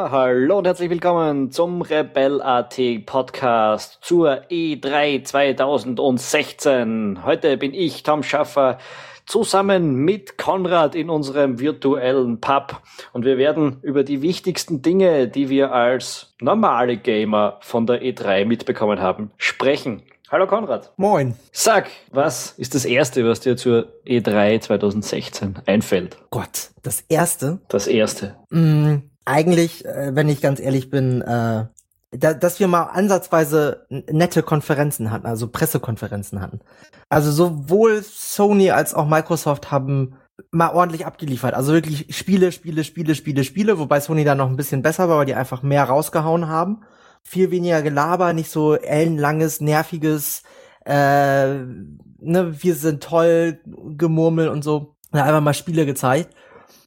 [0.00, 7.22] Ja, hallo und herzlich willkommen zum Rebel.at Podcast zur E3 2016.
[7.22, 8.78] Heute bin ich, Tom Schaffer,
[9.26, 12.80] zusammen mit Konrad in unserem virtuellen Pub
[13.12, 18.46] und wir werden über die wichtigsten Dinge, die wir als normale Gamer von der E3
[18.46, 20.02] mitbekommen haben, sprechen.
[20.30, 20.94] Hallo Konrad.
[20.96, 21.34] Moin.
[21.52, 26.16] Sag, was ist das Erste, was dir zur E3 2016 einfällt?
[26.30, 27.60] Gott, das Erste?
[27.68, 28.36] Das Erste.
[28.48, 31.66] Mm, eigentlich, äh, wenn ich ganz ehrlich bin, äh,
[32.12, 36.60] da, dass wir mal ansatzweise nette Konferenzen hatten, also Pressekonferenzen hatten.
[37.08, 40.16] Also sowohl Sony als auch Microsoft haben
[40.50, 41.54] mal ordentlich abgeliefert.
[41.54, 45.18] Also wirklich Spiele, Spiele, Spiele, Spiele, Spiele, wobei Sony da noch ein bisschen besser war,
[45.18, 46.82] weil die einfach mehr rausgehauen haben
[47.22, 50.42] viel weniger Gelaber, nicht so ellenlanges, nerviges,
[50.84, 53.60] äh, ne, wir sind toll,
[53.96, 54.96] Gemurmel und so.
[55.12, 56.34] Einfach mal Spiele gezeigt.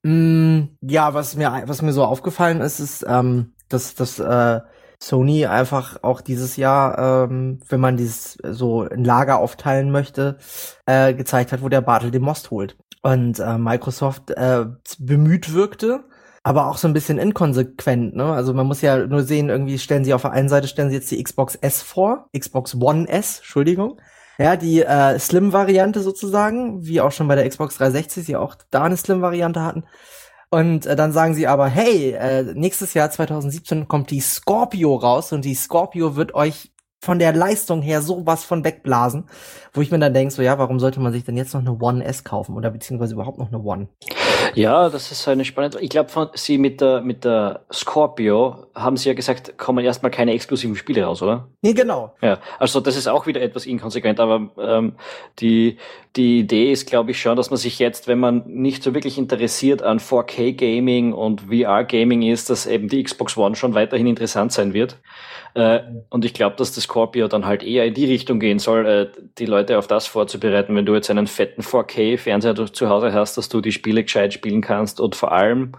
[0.03, 4.59] Mm, ja, was mir, was mir so aufgefallen ist, ist, ähm, dass, dass äh,
[4.99, 10.37] Sony einfach auch dieses Jahr, ähm, wenn man dieses so ein Lager aufteilen möchte,
[10.85, 12.77] äh, gezeigt hat, wo der Bartel den Most holt.
[13.01, 14.65] Und äh, Microsoft äh,
[14.99, 16.05] bemüht wirkte,
[16.43, 18.25] aber auch so ein bisschen inkonsequent, ne?
[18.25, 20.95] Also man muss ja nur sehen, irgendwie stellen sie auf der einen Seite stellen sie
[20.95, 23.99] jetzt die Xbox S vor, Xbox One S, Entschuldigung.
[24.37, 28.83] Ja, die äh, Slim-Variante sozusagen, wie auch schon bei der Xbox 360, sie auch da
[28.83, 29.83] eine Slim-Variante hatten.
[30.49, 35.31] Und äh, dann sagen sie aber, hey, äh, nächstes Jahr 2017 kommt die Scorpio raus
[35.33, 36.71] und die Scorpio wird euch
[37.03, 39.25] von der Leistung her sowas von wegblasen,
[39.73, 41.77] wo ich mir dann denke, so ja, warum sollte man sich denn jetzt noch eine
[41.77, 43.89] One S kaufen oder beziehungsweise überhaupt noch eine One?
[44.55, 45.79] Ja, das ist eine spannende.
[45.79, 50.33] Ich glaube, Sie mit der mit der Scorpio haben Sie ja gesagt, kommen erstmal keine
[50.33, 51.47] exklusiven Spiele raus, oder?
[51.61, 52.15] Nee, genau.
[52.21, 54.93] Ja, also das ist auch wieder etwas inkonsequent, aber ähm,
[55.39, 55.77] die
[56.15, 59.17] die Idee ist, glaube ich, schon, dass man sich jetzt, wenn man nicht so wirklich
[59.17, 64.05] interessiert an 4K Gaming und VR Gaming ist, dass eben die Xbox One schon weiterhin
[64.05, 64.97] interessant sein wird.
[65.55, 68.85] Äh, und ich glaube, dass das Scorpio dann halt eher in die Richtung gehen soll,
[68.85, 69.07] äh,
[69.37, 73.49] die Leute auf das vorzubereiten, wenn du jetzt einen fetten 4K-Fernseher zu Hause hast, dass
[73.49, 75.73] du die Spiele gescheit spielen kannst und vor allem,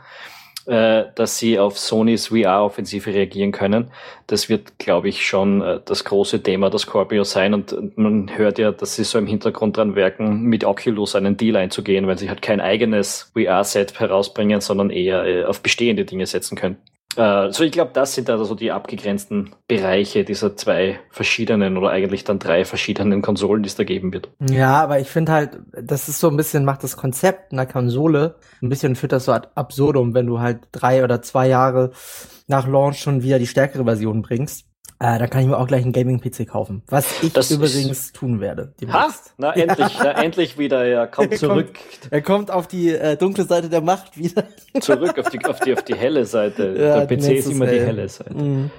[0.67, 3.91] äh, dass sie auf Sonys VR-Offensive reagieren können.
[4.27, 7.53] Das wird, glaube ich, schon äh, das große Thema der Scorpio sein.
[7.53, 11.57] Und man hört ja, dass sie so im Hintergrund dran werken, mit Oculus einen Deal
[11.57, 16.57] einzugehen, weil sie halt kein eigenes VR-Set herausbringen, sondern eher äh, auf bestehende Dinge setzen
[16.57, 16.79] können.
[17.19, 22.39] Also ich glaube, das sind also die abgegrenzten Bereiche dieser zwei verschiedenen oder eigentlich dann
[22.39, 24.31] drei verschiedenen Konsolen, die es da geben wird.
[24.51, 28.37] Ja, aber ich finde halt, das ist so ein bisschen, macht das Konzept einer Konsole
[28.65, 31.93] ein bisschen führt das so ad absurdum, wenn du halt drei oder zwei Jahre
[32.47, 34.67] nach Launch schon wieder die stärkere Version bringst.
[35.05, 36.83] Äh, da kann ich mir auch gleich einen Gaming-PC kaufen.
[36.89, 38.73] Was ich das übrigens tun werde.
[38.91, 40.11] Ha, na endlich, ja.
[40.23, 41.75] endlich wieder, ja, kommt er zurück.
[41.75, 44.45] Kommt, er kommt auf die äh, dunkle Seite der Macht wieder.
[44.81, 46.75] Zurück auf die, auf die, auf die helle Seite.
[46.79, 47.81] Ja, der PC ist immer hell.
[47.81, 48.35] die helle Seite.
[48.35, 48.71] Mhm.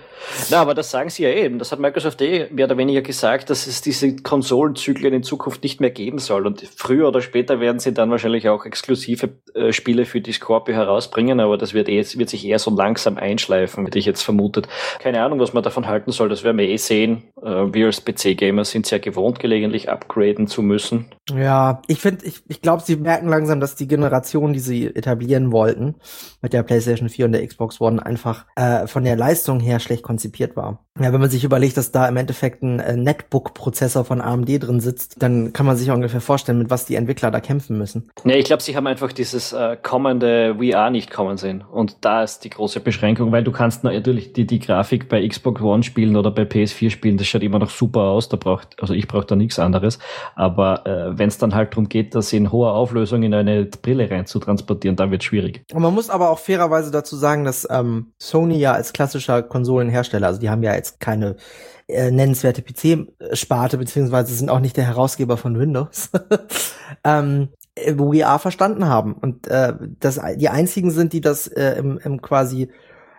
[0.49, 1.59] Na, aber das sagen sie ja eben.
[1.59, 5.81] Das hat Microsoft eh mehr oder weniger gesagt, dass es diese Konsolenzyklen in Zukunft nicht
[5.81, 6.45] mehr geben soll.
[6.45, 10.75] Und früher oder später werden sie dann wahrscheinlich auch exklusive äh, Spiele für die Scorpio
[10.75, 14.67] herausbringen, aber das wird, eh, wird sich eher so langsam einschleifen, hätte ich jetzt vermutet.
[14.99, 17.23] Keine Ahnung, was man davon halten soll, das werden wir eh sehen.
[17.41, 21.05] Äh, wir als PC-Gamer sind sehr gewohnt, gelegentlich upgraden zu müssen.
[21.35, 25.51] Ja, ich finde, ich, ich glaube, sie merken langsam, dass die Generation, die sie etablieren
[25.51, 25.95] wollten,
[26.41, 30.03] mit der PlayStation 4 und der Xbox One einfach äh, von der Leistung her schlecht
[30.05, 30.85] konzipiert war.
[30.97, 34.79] Ja, wenn man sich überlegt, dass da im Endeffekt ein äh, Netbook-Prozessor von AMD drin
[34.79, 38.09] sitzt, dann kann man sich ungefähr vorstellen, mit was die Entwickler da kämpfen müssen.
[38.23, 41.65] Nee, ich glaube, sie haben einfach dieses äh, kommende VR nicht kommen sehen.
[41.69, 45.61] Und da ist die große Beschränkung, weil du kannst natürlich die, die Grafik bei Xbox
[45.61, 48.29] One spielen oder bei PS4 spielen, das schaut immer noch super aus.
[48.29, 49.99] Da braucht, also ich brauche da nichts anderes.
[50.35, 54.09] Aber äh, wenn es dann halt darum geht, das in hoher Auflösung in eine Brille
[54.09, 55.63] rein zu transportieren, dann wird schwierig.
[55.73, 59.43] Und man muss aber auch fairerweise dazu sagen, dass ähm, Sony ja als klassischer
[59.95, 61.35] Konsolenhersteller, also die haben ja jetzt keine
[61.87, 66.09] äh, nennenswerte PC-Sparte, beziehungsweise sind auch nicht der Herausgeber von Windows,
[67.03, 69.13] ähm, VR verstanden haben.
[69.13, 72.69] Und äh, das, die einzigen sind, die das äh, im, im quasi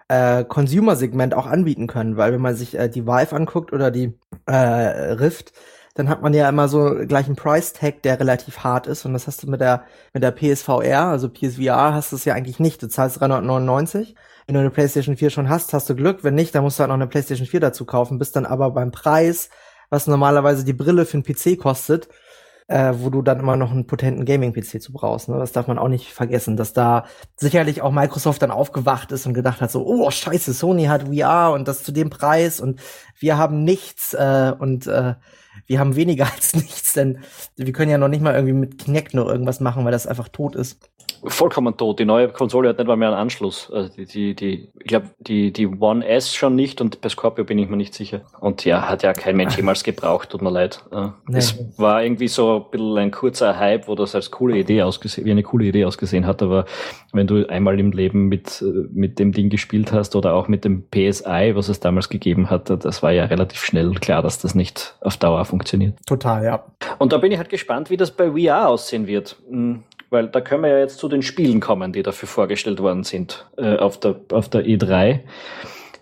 [0.08, 4.14] äh, Consumer-Segment auch anbieten können, weil wenn man sich äh, die Vive anguckt oder die
[4.46, 5.52] äh, Rift,
[5.94, 9.06] dann hat man ja immer so gleich einen Price-Tag, der relativ hart ist.
[9.06, 12.34] Und das hast du mit der, mit der PSVR, also PSVR, hast du es ja
[12.34, 12.82] eigentlich nicht.
[12.82, 14.14] Du zahlst 399.
[14.46, 16.22] Wenn du eine PlayStation 4 schon hast, hast du Glück.
[16.22, 18.18] Wenn nicht, dann musst du halt noch eine PlayStation 4 dazu kaufen.
[18.18, 19.50] Bist dann aber beim Preis,
[19.90, 22.08] was normalerweise die Brille für einen PC kostet,
[22.68, 25.28] äh, wo du dann immer noch einen potenten Gaming-PC zu brauchst.
[25.28, 25.36] Ne?
[25.36, 27.06] Das darf man auch nicht vergessen, dass da
[27.36, 31.52] sicherlich auch Microsoft dann aufgewacht ist und gedacht hat, so, oh scheiße, Sony hat VR
[31.52, 32.80] und das zu dem Preis und
[33.18, 35.14] wir haben nichts äh, und äh,
[35.66, 37.18] wir haben weniger als nichts, denn
[37.56, 40.28] wir können ja noch nicht mal irgendwie mit Kinect nur irgendwas machen, weil das einfach
[40.28, 40.78] tot ist.
[41.26, 41.98] Vollkommen tot.
[41.98, 43.70] Die neue Konsole hat nicht mal mehr einen Anschluss.
[43.72, 47.44] Also die, die, die, ich glaube, die, die One S schon nicht und bei Scorpio
[47.44, 48.22] bin ich mir nicht sicher.
[48.40, 50.84] Und ja, hat ja kein Mensch jemals gebraucht, tut mir leid.
[51.28, 51.38] Nee.
[51.38, 55.26] Es war irgendwie so ein bisschen ein kurzer Hype, wo das als coole Idee ausgesehen,
[55.26, 56.66] wie eine coole Idee ausgesehen hat, aber
[57.12, 60.84] wenn du einmal im Leben mit, mit dem Ding gespielt hast oder auch mit dem
[60.90, 64.96] PSI, was es damals gegeben hat, das war ja relativ schnell klar, dass das nicht
[65.00, 65.94] auf Dauer funktioniert.
[66.06, 66.64] Total, ja.
[66.98, 69.36] Und da bin ich halt gespannt, wie das bei VR aussehen wird.
[70.10, 73.46] Weil da können wir ja jetzt zu den Spielen kommen, die dafür vorgestellt worden sind
[73.56, 75.20] äh, auf, der, auf der E3.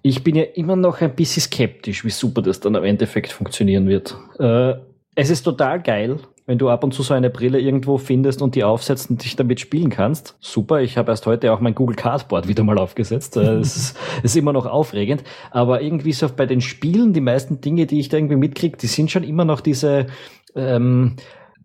[0.03, 3.89] Ich bin ja immer noch ein bisschen skeptisch, wie super das dann im Endeffekt funktionieren
[3.89, 4.17] wird.
[4.39, 4.75] Äh,
[5.15, 8.55] es ist total geil, wenn du ab und zu so eine Brille irgendwo findest und
[8.55, 10.37] die aufsetzt und dich damit spielen kannst.
[10.41, 13.37] Super, ich habe erst heute auch mein Google Cardboard wieder mal aufgesetzt.
[13.37, 15.25] Äh, es ist, ist, immer noch aufregend.
[15.51, 18.89] Aber irgendwie so bei den Spielen, die meisten Dinge, die ich da irgendwie mitkriege, die
[18.89, 20.07] sind schon immer noch diese
[20.55, 21.17] ähm,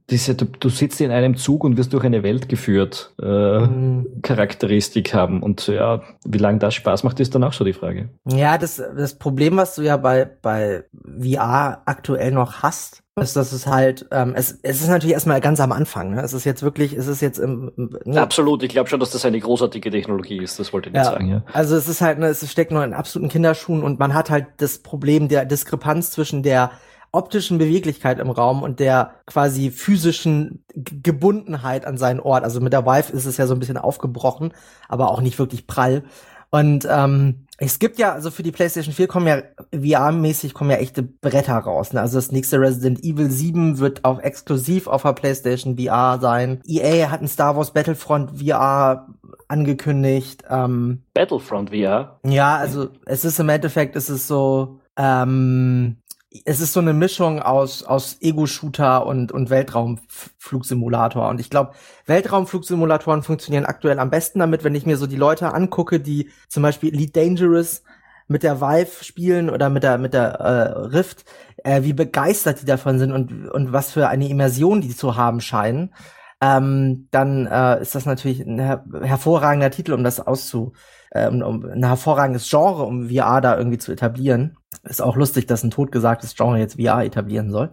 [0.10, 4.22] diese, du, du sitzt in einem Zug und wirst durch eine Welt geführt, äh, mhm.
[4.22, 5.42] Charakteristik haben.
[5.44, 8.10] Und ja, wie lange das Spaß macht, ist dann auch so die Frage.
[8.26, 10.84] Ja, das, das Problem, was du ja bei, bei
[11.22, 15.60] VR aktuell noch hast, ist, dass es halt, ähm, es, es ist natürlich erstmal ganz
[15.60, 16.12] am Anfang.
[16.12, 16.22] Ne?
[16.22, 18.22] Es ist jetzt wirklich, es ist jetzt im, im ne?
[18.22, 21.12] Absolut, ich glaube schon, dass das eine großartige Technologie ist, das wollte ich nicht ja.
[21.12, 21.44] sagen, ja.
[21.54, 24.48] Also es ist halt, ne, es steckt noch in absoluten Kinderschuhen und man hat halt
[24.58, 26.72] das Problem der Diskrepanz zwischen der
[27.12, 32.44] optischen Beweglichkeit im Raum und der quasi physischen G Gebundenheit an seinen Ort.
[32.44, 34.54] Also mit der Vive ist es ja so ein bisschen aufgebrochen,
[34.88, 36.04] aber auch nicht wirklich prall.
[36.52, 39.42] Und ähm, es gibt ja, also für die PlayStation 4 kommen ja
[39.74, 41.94] VR-mäßig kommen ja echte Bretter raus.
[41.94, 42.02] Ne?
[42.02, 46.62] Also das nächste Resident Evil 7 wird auch exklusiv auf der PlayStation VR sein.
[46.66, 49.08] EA hat ein Star Wars Battlefront VR
[49.48, 50.44] angekündigt.
[50.50, 52.20] Ähm, Battlefront VR?
[52.26, 55.98] Ja, also es ist im Endeffekt, es ist so, ähm,
[56.46, 61.28] es ist so eine Mischung aus, aus Ego-Shooter und, und Weltraumflugsimulator.
[61.28, 61.74] Und ich glaube,
[62.06, 66.62] Weltraumflugsimulatoren funktionieren aktuell am besten damit, wenn ich mir so die Leute angucke, die zum
[66.62, 67.82] Beispiel Elite Dangerous
[68.28, 71.26] mit der Vive spielen oder mit der, mit der äh, Rift,
[71.64, 75.42] äh, wie begeistert die davon sind und, und was für eine Immersion die zu haben
[75.42, 75.94] scheinen.
[76.42, 80.74] Ähm, dann äh, ist das natürlich ein her hervorragender Titel, um das auszu,
[81.12, 84.58] äh, um, um ein hervorragendes Genre, um VR da irgendwie zu etablieren.
[84.84, 87.72] Ist auch lustig, dass ein totgesagtes Genre jetzt VR etablieren soll.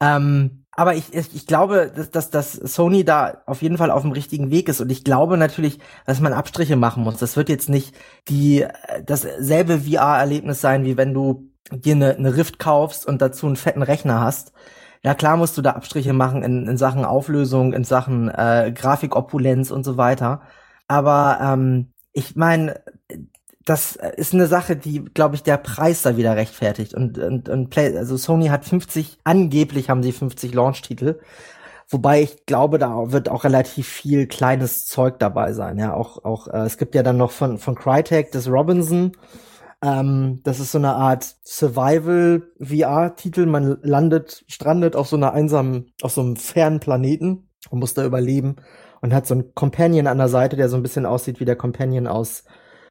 [0.00, 4.12] Ähm, aber ich, ich, glaube, dass, dass, dass Sony da auf jeden Fall auf dem
[4.12, 4.82] richtigen Weg ist.
[4.82, 7.16] Und ich glaube natürlich, dass man Abstriche machen muss.
[7.16, 7.94] Das wird jetzt nicht
[8.28, 8.66] die
[9.06, 13.82] dasselbe VR-Erlebnis sein, wie wenn du dir eine, eine Rift kaufst und dazu einen fetten
[13.82, 14.52] Rechner hast.
[15.06, 19.70] Ja, klar musst du da Abstriche machen in, in Sachen Auflösung, in Sachen äh, Grafikopulenz
[19.70, 20.40] und so weiter.
[20.88, 22.80] Aber ähm, ich meine,
[23.64, 26.92] das ist eine Sache, die, glaube ich, der Preis da wieder rechtfertigt.
[26.92, 31.20] Und, und, und Play, also Sony hat 50, angeblich haben sie 50 Launch-Titel.
[31.88, 35.78] Wobei ich glaube, da wird auch relativ viel kleines Zeug dabei sein.
[35.78, 39.12] Ja, auch, auch, äh, es gibt ja dann noch von, von Crytek das Robinson.
[39.82, 43.46] Ähm, das ist so eine Art Survival-VR-Titel.
[43.46, 48.04] Man landet, strandet auf so einer einsamen, auf so einem fernen Planeten und muss da
[48.04, 48.56] überleben
[49.00, 51.56] und hat so einen Companion an der Seite, der so ein bisschen aussieht wie der
[51.56, 52.44] Companion aus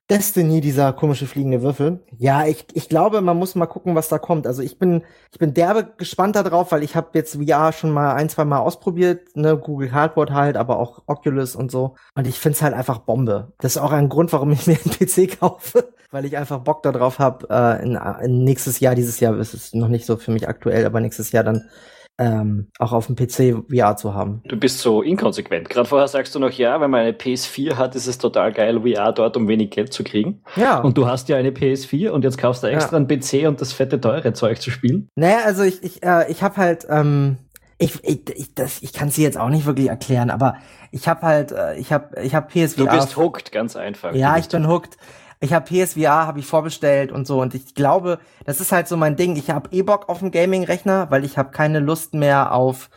[0.08, 2.04] Destiny, dieser komische fliegende Würfel.
[2.15, 4.46] Ja, ich, ich glaube, man muss mal gucken, was da kommt.
[4.46, 8.13] Also ich bin, ich bin derbe gespannt darauf, weil ich habe jetzt VR schon mal
[8.13, 11.96] ein, zwei Mal ausprobiert, ne, Google Cardboard halt, aber auch Oculus und so.
[12.13, 13.54] Und ich find's halt einfach Bombe.
[13.58, 16.83] Das ist auch ein Grund, warum ich mir einen PC kaufe, weil ich einfach Bock
[16.83, 20.31] darauf habe, äh, in, in nächstes Jahr, dieses Jahr ist es noch nicht so für
[20.31, 21.69] mich aktuell, aber nächstes Jahr dann
[22.17, 24.41] ähm, auch auf dem PC VR zu haben.
[24.45, 25.69] Du bist so inkonsequent.
[25.69, 28.81] Gerade vorher sagst du noch, ja, wenn man eine PS4 hat, ist es total geil,
[28.81, 30.41] VR dort, um wenig Geld zu kriegen.
[30.55, 30.79] Ja.
[30.79, 33.05] Und du hast ja eine PS4 und jetzt kaufst du extra ja.
[33.05, 35.09] einen PC und das fette teure Zeug zu spielen.
[35.15, 37.38] Naja, also ich, ich, äh, ich habe halt, ähm,
[37.77, 40.55] ich, ich, ich, das, ich kann es jetzt auch nicht wirklich erklären, aber
[40.91, 42.85] ich habe halt, äh, ich habe, ich habe PSVR.
[42.85, 44.15] Du bist hooked, ganz einfach.
[44.15, 44.97] Ja, ich bin hooked
[45.46, 48.98] ich habe PSVR habe ich vorbestellt und so und ich glaube, das ist halt so
[48.98, 49.36] mein Ding.
[49.36, 52.90] Ich habe eh Bock auf einen Gaming-Rechner, weil ich habe keine Lust mehr auf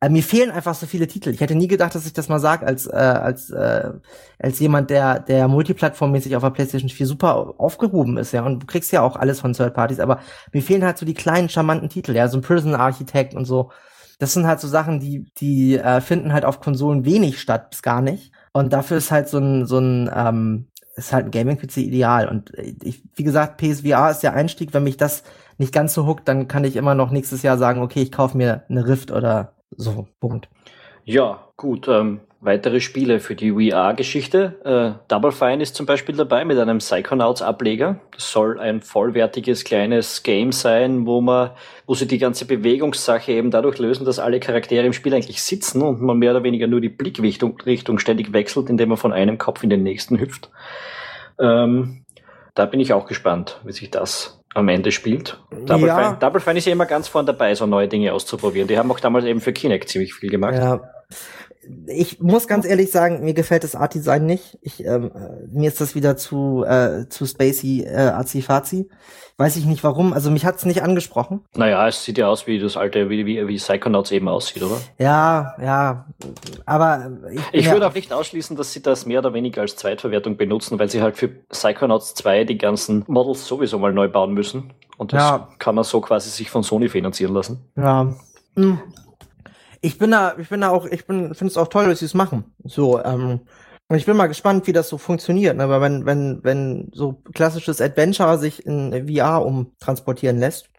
[0.00, 1.30] äh, mir fehlen einfach so viele Titel.
[1.30, 3.92] Ich hätte nie gedacht, dass ich das mal sag als äh, als äh,
[4.38, 8.44] als jemand, der der multiplattformmäßig auf der PlayStation 4 super aufgehoben ist, ja.
[8.44, 10.20] Und du kriegst ja auch alles von Third Parties, aber
[10.52, 13.70] mir fehlen halt so die kleinen charmanten Titel, ja, so ein Prison Architect und so.
[14.18, 17.82] Das sind halt so Sachen, die die äh, finden halt auf Konsolen wenig statt, bis
[17.82, 18.32] gar nicht.
[18.52, 22.28] Und dafür ist halt so ein so ein ähm, ist halt ein Gaming-PC ideal.
[22.28, 24.74] Und ich, wie gesagt, PSVR ist der Einstieg.
[24.74, 25.22] Wenn mich das
[25.58, 28.36] nicht ganz so huckt, dann kann ich immer noch nächstes Jahr sagen, okay, ich kaufe
[28.36, 30.08] mir eine Rift oder so.
[30.20, 30.48] Punkt.
[31.04, 31.86] Ja, gut.
[31.88, 34.60] Ähm, weitere Spiele für die VR-Geschichte.
[34.64, 38.00] Äh, Double Fine ist zum Beispiel dabei mit einem Psychonauts-Ableger.
[38.12, 41.50] Das soll ein vollwertiges kleines Game sein, wo man,
[41.86, 45.82] wo sie die ganze Bewegungssache eben dadurch lösen, dass alle Charaktere im Spiel eigentlich sitzen
[45.82, 49.38] und man mehr oder weniger nur die Blickrichtung Richtung ständig wechselt, indem man von einem
[49.38, 50.50] Kopf in den nächsten hüpft.
[51.40, 52.04] Ähm,
[52.54, 55.38] da bin ich auch gespannt, wie sich das am Ende spielt.
[55.66, 55.98] Double, ja.
[55.98, 58.68] Fine, Double Fine ist ja immer ganz vorne dabei, so neue Dinge auszuprobieren.
[58.68, 60.54] Die haben auch damals eben für Kinect ziemlich viel gemacht.
[60.54, 60.80] Ja
[61.86, 64.58] ich muss ganz ehrlich sagen, mir gefällt das Art Design nicht.
[64.60, 65.10] Ich, ähm,
[65.48, 68.88] mir ist das wieder zu äh, zu spacey, äh, azi-fazi.
[69.38, 70.14] Weiß ich nicht warum.
[70.14, 71.44] Also mich hat's nicht angesprochen.
[71.54, 74.80] Naja, es sieht ja aus wie das alte, wie, wie, wie Psychonauts eben aussieht, oder?
[74.98, 76.06] Ja, ja.
[76.64, 80.38] Aber ich, ich würde auch nicht ausschließen, dass sie das mehr oder weniger als Zweitverwertung
[80.38, 84.72] benutzen, weil sie halt für Psychonauts 2 die ganzen Models sowieso mal neu bauen müssen.
[84.96, 85.48] Und das ja.
[85.58, 87.60] kann man so quasi sich von Sony finanzieren lassen.
[87.76, 88.14] Ja.
[88.54, 88.80] Hm
[89.80, 92.04] ich bin da, ich bin da auch, ich bin, finde es auch toll, dass sie
[92.06, 92.54] es machen.
[92.64, 93.40] So, ähm,
[93.88, 95.56] und ich bin mal gespannt, wie das so funktioniert.
[95.56, 95.62] Ne?
[95.62, 100.70] Aber wenn, wenn, wenn so klassisches Adventure sich in VR umtransportieren lässt,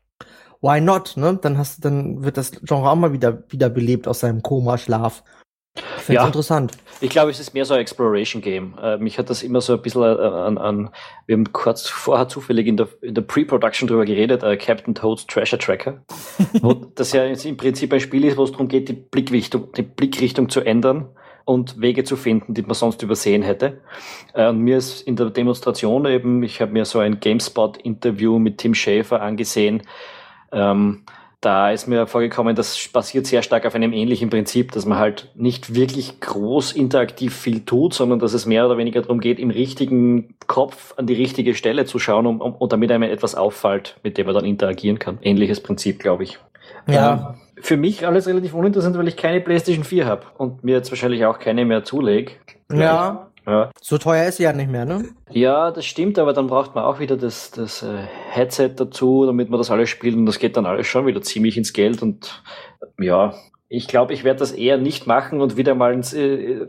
[0.62, 1.16] why not?
[1.16, 1.40] Ne?
[1.42, 5.24] Dann hast, dann wird das Genre auch mal wieder, wieder belebt aus seinem Koma-Schlaf.
[5.98, 6.74] Ich finde ja, interessant.
[7.00, 8.76] Ich glaube, es ist mehr so ein Exploration-Game.
[8.82, 10.90] Äh, mich hat das immer so ein bisschen äh, an, an
[11.26, 15.28] wir haben kurz vorher zufällig in der, in der Pre-Production drüber geredet, äh, Captain Toads
[15.28, 16.02] Treasure Tracker,
[16.62, 19.84] wo das ja im Prinzip ein Spiel ist, wo es darum geht, die Blickrichtung, die
[19.84, 21.10] Blickrichtung zu ändern
[21.48, 23.82] und Wege zu finden, die man sonst übersehen hätte.
[24.34, 28.58] Äh, und mir ist in der Demonstration eben, ich habe mir so ein GameSpot-Interview mit
[28.58, 29.84] Tim Schäfer angesehen,
[30.52, 31.04] ähm,
[31.42, 35.32] da ist mir vorgekommen, das basiert sehr stark auf einem ähnlichen Prinzip, dass man halt
[35.36, 39.52] nicht wirklich groß interaktiv viel tut, sondern dass es mehr oder weniger darum geht, im
[39.52, 43.98] richtigen Kopf an die richtige Stelle zu schauen um, um, und damit einem etwas auffällt,
[44.04, 45.20] mit dem man dann interagieren kann.
[45.22, 46.40] Ähnliches Prinzip, glaube ich.
[46.88, 47.36] Ja.
[47.36, 50.92] Ähm, für mich alles relativ uninteressant, weil ich keine PlayStation 4 habe und mir jetzt
[50.92, 52.34] wahrscheinlich auch keine mehr zulege.
[52.72, 53.27] Ja.
[53.48, 53.72] Ja.
[53.82, 55.06] So teuer ist sie ja nicht mehr, ne?
[55.32, 59.50] Ja, das stimmt, aber dann braucht man auch wieder das, das äh, Headset dazu, damit
[59.50, 62.44] man das alles spielt und das geht dann alles schon wieder ziemlich ins Geld und
[63.00, 63.34] ja,
[63.70, 66.66] ich glaube, ich werde das eher nicht machen und wieder mal ins, äh,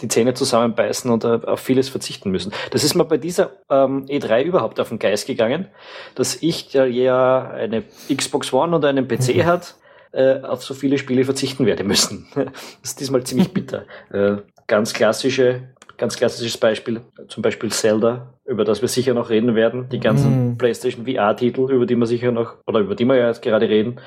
[0.00, 2.52] die Zähne zusammenbeißen und äh, auf vieles verzichten müssen.
[2.70, 5.68] Das ist mir bei dieser ähm, E3 überhaupt auf den Geist gegangen,
[6.14, 9.44] dass ich, der ja eine Xbox One und einen PC mhm.
[9.46, 9.76] hat,
[10.12, 12.28] äh, auf so viele Spiele verzichten werde müssen.
[12.34, 12.52] das
[12.82, 13.84] ist diesmal ziemlich bitter.
[14.10, 15.68] Äh, ganz klassische
[16.02, 19.88] Ganz klassisches Beispiel, zum Beispiel Zelda, über das wir sicher noch reden werden.
[19.88, 20.58] Die ganzen mm.
[20.58, 24.00] PlayStation VR-Titel, über die wir sicher noch, oder über die wir ja jetzt gerade reden.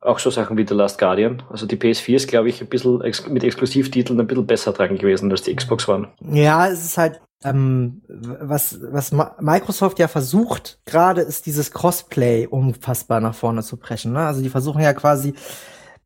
[0.00, 1.42] Auch so Sachen wie The Last Guardian.
[1.50, 4.96] Also die PS4 ist, glaube ich, ein bisschen ex mit Exklusivtiteln ein bisschen besser dran
[4.96, 6.08] gewesen als die Xbox One.
[6.22, 13.20] Ja, es ist halt, ähm, was, was Microsoft ja versucht, gerade ist dieses Crossplay unfassbar
[13.20, 14.14] nach vorne zu preschen.
[14.14, 14.20] Ne?
[14.20, 15.34] Also die versuchen ja quasi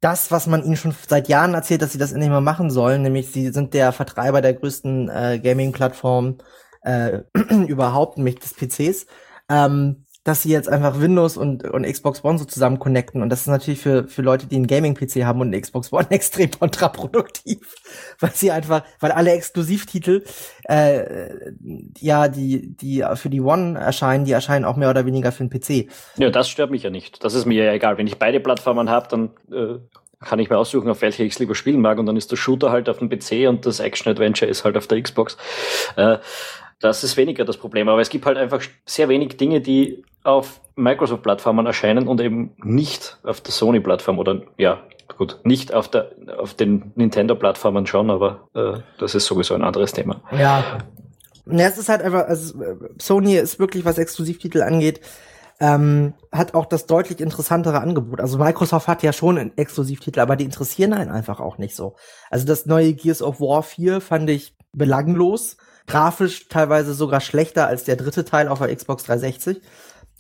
[0.05, 3.01] das, was man ihnen schon seit Jahren erzählt, dass sie das endlich mal machen sollen,
[3.01, 6.39] nämlich sie sind der Vertreiber der größten äh, Gaming-Plattform
[6.83, 7.21] äh,
[7.67, 9.07] überhaupt, nämlich des PCs.
[9.49, 13.21] Ähm, dass sie jetzt einfach Windows und, und Xbox One so zusammen connecten.
[13.23, 16.07] Und das ist natürlich für, für Leute, die einen Gaming-PC haben und einen Xbox One
[16.11, 17.77] extrem kontraproduktiv.
[18.19, 20.25] Weil sie einfach, weil alle Exklusivtitel,
[20.65, 21.29] äh,
[21.99, 25.51] ja, die, die für die One erscheinen, die erscheinen auch mehr oder weniger für den
[25.51, 25.91] PC.
[26.17, 27.23] Ja, das stört mich ja nicht.
[27.23, 27.99] Das ist mir ja egal.
[27.99, 29.79] Wenn ich beide Plattformen habe, dann äh,
[30.25, 31.99] kann ich mir aussuchen, auf welche ich lieber spielen mag.
[31.99, 34.87] Und dann ist der Shooter halt auf dem PC und das Action-Adventure ist halt auf
[34.87, 35.37] der Xbox.
[35.97, 36.17] Äh,
[36.81, 37.89] das ist weniger das Problem.
[37.89, 43.19] Aber es gibt halt einfach sehr wenig Dinge, die auf Microsoft-Plattformen erscheinen und eben nicht
[43.23, 44.83] auf der Sony-Plattform oder ja,
[45.17, 49.93] gut, nicht auf der auf den Nintendo-Plattformen schon, aber äh, das ist sowieso ein anderes
[49.93, 50.23] Thema.
[50.33, 50.79] Ja.
[51.47, 52.55] Ja, es ist halt einfach, also
[52.99, 55.03] Sony ist wirklich, was Exklusivtitel angeht,
[55.61, 58.21] ähm, hat auch das deutlich interessantere Angebot.
[58.21, 61.97] Also Microsoft hat ja schon Exklusivtitel, aber die interessieren einen einfach auch nicht so.
[62.31, 67.85] Also das neue Gears of War 4 fand ich belanglos, grafisch teilweise sogar schlechter als
[67.85, 69.61] der dritte Teil auf der Xbox 360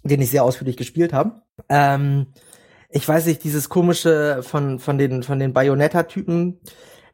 [0.04, 1.40] den ich sehr ausführlich gespielt habe.
[1.68, 2.26] Ähm,
[2.90, 6.60] ich weiß nicht, dieses komische von von den von den Bayonetta-Typen,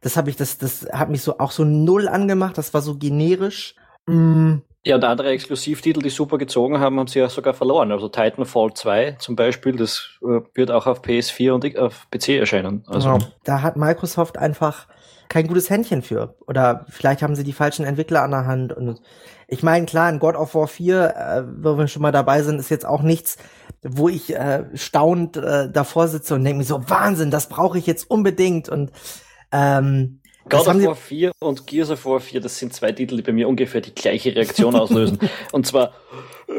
[0.00, 2.58] das habe ich, das das hat mich so auch so null angemacht.
[2.58, 3.76] Das war so generisch.
[4.06, 4.56] Mm.
[4.82, 7.92] Ja, und andere Exklusivtitel, die super gezogen haben, haben sie ja sogar verloren.
[7.92, 12.82] Also Titanfall 2 zum Beispiel, das äh, wird auch auf PS4 und auf PC erscheinen.
[12.86, 13.12] Also.
[13.12, 13.26] Genau.
[13.44, 14.86] Da hat Microsoft einfach
[15.30, 16.34] kein gutes Händchen für.
[16.46, 18.74] Oder vielleicht haben sie die falschen Entwickler an der Hand.
[18.74, 19.00] Und
[19.46, 22.58] ich meine, klar, in God of War 4, äh, wo wir schon mal dabei sind,
[22.58, 23.38] ist jetzt auch nichts,
[23.82, 27.86] wo ich äh, staunend äh, davor sitze und denke mir so, Wahnsinn, das brauche ich
[27.86, 28.68] jetzt unbedingt.
[28.68, 28.90] Und
[29.52, 33.22] ähm, God of War 4 und Gears of War 4, das sind zwei Titel, die
[33.22, 35.20] bei mir ungefähr die gleiche Reaktion auslösen.
[35.52, 35.92] und zwar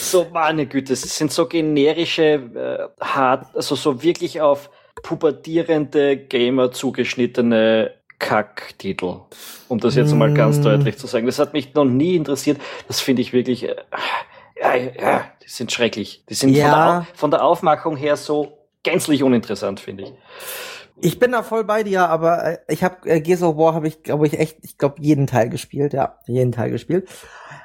[0.00, 4.70] so, meine Güte, es sind so generische, äh, hart, also so wirklich auf
[5.02, 9.16] pubertierende Gamer zugeschnittene Kacktitel.
[9.68, 10.18] Um das jetzt mm.
[10.18, 11.26] mal ganz deutlich zu sagen.
[11.26, 12.60] Das hat mich noch nie interessiert.
[12.86, 13.76] Das finde ich wirklich, äh,
[14.60, 16.24] ja, ja, die sind schrecklich.
[16.28, 16.64] Die sind ja.
[16.64, 20.12] von, der, von der Aufmachung her so gänzlich uninteressant, finde ich.
[21.00, 23.88] Ich bin da voll bei dir, aber äh, ich habe äh, Gears of War habe
[23.88, 27.08] ich glaube ich echt, ich glaube jeden Teil gespielt, ja, jeden Teil gespielt.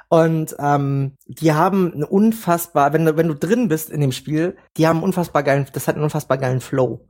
[0.08, 4.56] Und ähm, die haben eine unfassbar, wenn du wenn du drin bist in dem Spiel,
[4.76, 7.06] die haben unfassbar geilen, das hat einen unfassbar geilen Flow.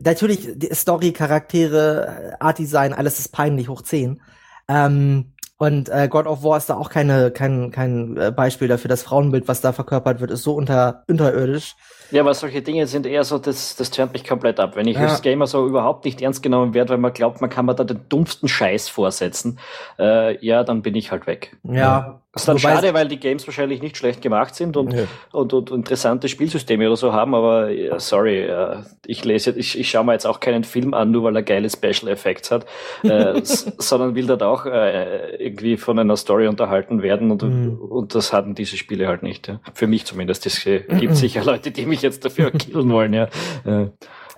[0.00, 4.20] Natürlich Story, Charaktere, Art Design, alles ist peinlich hoch 10.
[4.68, 8.88] Ähm, und äh, God of War ist da auch keine, kein, kein äh, Beispiel dafür.
[8.88, 11.76] Das Frauenbild, was da verkörpert wird, ist so unter, unterirdisch.
[12.12, 14.76] Ja, aber solche Dinge sind eher so, das, das turnt mich komplett ab.
[14.76, 15.06] Wenn ich ja.
[15.06, 17.84] als Gamer so überhaupt nicht ernst genommen werde, weil man glaubt, man kann mir da
[17.84, 19.58] den dumpfsten Scheiß vorsetzen,
[19.98, 21.56] äh, ja, dann bin ich halt weg.
[21.64, 22.22] Ja.
[22.32, 25.04] Das ist dann Wobei schade, weil die Games wahrscheinlich nicht schlecht gemacht sind und, ja.
[25.32, 29.90] und, und, interessante Spielsysteme oder so haben, aber ja, sorry, ja, ich lese, ich, ich
[29.90, 32.64] schaue mir jetzt auch keinen Film an, nur weil er geile Special Effects hat,
[33.02, 37.78] äh, sondern will dort auch äh, irgendwie von einer Story unterhalten werden und, mhm.
[37.78, 39.52] und das hatten diese Spiele halt nicht.
[39.74, 40.46] Für mich zumindest.
[40.46, 43.28] Es gibt sicher Leute, die mich jetzt dafür killen wollen, ja.
[43.64, 43.88] Äh,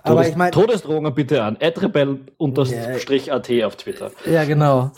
[0.05, 1.57] aber Todes ich mein, Todesdrohungen bitte an.
[1.59, 3.65] adrebell-at yeah.
[3.65, 4.11] auf Twitter.
[4.31, 4.91] Ja, genau.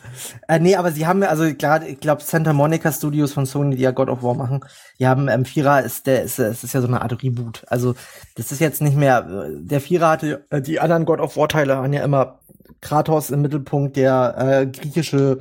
[0.49, 3.83] Äh, nee, aber sie haben also klar, ich glaube, Santa Monica Studios von Sony, die
[3.83, 4.65] ja God of War machen,
[4.99, 7.63] die haben ähm, Vierer ist der, ist, es ist ja so eine Art Reboot.
[7.67, 7.95] Also
[8.35, 11.77] das ist jetzt nicht mehr, der Vierer hatte, äh, die anderen God of War Teile
[11.77, 12.39] waren ja immer
[12.81, 15.39] Kratos im Mittelpunkt, der äh, griechische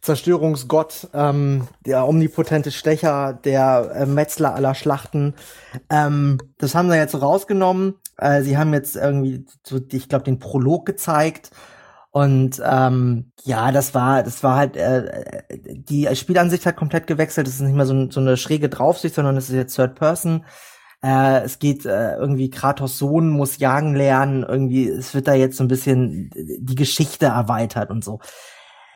[0.00, 5.34] Zerstörungsgott, ähm, der omnipotente Stecher, der äh, Metzler aller Schlachten.
[5.90, 7.94] Ähm, das haben sie jetzt rausgenommen.
[8.16, 11.50] Äh, sie haben jetzt irgendwie, so, ich glaube, den Prolog gezeigt.
[12.10, 17.46] Und ähm, ja, das war, das war halt, äh, die Spielansicht hat komplett gewechselt.
[17.46, 20.44] Es ist nicht mehr so, so eine schräge Draufsicht, sondern es ist jetzt Third Person.
[21.02, 24.42] Äh, es geht äh, irgendwie Kratos Sohn muss jagen lernen.
[24.42, 28.20] Irgendwie, es wird da jetzt so ein bisschen die Geschichte erweitert und so.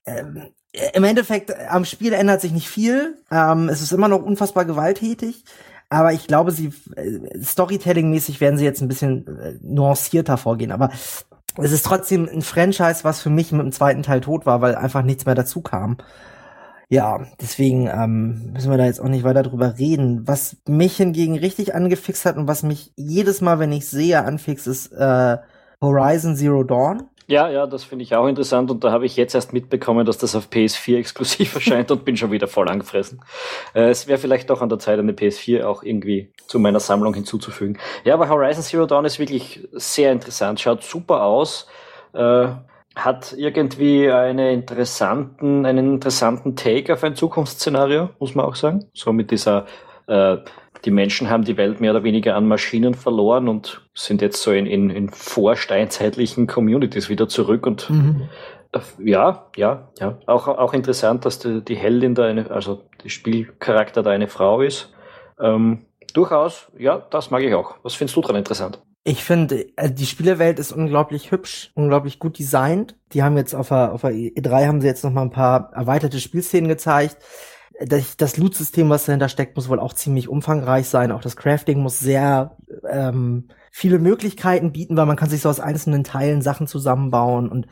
[0.06, 0.52] Ähm,
[0.94, 3.18] im Endeffekt, am Spiel ändert sich nicht viel.
[3.30, 5.44] Ähm, es ist immer noch unfassbar gewalttätig.
[5.90, 10.72] Aber ich glaube, sie äh, Storytelling-mäßig werden sie jetzt ein bisschen äh, nuancierter vorgehen.
[10.72, 10.90] Aber
[11.58, 14.74] es ist trotzdem ein Franchise, was für mich mit dem zweiten Teil tot war, weil
[14.74, 15.98] einfach nichts mehr dazu kam.
[16.88, 20.26] Ja, deswegen ähm, müssen wir da jetzt auch nicht weiter drüber reden.
[20.26, 24.66] Was mich hingegen richtig angefixt hat und was mich jedes Mal, wenn ich sehe, anfixt,
[24.66, 25.38] ist äh,
[25.80, 27.08] Horizon Zero Dawn.
[27.32, 30.18] Ja, ja, das finde ich auch interessant und da habe ich jetzt erst mitbekommen, dass
[30.18, 33.22] das auf PS4 exklusiv erscheint und bin schon wieder voll angefressen.
[33.74, 37.14] Äh, es wäre vielleicht doch an der Zeit, eine PS4 auch irgendwie zu meiner Sammlung
[37.14, 37.78] hinzuzufügen.
[38.04, 41.68] Ja, aber Horizon Zero Dawn ist wirklich sehr interessant, schaut super aus,
[42.12, 42.48] äh,
[42.96, 48.84] hat irgendwie eine interessanten, einen interessanten Take auf ein Zukunftsszenario, muss man auch sagen.
[48.92, 49.64] So mit dieser
[50.06, 50.38] äh,
[50.84, 54.50] die Menschen haben die Welt mehr oder weniger an Maschinen verloren und sind jetzt so
[54.50, 58.28] in, in, in vorsteinzeitlichen Communities wieder zurück und mhm.
[58.72, 60.18] Äh, ja, ja, ja.
[60.26, 64.62] Auch, auch interessant, dass die, die Heldin da eine, also die Spielcharakter da eine Frau
[64.62, 64.92] ist.
[65.38, 65.84] Ähm,
[66.14, 67.76] durchaus, ja, das mag ich auch.
[67.82, 68.80] Was findest du dran interessant?
[69.04, 72.96] Ich finde, äh, die Spielewelt ist unglaublich hübsch, unglaublich gut designt.
[73.12, 75.70] Die haben jetzt auf der, auf der E3 haben sie jetzt noch mal ein paar
[75.74, 77.18] erweiterte Spielszenen gezeigt
[77.86, 81.12] das, Loot-System, was dahinter steckt, muss wohl auch ziemlich umfangreich sein.
[81.12, 82.56] Auch das Crafting muss sehr
[82.88, 87.48] ähm, viele Möglichkeiten bieten, weil man kann sich so aus einzelnen Teilen Sachen zusammenbauen.
[87.48, 87.66] Und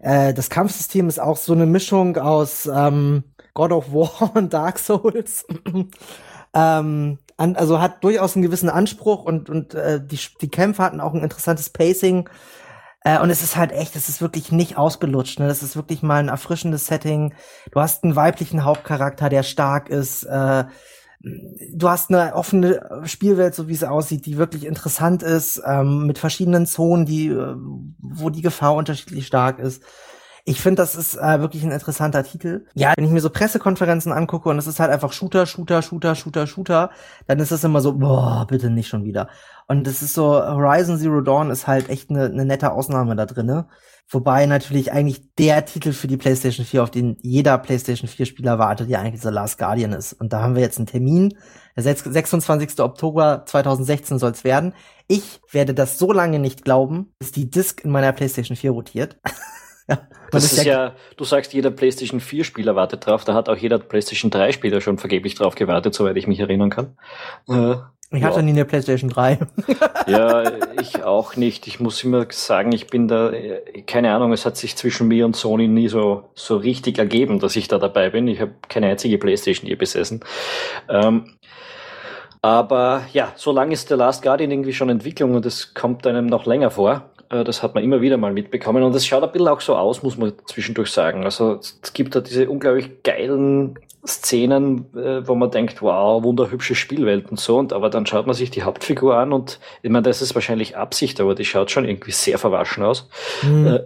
[0.00, 3.24] äh, das Kampfsystem ist auch so eine Mischung aus ähm,
[3.54, 5.46] God of War und Dark Souls.
[6.54, 11.00] ähm, an, also hat durchaus einen gewissen Anspruch und, und äh, die, die Kämpfe hatten
[11.00, 12.28] auch ein interessantes Pacing.
[13.04, 15.38] Äh, und es ist halt echt, es ist wirklich nicht ausgelutscht.
[15.38, 15.46] Ne?
[15.46, 17.34] Das ist wirklich mal ein erfrischendes Setting.
[17.70, 20.24] Du hast einen weiblichen Hauptcharakter, der stark ist.
[20.24, 20.64] Äh,
[21.20, 26.18] du hast eine offene Spielwelt, so wie es aussieht, die wirklich interessant ist, ähm, mit
[26.18, 27.54] verschiedenen Zonen, die, äh,
[27.98, 29.82] wo die Gefahr unterschiedlich stark ist.
[30.46, 32.66] Ich finde, das ist äh, wirklich ein interessanter Titel.
[32.74, 36.14] Ja, wenn ich mir so Pressekonferenzen angucke und es ist halt einfach Shooter, Shooter, Shooter,
[36.14, 36.90] Shooter, Shooter,
[37.26, 39.28] dann ist das immer so, boah, bitte nicht schon wieder.
[39.68, 43.24] Und das ist so, Horizon Zero Dawn ist halt echt eine ne nette Ausnahme da
[43.24, 43.68] drinne.
[44.10, 48.58] Wobei natürlich eigentlich der Titel für die PlayStation 4, auf den jeder PlayStation 4 Spieler
[48.58, 50.12] wartet, ja eigentlich The Last Guardian ist.
[50.12, 51.38] Und da haben wir jetzt einen Termin.
[51.74, 52.80] Der 26.
[52.80, 54.74] Oktober 2016 soll es werden.
[55.08, 59.18] Ich werde das so lange nicht glauben, bis die Disc in meiner PlayStation 4 rotiert.
[59.88, 59.98] Ja,
[60.30, 63.78] das ist ja, du sagst, jeder PlayStation 4 Spieler wartet drauf, da hat auch jeder
[63.78, 66.96] PlayStation 3 Spieler schon vergeblich drauf gewartet, soweit ich mich erinnern kann.
[67.48, 67.76] Äh,
[68.10, 68.42] ich hatte ja.
[68.42, 69.40] nie eine PlayStation 3.
[70.06, 70.44] ja,
[70.80, 71.66] ich auch nicht.
[71.66, 73.32] Ich muss immer sagen, ich bin da,
[73.86, 77.56] keine Ahnung, es hat sich zwischen mir und Sony nie so, so richtig ergeben, dass
[77.56, 78.28] ich da dabei bin.
[78.28, 80.20] Ich habe keine einzige PlayStation je besessen.
[80.88, 81.36] Ähm,
[82.40, 86.26] Aber ja, so lange ist The Last Guardian irgendwie schon Entwicklung und es kommt einem
[86.26, 87.10] noch länger vor.
[87.30, 89.76] Äh, das hat man immer wieder mal mitbekommen und es schaut ein bisschen auch so
[89.76, 91.24] aus, muss man zwischendurch sagen.
[91.24, 97.30] Also es gibt da diese unglaublich geilen Szenen, äh, wo man denkt, wow, wunderhübsche Spielwelt
[97.30, 100.20] und so, und aber dann schaut man sich die Hauptfigur an und ich meine, das
[100.20, 103.08] ist wahrscheinlich Absicht, aber die schaut schon irgendwie sehr verwaschen aus.
[103.42, 103.66] Mhm.
[103.66, 103.80] Äh,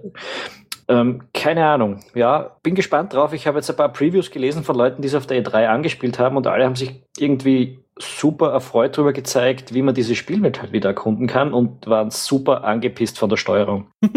[0.89, 2.01] ähm, keine Ahnung.
[2.15, 3.35] Ja, bin gespannt drauf.
[3.35, 6.19] Ich habe jetzt ein paar Previews gelesen von Leuten, die es auf der E3 angespielt
[6.19, 10.73] haben und alle haben sich irgendwie super erfreut darüber gezeigt, wie man diese Spielwelt halt
[10.73, 13.89] wieder erkunden kann und waren super angepisst von der Steuerung.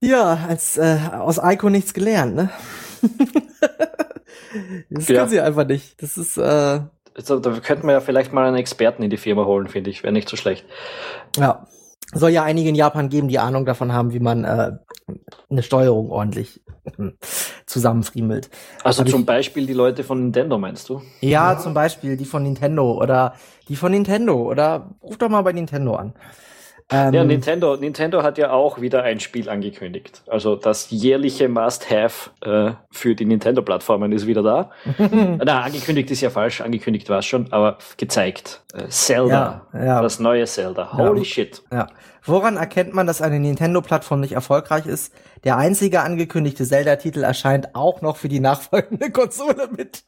[0.00, 2.50] ja, als äh, aus Ico nichts gelernt, ne?
[4.90, 5.20] das ja.
[5.20, 6.02] kann sie einfach nicht.
[6.02, 6.80] Das ist äh
[7.14, 10.04] also, da könnten wir ja vielleicht mal einen Experten in die Firma holen, finde ich.
[10.04, 10.64] Wäre nicht so schlecht.
[11.36, 11.66] Ja
[12.12, 14.72] soll ja einige in Japan geben, die Ahnung davon haben, wie man äh,
[15.50, 16.62] eine Steuerung ordentlich
[17.66, 18.50] zusammenfriemelt.
[18.82, 21.02] Also zum ich, Beispiel die Leute von Nintendo, meinst du?
[21.20, 23.34] Ja, zum Beispiel die von Nintendo oder
[23.68, 26.14] die von Nintendo oder ruf doch mal bei Nintendo an.
[26.90, 30.22] Ähm, ja, Nintendo, Nintendo hat ja auch wieder ein Spiel angekündigt.
[30.26, 34.70] Also das jährliche Must-Have äh, für die Nintendo-Plattformen ist wieder da.
[34.98, 38.62] Na, angekündigt ist ja falsch, angekündigt war es schon, aber gezeigt.
[38.72, 40.02] Äh, Zelda, ja, ja.
[40.02, 40.96] das neue Zelda.
[40.96, 41.24] Holy ja.
[41.24, 41.62] shit.
[41.70, 41.88] Ja.
[42.24, 45.12] Woran erkennt man, dass eine Nintendo-Plattform nicht erfolgreich ist?
[45.44, 50.04] Der einzige angekündigte Zelda-Titel erscheint auch noch für die nachfolgende Konsole mit.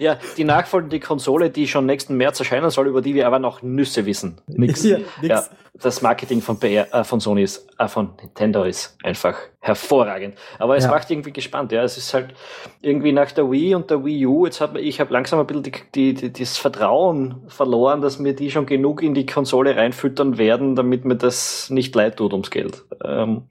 [0.00, 3.62] Ja, die nachfolgende Konsole, die schon nächsten März erscheinen soll, über die wir aber noch
[3.62, 4.40] Nüsse wissen.
[4.46, 4.84] Nix.
[4.84, 5.28] Ja, nix.
[5.28, 5.44] ja
[5.82, 10.36] das Marketing von, PR, äh, von Sony ist, äh, von Nintendo ist einfach hervorragend.
[10.58, 10.90] Aber es ja.
[10.90, 11.82] macht irgendwie gespannt, ja.
[11.82, 12.34] Es ist halt
[12.80, 15.62] irgendwie nach der Wii und der Wii U, jetzt habe ich habe langsam ein bisschen
[15.64, 20.38] die, die, die, das Vertrauen verloren, dass mir die schon genug in die Konsole reinfüttern
[20.38, 22.84] werden, damit mir das nicht leid tut ums Geld.
[23.04, 23.48] Ähm,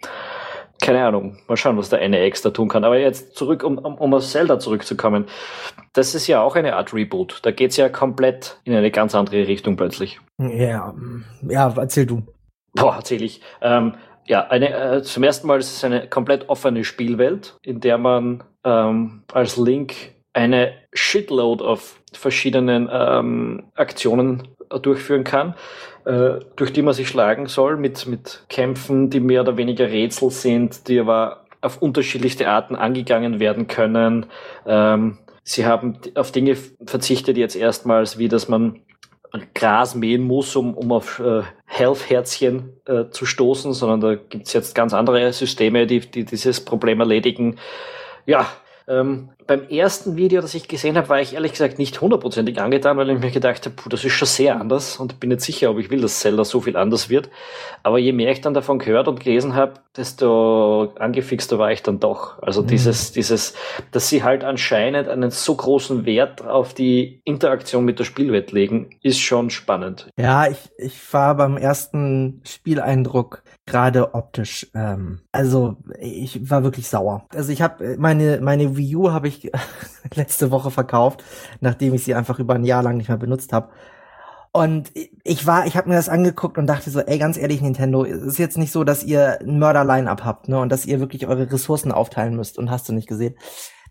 [0.86, 2.84] keine Ahnung, mal schauen, was der NEX da tun kann.
[2.84, 5.26] Aber jetzt zurück, um, um, um auf Zelda zurückzukommen.
[5.94, 7.40] Das ist ja auch eine Art Reboot.
[7.42, 10.20] Da geht's ja komplett in eine ganz andere Richtung plötzlich.
[10.38, 10.94] Ja,
[11.42, 12.22] ja, erzähl du.
[12.74, 13.42] Boah, erzähl ich.
[13.62, 13.96] Ähm,
[14.28, 18.44] ja, eine, äh, zum ersten Mal ist es eine komplett offene Spielwelt, in der man
[18.64, 24.50] ähm, als Link eine Shitload auf verschiedenen ähm, Aktionen
[24.82, 25.56] durchführen kann, äh,
[26.06, 30.88] durch die man sich schlagen soll, mit, mit Kämpfen, die mehr oder weniger Rätsel sind,
[30.88, 34.28] die aber auf unterschiedlichste Arten angegangen werden können.
[34.66, 38.82] Ähm, sie haben auf Dinge verzichtet jetzt erstmals, wie dass man
[39.54, 44.76] Gras mähen muss, um, um auf äh, Health-Herzchen äh, zu stoßen, sondern da gibt's jetzt
[44.76, 47.58] ganz andere Systeme, die, die dieses Problem erledigen.
[48.26, 48.48] Ja,
[48.88, 52.98] ähm, beim ersten Video, das ich gesehen habe, war ich ehrlich gesagt nicht hundertprozentig angetan,
[52.98, 55.72] weil ich mir gedacht habe, puh, das ist schon sehr anders und bin nicht sicher,
[55.72, 57.30] ob ich will, dass Zelda so viel anders wird.
[57.84, 62.00] Aber je mehr ich dann davon gehört und gelesen habe, desto angefixter war ich dann
[62.00, 62.42] doch.
[62.42, 62.68] Also mhm.
[62.68, 63.54] dieses, dieses,
[63.92, 68.90] dass sie halt anscheinend einen so großen Wert auf die Interaktion mit der Spielwelt legen,
[69.02, 70.08] ist schon spannend.
[70.18, 74.68] Ja, ich, ich war beim ersten Spieleindruck gerade optisch.
[74.76, 77.26] Ähm, also ich war wirklich sauer.
[77.34, 79.52] Also ich habe meine meine Wii U habe ich
[80.16, 81.24] letzte Woche verkauft,
[81.62, 83.70] nachdem ich sie einfach über ein Jahr lang nicht mehr benutzt habe.
[84.52, 84.92] Und
[85.26, 88.22] ich war, ich habe mir das angeguckt und dachte so, ey, ganz ehrlich, Nintendo, es
[88.22, 91.52] ist jetzt nicht so, dass ihr ein Mörder-Line-Up habt, ne, und dass ihr wirklich eure
[91.52, 93.36] Ressourcen aufteilen müsst und hast du nicht gesehen.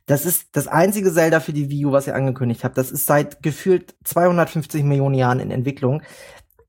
[0.07, 2.79] Das ist das einzige Zelda für die Wii U, was ihr angekündigt habt.
[2.79, 6.03] Das ist seit gefühlt 250 Millionen Jahren in Entwicklung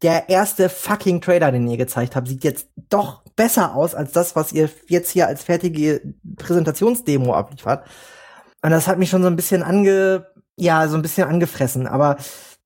[0.05, 4.35] der erste fucking Trailer, den ihr gezeigt habt, sieht jetzt doch besser aus als das,
[4.35, 7.87] was ihr jetzt hier als fertige Präsentationsdemo abliefert.
[8.61, 11.87] Und das hat mich schon so ein bisschen ange, ja, so ein bisschen angefressen.
[11.87, 12.17] Aber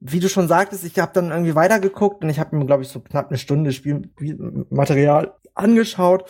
[0.02, 2.90] wie du schon sagtest, ich habe dann irgendwie weitergeguckt und ich habe mir, glaube ich,
[2.90, 6.26] so knapp eine Stunde Spielmaterial angeschaut.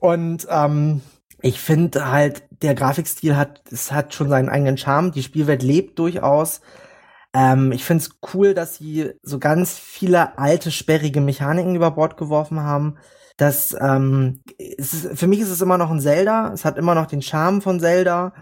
[0.00, 1.00] Und ähm,
[1.40, 5.10] ich finde halt, der Grafikstil hat, es hat schon seinen eigenen Charme.
[5.10, 6.60] Die Spielwelt lebt durchaus.
[7.34, 12.16] Ähm, ich finde es cool, dass sie so ganz viele alte, sperrige Mechaniken über Bord
[12.16, 12.96] geworfen haben.
[13.36, 16.52] Das, ähm, ist, für mich ist es immer noch ein Zelda.
[16.52, 18.34] Es hat immer noch den Charme von Zelda.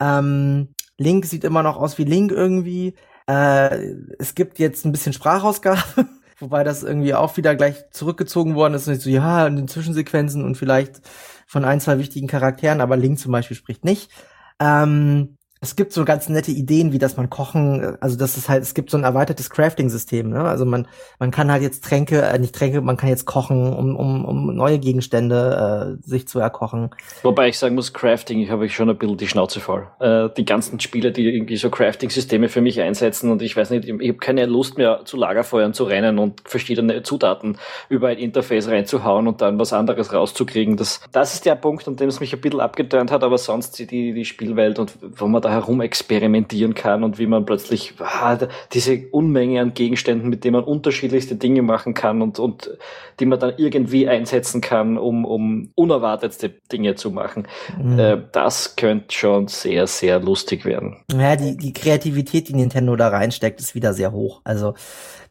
[0.00, 2.94] Ähm, Link sieht immer noch aus wie Link irgendwie.
[3.26, 5.82] Äh, es gibt jetzt ein bisschen Sprachausgabe,
[6.38, 8.88] wobei das irgendwie auch wieder gleich zurückgezogen worden ist.
[8.88, 11.00] Und so, ja, in den Zwischensequenzen und vielleicht
[11.46, 14.10] von ein, zwei wichtigen Charakteren, aber Link zum Beispiel spricht nicht.
[14.58, 18.62] Ähm, es gibt so ganz nette Ideen, wie das man kochen, also das ist halt,
[18.62, 20.40] es gibt so ein erweitertes Crafting-System, ne?
[20.40, 23.94] Also man, man kann halt jetzt Tränke, äh, nicht Tränke, man kann jetzt kochen, um,
[23.94, 26.88] um, um neue Gegenstände äh, sich zu erkochen.
[27.22, 29.86] Wobei ich sagen muss, Crafting, ich habe schon ein bisschen die Schnauze voll.
[29.98, 33.86] Äh, die ganzen Spiele, die irgendwie so Crafting-Systeme für mich einsetzen und ich weiß nicht,
[33.86, 37.58] ich habe keine Lust mehr zu Lagerfeuern zu rennen und verschiedene Zutaten
[37.90, 40.78] über ein Interface reinzuhauen und dann was anderes rauszukriegen.
[40.78, 43.78] Das, das ist der Punkt, an dem es mich ein bisschen abgeturnt hat, aber sonst
[43.78, 47.94] die, die Spielwelt und wo man da da herum experimentieren kann und wie man plötzlich
[47.98, 48.38] ah,
[48.72, 52.70] diese Unmenge an Gegenständen, mit denen man unterschiedlichste Dinge machen kann und, und
[53.18, 57.48] die man dann irgendwie einsetzen kann, um, um unerwartetste Dinge zu machen.
[57.82, 57.98] Mhm.
[57.98, 60.98] Äh, das könnte schon sehr, sehr lustig werden.
[61.12, 64.40] Ja, die, die Kreativität, die Nintendo da reinsteckt, ist wieder sehr hoch.
[64.44, 64.74] Also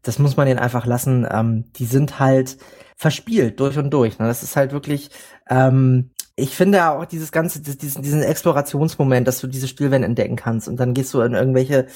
[0.02, 1.28] das muss man denen einfach lassen.
[1.30, 2.58] Ähm, die sind halt
[2.98, 4.20] verspielt durch und durch.
[4.20, 4.28] Ne?
[4.28, 5.10] Das ist halt wirklich,
[5.50, 10.68] ähm, ich finde auch dieses ganze, diesen, diesen Explorationsmoment, dass du diese Spielwelt entdecken kannst
[10.68, 11.88] und dann gehst du in irgendwelche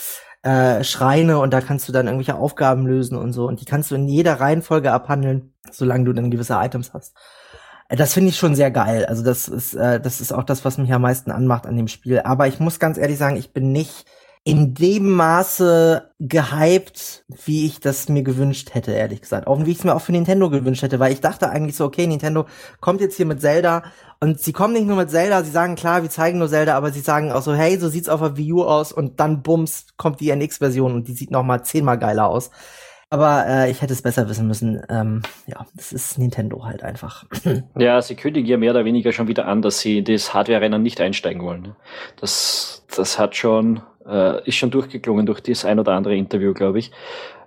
[0.44, 3.92] äh, Schreine und da kannst du dann irgendwelche Aufgaben lösen und so und die kannst
[3.92, 7.16] du in jeder Reihenfolge abhandeln, solange du dann gewisse Items hast.
[7.90, 9.06] Äh, das finde ich schon sehr geil.
[9.06, 11.88] Also das ist, äh, das ist auch das, was mich am meisten anmacht an dem
[11.88, 12.20] Spiel.
[12.22, 14.06] Aber ich muss ganz ehrlich sagen, ich bin nicht
[14.46, 19.48] in dem Maße gehypt, wie ich das mir gewünscht hätte, ehrlich gesagt.
[19.48, 21.86] Auch wie ich es mir auch für Nintendo gewünscht hätte, weil ich dachte eigentlich so,
[21.86, 22.46] okay, Nintendo
[22.82, 23.84] kommt jetzt hier mit Zelda
[24.20, 26.92] und sie kommen nicht nur mit Zelda, sie sagen klar, wir zeigen nur Zelda, aber
[26.92, 29.88] sie sagen auch so, hey, so sieht's auf der Wii U aus und dann bums
[29.96, 32.52] kommt die NX-Version und die sieht noch mal zehnmal geiler aus.
[33.14, 34.82] Aber äh, ich hätte es besser wissen müssen.
[34.90, 37.26] Ähm, ja, das ist Nintendo halt einfach.
[37.78, 41.00] Ja, sie kündigen ja mehr oder weniger schon wieder an, dass sie das Hardware-Rennen nicht
[41.00, 41.62] einsteigen wollen.
[41.62, 41.76] Ne?
[42.20, 46.80] Das, das hat schon äh, ist schon durchgeklungen durch das ein oder andere Interview, glaube
[46.80, 46.92] ich.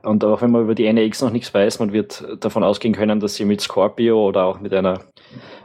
[0.03, 3.21] Und auch wenn man über die NX noch nichts weiß, man wird davon ausgehen können,
[3.21, 5.01] dass sie mit Scorpio oder auch mit einer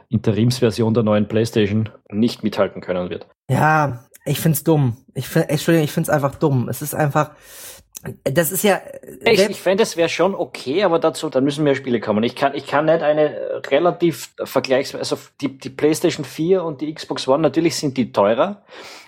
[0.09, 3.27] Interimsversion der neuen PlayStation nicht mithalten können wird.
[3.49, 4.97] Ja, ich find's dumm.
[5.13, 6.69] Ich find, Entschuldigung, ich find's einfach dumm.
[6.69, 7.31] Es ist einfach,
[8.23, 8.81] das ist ja.
[9.23, 12.23] Ich, ich fände, es wäre schon okay, aber dazu, dann müssen mehr Spiele kommen.
[12.23, 16.93] Ich kann, ich kann nicht eine relativ vergleichsweise, also die, die PlayStation 4 und die
[16.93, 18.63] Xbox One, natürlich sind die teurer.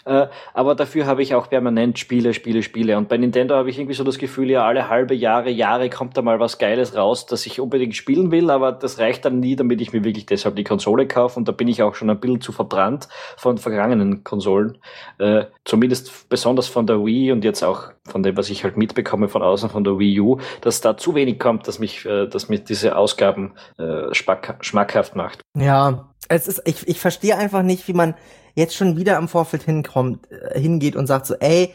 [0.05, 2.97] Äh, aber dafür habe ich auch permanent Spiele, Spiele, Spiele.
[2.97, 6.17] Und bei Nintendo habe ich irgendwie so das Gefühl, ja, alle halbe Jahre, Jahre kommt
[6.17, 9.55] da mal was Geiles raus, das ich unbedingt spielen will, aber das reicht dann nie,
[9.55, 11.39] damit ich mir wirklich deshalb die Konsole kaufe.
[11.39, 14.77] Und da bin ich auch schon ein bisschen zu verbrannt von vergangenen Konsolen.
[15.19, 19.29] Äh, zumindest besonders von der Wii und jetzt auch von dem, was ich halt mitbekomme
[19.29, 22.49] von außen von der Wii U, dass da zu wenig kommt, dass mich, äh, dass
[22.49, 25.41] mir diese Ausgaben äh, schmackhaft macht.
[25.57, 28.15] Ja, es ist, ich, ich verstehe einfach nicht, wie man
[28.55, 31.73] jetzt schon wieder am Vorfeld hinkommt, äh, hingeht und sagt so, ey,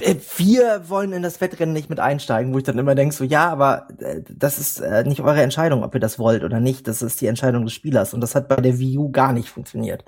[0.00, 3.24] äh, wir wollen in das Wettrennen nicht mit einsteigen, wo ich dann immer denke so,
[3.24, 6.88] ja, aber äh, das ist nicht eure Entscheidung, ob ihr das wollt oder nicht.
[6.88, 8.14] Das ist die Entscheidung des Spielers.
[8.14, 10.04] Und das hat bei der Wii U gar nicht funktioniert.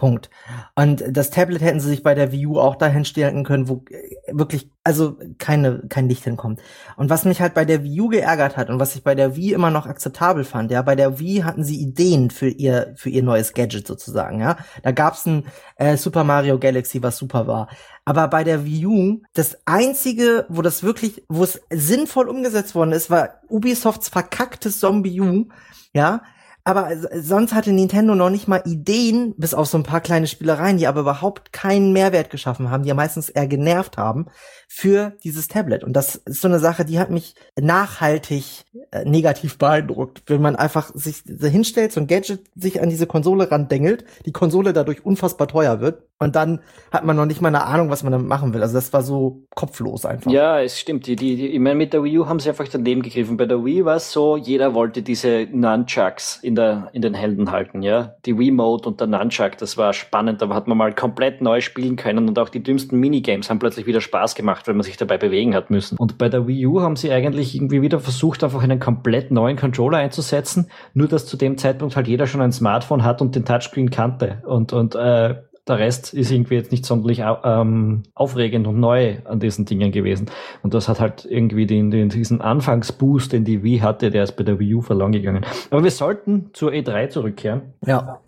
[0.00, 0.30] Punkt.
[0.74, 3.84] Und das Tablet hätten sie sich bei der Wii U auch dahin stellen können, wo
[3.90, 6.60] äh, wirklich, also keine, kein Licht hinkommt.
[6.96, 9.36] Und was mich halt bei der Wii U geärgert hat und was ich bei der
[9.36, 13.10] Wii immer noch akzeptabel fand, ja, bei der Wii hatten sie Ideen für ihr, für
[13.10, 14.56] ihr neues Gadget sozusagen, ja.
[14.82, 15.44] Da gab's ein
[15.76, 17.68] äh, Super Mario Galaxy, was super war.
[18.06, 22.92] Aber bei der Wii U, das einzige, wo das wirklich, wo es sinnvoll umgesetzt worden
[22.92, 25.48] ist, war Ubisofts verkacktes Zombie U,
[25.92, 26.22] ja
[26.64, 30.76] aber sonst hatte Nintendo noch nicht mal Ideen, bis auf so ein paar kleine Spielereien,
[30.76, 34.26] die aber überhaupt keinen Mehrwert geschaffen haben, die ja meistens eher genervt haben
[34.68, 35.82] für dieses Tablet.
[35.82, 40.22] Und das ist so eine Sache, die hat mich nachhaltig äh, negativ beeindruckt.
[40.26, 44.72] Wenn man einfach sich hinstellt, so ein Gadget sich an diese Konsole randengelt, die Konsole
[44.72, 46.60] dadurch unfassbar teuer wird und dann
[46.92, 48.62] hat man noch nicht mal eine Ahnung, was man damit machen will.
[48.62, 50.30] Also das war so kopflos einfach.
[50.30, 51.06] Ja, es stimmt.
[51.06, 53.38] Die, die, ich meine, mit der Wii U haben sie einfach daneben gegriffen.
[53.38, 57.50] Bei der Wii war es so, jeder wollte diese Nunchucks in, der, in den Händen
[57.50, 58.14] halten, ja.
[58.26, 60.42] Die Wii Mode und der Nunchuck, das war spannend.
[60.42, 63.86] Da hat man mal komplett neu spielen können und auch die dümmsten Minigames haben plötzlich
[63.86, 65.96] wieder Spaß gemacht gemacht, weil man sich dabei bewegen hat müssen.
[65.98, 69.56] Und bei der Wii U haben sie eigentlich irgendwie wieder versucht, einfach einen komplett neuen
[69.56, 73.44] Controller einzusetzen, nur dass zu dem Zeitpunkt halt jeder schon ein Smartphone hat und den
[73.44, 74.42] Touchscreen kannte.
[74.46, 75.36] Und, und äh,
[75.68, 80.30] der Rest ist irgendwie jetzt nicht sonderlich ähm, aufregend und neu an diesen Dingen gewesen.
[80.62, 84.32] Und das hat halt irgendwie den, den, diesen Anfangsboost, den die Wii hatte, der ist
[84.32, 85.44] bei der Wii U verloren gegangen.
[85.70, 87.74] Aber wir sollten zur E3 zurückkehren.
[87.86, 88.20] Ja.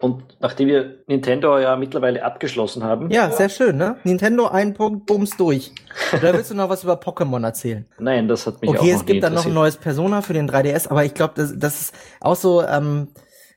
[0.00, 3.10] Und nachdem wir Nintendo ja mittlerweile abgeschlossen haben.
[3.10, 3.96] Ja, sehr schön, ne?
[4.04, 5.72] Nintendo ein Punkt, bums durch.
[6.16, 7.84] Oder willst du noch was über Pokémon erzählen?
[7.98, 10.32] Nein, das hat mich okay, auch Okay, es gibt dann noch ein neues Persona für
[10.32, 13.08] den 3DS, aber ich glaube, das, das ist auch so, ähm,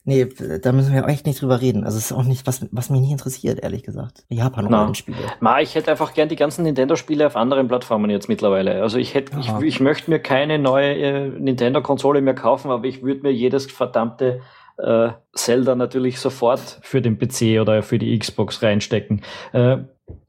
[0.03, 0.27] nee,
[0.61, 1.83] da müssen wir echt nicht drüber reden.
[1.83, 4.25] Also es ist auch nicht, was, was mich nicht interessiert, ehrlich gesagt.
[4.29, 5.17] Japan-Rollenspiele.
[5.39, 8.81] Ma, ich hätte einfach gern die ganzen Nintendo-Spiele auf anderen Plattformen jetzt mittlerweile.
[8.81, 13.03] Also ich hätte, ich, ich möchte mir keine neue äh, Nintendo-Konsole mehr kaufen, aber ich
[13.03, 14.41] würde mir jedes verdammte
[14.77, 19.21] äh, Zelda natürlich sofort für den PC oder für die Xbox reinstecken.
[19.51, 19.77] Äh,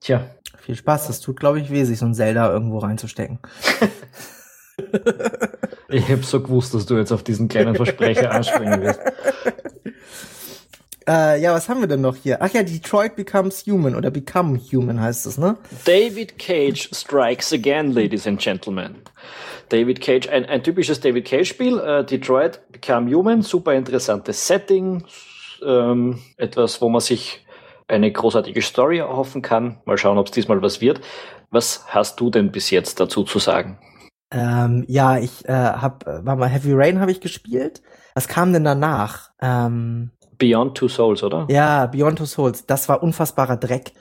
[0.01, 0.25] tja.
[0.65, 3.39] Viel Spaß, das tut, glaube ich, weh, sich so ein Zelda irgendwo reinzustecken.
[5.91, 9.01] ich habe so gewusst, dass du jetzt auf diesen kleinen Versprecher anspringen wirst.
[11.07, 12.39] Äh, ja, was haben wir denn noch hier?
[12.41, 15.57] Ach ja, Detroit Becomes Human oder Become Human heißt es, ne?
[15.85, 18.97] David Cage strikes again, ladies and gentlemen.
[19.69, 21.79] David Cage, ein, ein typisches David Cage-Spiel.
[21.79, 25.05] Äh, Detroit Become Human, super interessantes Setting,
[25.65, 27.45] ähm, etwas, wo man sich
[27.87, 29.81] eine großartige Story erhoffen kann.
[29.85, 31.01] Mal schauen, ob es diesmal was wird.
[31.51, 33.79] Was hast du denn bis jetzt dazu zu sagen?
[34.31, 37.83] Ähm, ja, ich äh, habe, war mal Heavy Rain habe ich gespielt.
[38.15, 39.31] Was kam denn danach?
[39.41, 41.47] Ähm, Beyond Two Souls, oder?
[41.51, 42.67] Ja, Beyond Two Souls.
[42.67, 43.93] Das war unfassbarer Dreck.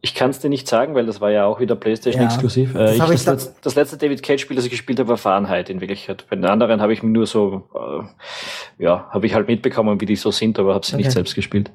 [0.00, 2.74] Ich kann es dir nicht sagen, weil das war ja auch wieder PlayStation ja, exklusiv.
[2.74, 5.10] Äh, das, ich, ich das, letzte, das, letzte David Cage Spiel, das ich gespielt habe,
[5.10, 6.26] war Fahrenheit in Wirklichkeit.
[6.28, 10.16] Bei den anderen habe ich nur so, äh, ja, habe ich halt mitbekommen, wie die
[10.16, 11.04] so sind, aber habe sie okay.
[11.04, 11.70] nicht selbst gespielt.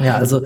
[0.00, 0.42] Ja, also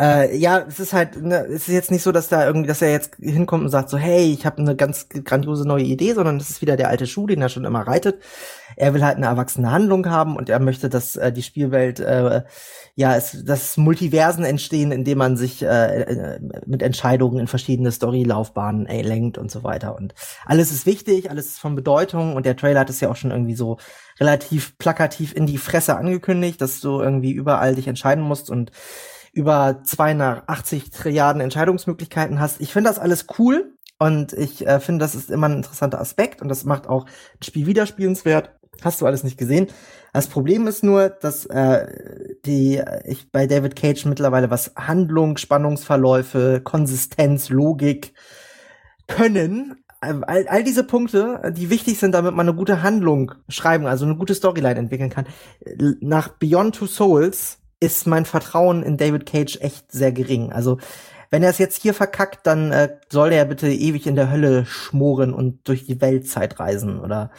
[0.00, 2.82] äh, ja, es ist halt, ne, es ist jetzt nicht so, dass da irgendwie, dass
[2.82, 6.38] er jetzt hinkommt und sagt so, hey, ich habe eine ganz grandiose neue Idee, sondern
[6.38, 8.20] es ist wieder der alte Schuh, den er schon immer reitet.
[8.76, 12.42] Er will halt eine erwachsene Handlung haben und er möchte, dass äh, die Spielwelt äh,
[12.96, 18.86] ja, es, dass Multiversen entstehen, indem man sich äh, äh, mit Entscheidungen in verschiedene Storylaufbahnen
[18.86, 19.96] äh, lenkt und so weiter.
[19.96, 20.14] Und
[20.46, 23.32] alles ist wichtig, alles ist von Bedeutung und der Trailer hat es ja auch schon
[23.32, 23.78] irgendwie so
[24.20, 28.70] relativ plakativ in die Fresse angekündigt, dass du irgendwie überall dich entscheiden musst und
[29.32, 32.60] über 280 Trilliarden Entscheidungsmöglichkeiten hast.
[32.60, 36.40] Ich finde das alles cool und ich äh, finde, das ist immer ein interessanter Aspekt
[36.40, 38.50] und das macht auch ein Spiel wiederspielenswert.
[38.82, 39.68] Hast du alles nicht gesehen.
[40.12, 41.86] Das Problem ist nur, dass äh,
[42.46, 48.14] die ich bei David Cage mittlerweile was Handlung, Spannungsverläufe, Konsistenz, Logik
[49.08, 49.76] können.
[50.00, 54.16] All, all diese Punkte, die wichtig sind, damit man eine gute Handlung schreiben, also eine
[54.16, 55.26] gute Storyline entwickeln kann.
[56.00, 60.52] Nach Beyond Two Souls ist mein Vertrauen in David Cage echt sehr gering.
[60.52, 60.78] Also
[61.30, 64.66] wenn er es jetzt hier verkackt, dann äh, soll er bitte ewig in der Hölle
[64.66, 67.32] schmoren und durch die Weltzeit reisen oder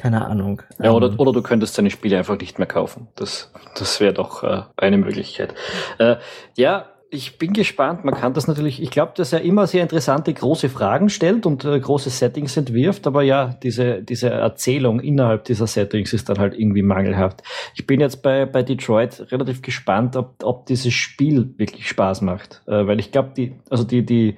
[0.00, 0.62] keine Ahnung.
[0.82, 3.08] Ja, oder, ähm, oder du könntest seine Spiele einfach nicht mehr kaufen.
[3.16, 5.54] Das, das wäre doch äh, eine Möglichkeit.
[5.98, 6.16] Äh,
[6.56, 8.04] ja, ich bin gespannt.
[8.04, 11.66] Man kann das natürlich, ich glaube, dass er immer sehr interessante große Fragen stellt und
[11.66, 16.58] äh, große Settings entwirft, aber ja, diese, diese Erzählung innerhalb dieser Settings ist dann halt
[16.58, 17.42] irgendwie mangelhaft.
[17.74, 22.62] Ich bin jetzt bei, bei Detroit relativ gespannt, ob, ob dieses Spiel wirklich Spaß macht.
[22.66, 24.36] Äh, weil ich glaube, die, also die, die,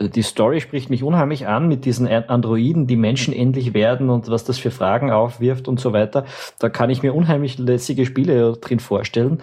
[0.00, 4.58] die Story spricht mich unheimlich an mit diesen Androiden, die menschenähnlich werden und was das
[4.58, 6.24] für Fragen aufwirft und so weiter.
[6.58, 9.40] Da kann ich mir unheimlich lässige Spiele drin vorstellen.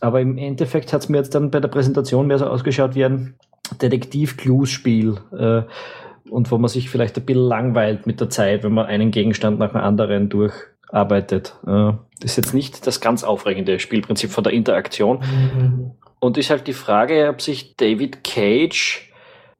[0.00, 3.04] Aber im Endeffekt hat es mir jetzt dann bei der Präsentation mehr so ausgeschaut wie
[3.04, 3.34] ein
[3.80, 5.16] Detektiv-Clues-Spiel.
[5.36, 5.62] Äh,
[6.32, 9.58] und wo man sich vielleicht ein bisschen langweilt mit der Zeit, wenn man einen Gegenstand
[9.58, 11.54] nach dem anderen durcharbeitet.
[11.66, 15.18] Äh, das ist jetzt nicht das ganz aufregende Spielprinzip von der Interaktion.
[15.18, 15.90] Mhm.
[16.20, 19.11] Und ist halt die Frage, ob sich David Cage,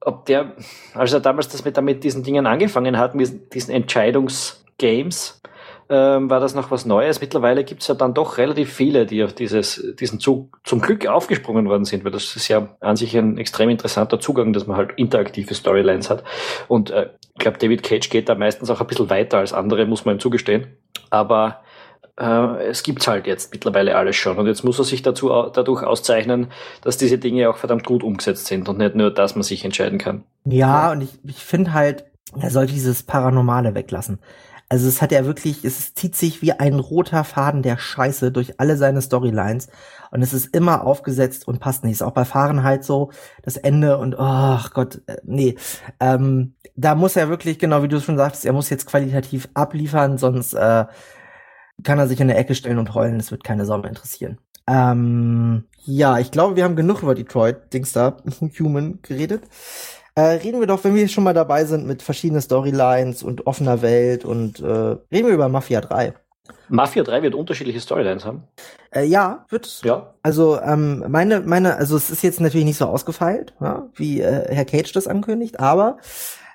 [0.04, 0.52] ob der,
[0.94, 5.40] als er damals das mit, mit diesen Dingen angefangen hat, mit diesen Entscheidungsgames,
[5.88, 7.20] ähm, war das noch was Neues.
[7.20, 11.06] Mittlerweile gibt es ja dann doch relativ viele, die auf dieses, diesen Zug zum Glück
[11.06, 14.76] aufgesprungen worden sind, weil das ist ja an sich ein extrem interessanter Zugang, dass man
[14.76, 16.24] halt interaktive Storylines hat.
[16.68, 19.86] Und äh, ich glaube, David Cage geht da meistens auch ein bisschen weiter als andere,
[19.86, 20.68] muss man ihm zugestehen.
[21.10, 21.61] Aber
[22.18, 24.38] äh, es gibt's halt jetzt mittlerweile alles schon.
[24.38, 26.48] Und jetzt muss er sich dazu, dadurch auszeichnen,
[26.82, 29.98] dass diese Dinge auch verdammt gut umgesetzt sind und nicht nur, dass man sich entscheiden
[29.98, 30.24] kann.
[30.44, 32.04] Ja, und ich, ich finde halt,
[32.38, 34.18] er sollte dieses Paranormale weglassen.
[34.68, 38.58] Also es hat ja wirklich, es zieht sich wie ein roter Faden der Scheiße durch
[38.58, 39.68] alle seine Storylines
[40.10, 41.92] und es ist immer aufgesetzt und passt nicht.
[41.92, 43.10] Ist auch bei Fahrenheit so,
[43.42, 45.56] das Ende und oh Gott, äh, nee.
[46.00, 50.16] Ähm, da muss er wirklich, genau wie du schon sagst, er muss jetzt qualitativ abliefern,
[50.16, 50.86] sonst äh,
[51.82, 54.38] kann er sich in der Ecke stellen und heulen, es wird keine Sau mehr interessieren.
[54.66, 58.16] Ähm, ja, ich glaube, wir haben genug über Detroit, Dings da,
[58.58, 59.42] Human geredet.
[60.14, 63.80] Äh, reden wir doch, wenn wir schon mal dabei sind mit verschiedenen Storylines und offener
[63.80, 66.14] Welt und äh, reden wir über Mafia 3.
[66.68, 68.44] Mafia 3 wird unterschiedliche Storylines haben?
[68.90, 69.80] Äh, ja, wird.
[69.84, 70.14] Ja.
[70.22, 74.54] Also ähm, meine, meine, also es ist jetzt natürlich nicht so ausgefeilt, ja, wie äh,
[74.54, 75.98] Herr Cage das ankündigt, aber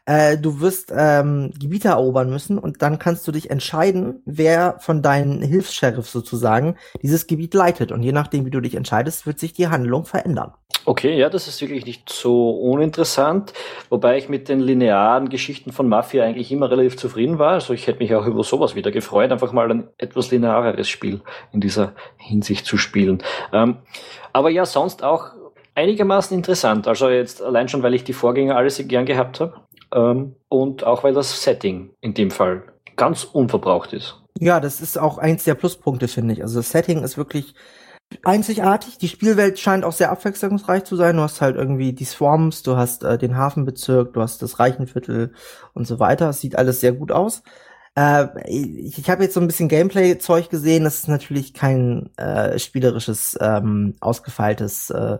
[0.07, 5.01] äh, du wirst ähm, Gebiete erobern müssen und dann kannst du dich entscheiden, wer von
[5.01, 7.91] deinen Hilfs-Sheriff sozusagen dieses Gebiet leitet.
[7.91, 10.53] Und je nachdem, wie du dich entscheidest, wird sich die Handlung verändern.
[10.85, 13.51] Okay, ja, das ist wirklich nicht so uninteressant,
[13.89, 17.51] wobei ich mit den linearen Geschichten von Mafia eigentlich immer relativ zufrieden war.
[17.51, 21.19] Also ich hätte mich auch über sowas wieder gefreut, einfach mal ein etwas lineareres Spiel
[21.51, 23.21] in dieser Hinsicht zu spielen.
[23.51, 23.79] Ähm,
[24.31, 25.31] aber ja, sonst auch
[25.75, 26.87] einigermaßen interessant.
[26.87, 29.66] Also jetzt allein schon, weil ich die Vorgänger alles gern gehabt habe
[29.97, 32.63] ähm, und auch weil das Setting in dem Fall
[32.95, 34.21] ganz unverbraucht ist.
[34.39, 36.43] Ja, das ist auch eins der Pluspunkte, finde ich.
[36.43, 37.55] Also das Setting ist wirklich
[38.23, 38.99] einzigartig.
[38.99, 41.17] Die Spielwelt scheint auch sehr abwechslungsreich zu sein.
[41.17, 45.33] Du hast halt irgendwie die Swarms, du hast äh, den Hafenbezirk, du hast das Reichenviertel
[45.73, 46.29] und so weiter.
[46.29, 47.41] Es sieht alles sehr gut aus.
[47.95, 50.83] Äh, ich ich habe jetzt so ein bisschen Gameplay-Zeug gesehen.
[50.83, 55.17] Das ist natürlich kein äh, spielerisches, ähm, ausgefeiltes äh,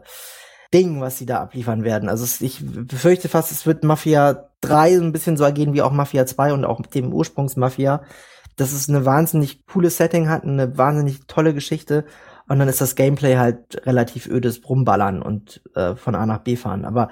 [0.74, 2.10] Ding, was sie da abliefern werden.
[2.10, 6.26] Also ich befürchte fast, es wird Mafia 3 ein bisschen so ergehen wie auch Mafia
[6.26, 8.02] 2 und auch mit dem Ursprungsmafia.
[8.56, 12.06] Dass es eine wahnsinnig coole Setting hat, eine wahnsinnig tolle Geschichte
[12.50, 16.56] Und dann ist das Gameplay halt relativ ödes Brumballern und äh, von A nach B
[16.56, 16.86] fahren.
[16.86, 17.10] Aber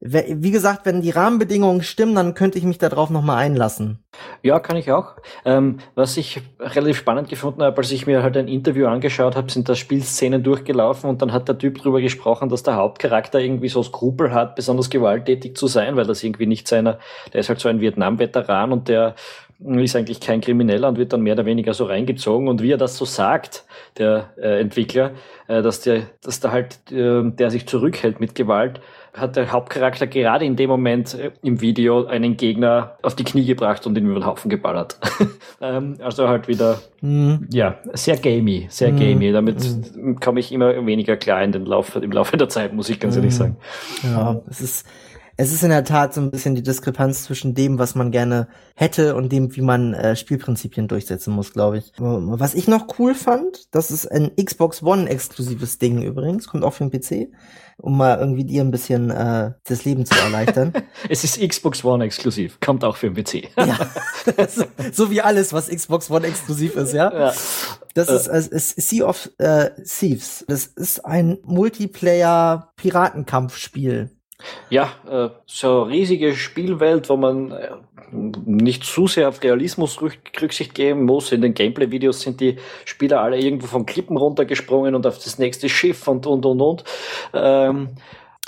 [0.00, 3.98] wie gesagt, wenn die Rahmenbedingungen stimmen, dann könnte ich mich darauf nochmal einlassen.
[4.42, 5.16] Ja, kann ich auch.
[5.44, 9.50] Ähm, was ich relativ spannend gefunden habe, als ich mir halt ein Interview angeschaut habe,
[9.50, 13.68] sind da Spielszenen durchgelaufen und dann hat der Typ drüber gesprochen, dass der Hauptcharakter irgendwie
[13.68, 17.00] so Skrupel hat, besonders gewalttätig zu sein, weil das irgendwie nicht seiner,
[17.32, 19.16] der ist halt so ein Vietnam-Veteran und der
[19.60, 22.46] ist eigentlich kein Krimineller und wird dann mehr oder weniger so reingezogen.
[22.46, 23.64] Und wie er das so sagt,
[23.98, 25.12] der äh, Entwickler,
[25.48, 28.80] äh, dass der, dass da halt äh, der sich zurückhält mit Gewalt,
[29.20, 33.44] hat der Hauptcharakter gerade in dem Moment äh, im Video einen Gegner auf die Knie
[33.44, 34.98] gebracht und ihn über den Haufen geballert.
[35.60, 37.46] ähm, also halt wieder, mhm.
[37.50, 38.98] ja, sehr gamey, sehr mhm.
[38.98, 39.32] gamey.
[39.32, 40.20] Damit mhm.
[40.20, 43.16] komme ich immer weniger klar in den Laufe, im Laufe der Zeit, muss ich ganz
[43.16, 43.36] ehrlich mhm.
[43.36, 43.56] sagen.
[44.02, 44.86] Ja, es ist,
[45.40, 48.48] es ist in der Tat so ein bisschen die Diskrepanz zwischen dem, was man gerne
[48.74, 51.92] hätte und dem, wie man äh, Spielprinzipien durchsetzen muss, glaube ich.
[51.96, 56.74] Was ich noch cool fand, das ist ein Xbox One exklusives Ding übrigens, kommt auch
[56.74, 57.28] für den PC,
[57.76, 60.72] um mal irgendwie dir ein bisschen äh, das Leben zu erleichtern.
[61.08, 63.50] es ist Xbox One exklusiv, kommt auch für den PC.
[63.56, 63.78] ja,
[64.48, 67.16] so, so, wie alles, was Xbox One exklusiv ist, ja.
[67.16, 67.32] ja.
[67.94, 70.44] Das ist, äh, ist Sea of äh, Thieves.
[70.48, 74.17] Das ist ein Multiplayer-Piratenkampfspiel.
[74.70, 77.70] Ja, äh, so eine riesige Spielwelt, wo man äh,
[78.12, 81.32] nicht zu sehr auf Realismus Rücksicht geben muss.
[81.32, 85.68] In den Gameplay-Videos sind die Spieler alle irgendwo von Klippen runtergesprungen und auf das nächste
[85.68, 86.84] Schiff und, und, und, und.
[87.34, 87.88] Ähm,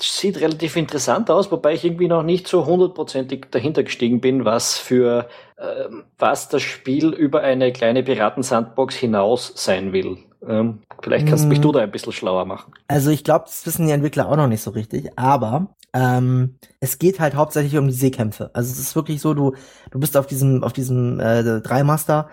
[0.01, 4.77] sieht relativ interessant aus, wobei ich irgendwie noch nicht so hundertprozentig dahinter gestiegen bin, was
[4.77, 5.27] für
[5.57, 10.17] äh, was das Spiel über eine kleine Piratensandbox hinaus sein will.
[10.47, 11.49] Ähm, vielleicht kannst mm.
[11.49, 12.73] mich du da ein bisschen schlauer machen.
[12.87, 16.99] Also ich glaube, das wissen die Entwickler auch noch nicht so richtig, aber ähm, es
[16.99, 18.49] geht halt hauptsächlich um die Seekämpfe.
[18.53, 19.55] Also es ist wirklich so, du
[19.91, 22.29] du bist auf diesem auf diesem äh, Dreimaster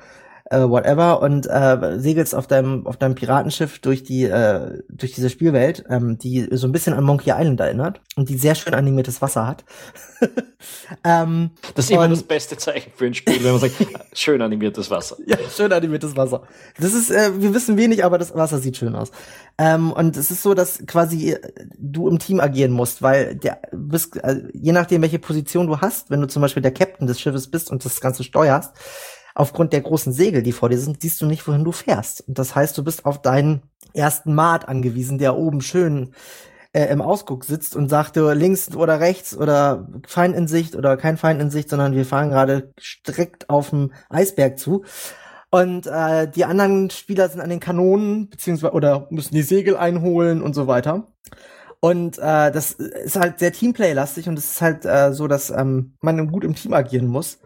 [0.51, 5.29] äh, whatever und äh, segelst auf deinem auf deinem Piratenschiff durch die äh, durch diese
[5.31, 9.21] Spielwelt, ähm, die so ein bisschen an Monkey Island erinnert und die sehr schön animiertes
[9.21, 9.65] Wasser hat.
[11.05, 13.75] ähm, das ist immer das beste Zeichen für ein Spiel, wenn man sagt,
[14.15, 15.17] schön animiertes Wasser.
[15.27, 16.43] Ja, schön animiertes Wasser.
[16.81, 19.11] Das ist, äh, wir wissen wenig, aber das Wasser sieht schön aus.
[19.59, 21.41] Ähm, und es ist so, dass quasi äh,
[21.79, 26.11] du im Team agieren musst, weil der bist, äh, je nachdem, welche Position du hast,
[26.11, 28.73] wenn du zum Beispiel der Captain des Schiffes bist und das Ganze steuerst,
[29.39, 32.27] aufgrund der großen Segel, die vor dir sind, siehst du nicht, wohin du fährst.
[32.27, 33.63] Und das heißt, du bist auf deinen
[33.95, 36.13] ersten Maat angewiesen, der oben schön
[36.73, 41.17] äh, im Ausguck sitzt und sagt links oder rechts oder Feind in Sicht oder kein
[41.17, 44.85] Feind in Sicht, sondern wir fahren gerade strikt auf dem Eisberg zu.
[45.51, 50.43] Und äh, die anderen Spieler sind an den Kanonen, beziehungsweise oder müssen die Segel einholen
[50.43, 51.07] und so weiter.
[51.79, 55.95] Und äh, das ist halt sehr Teamplay-lastig und es ist halt äh, so, dass ähm,
[56.01, 57.39] man gut im Team agieren muss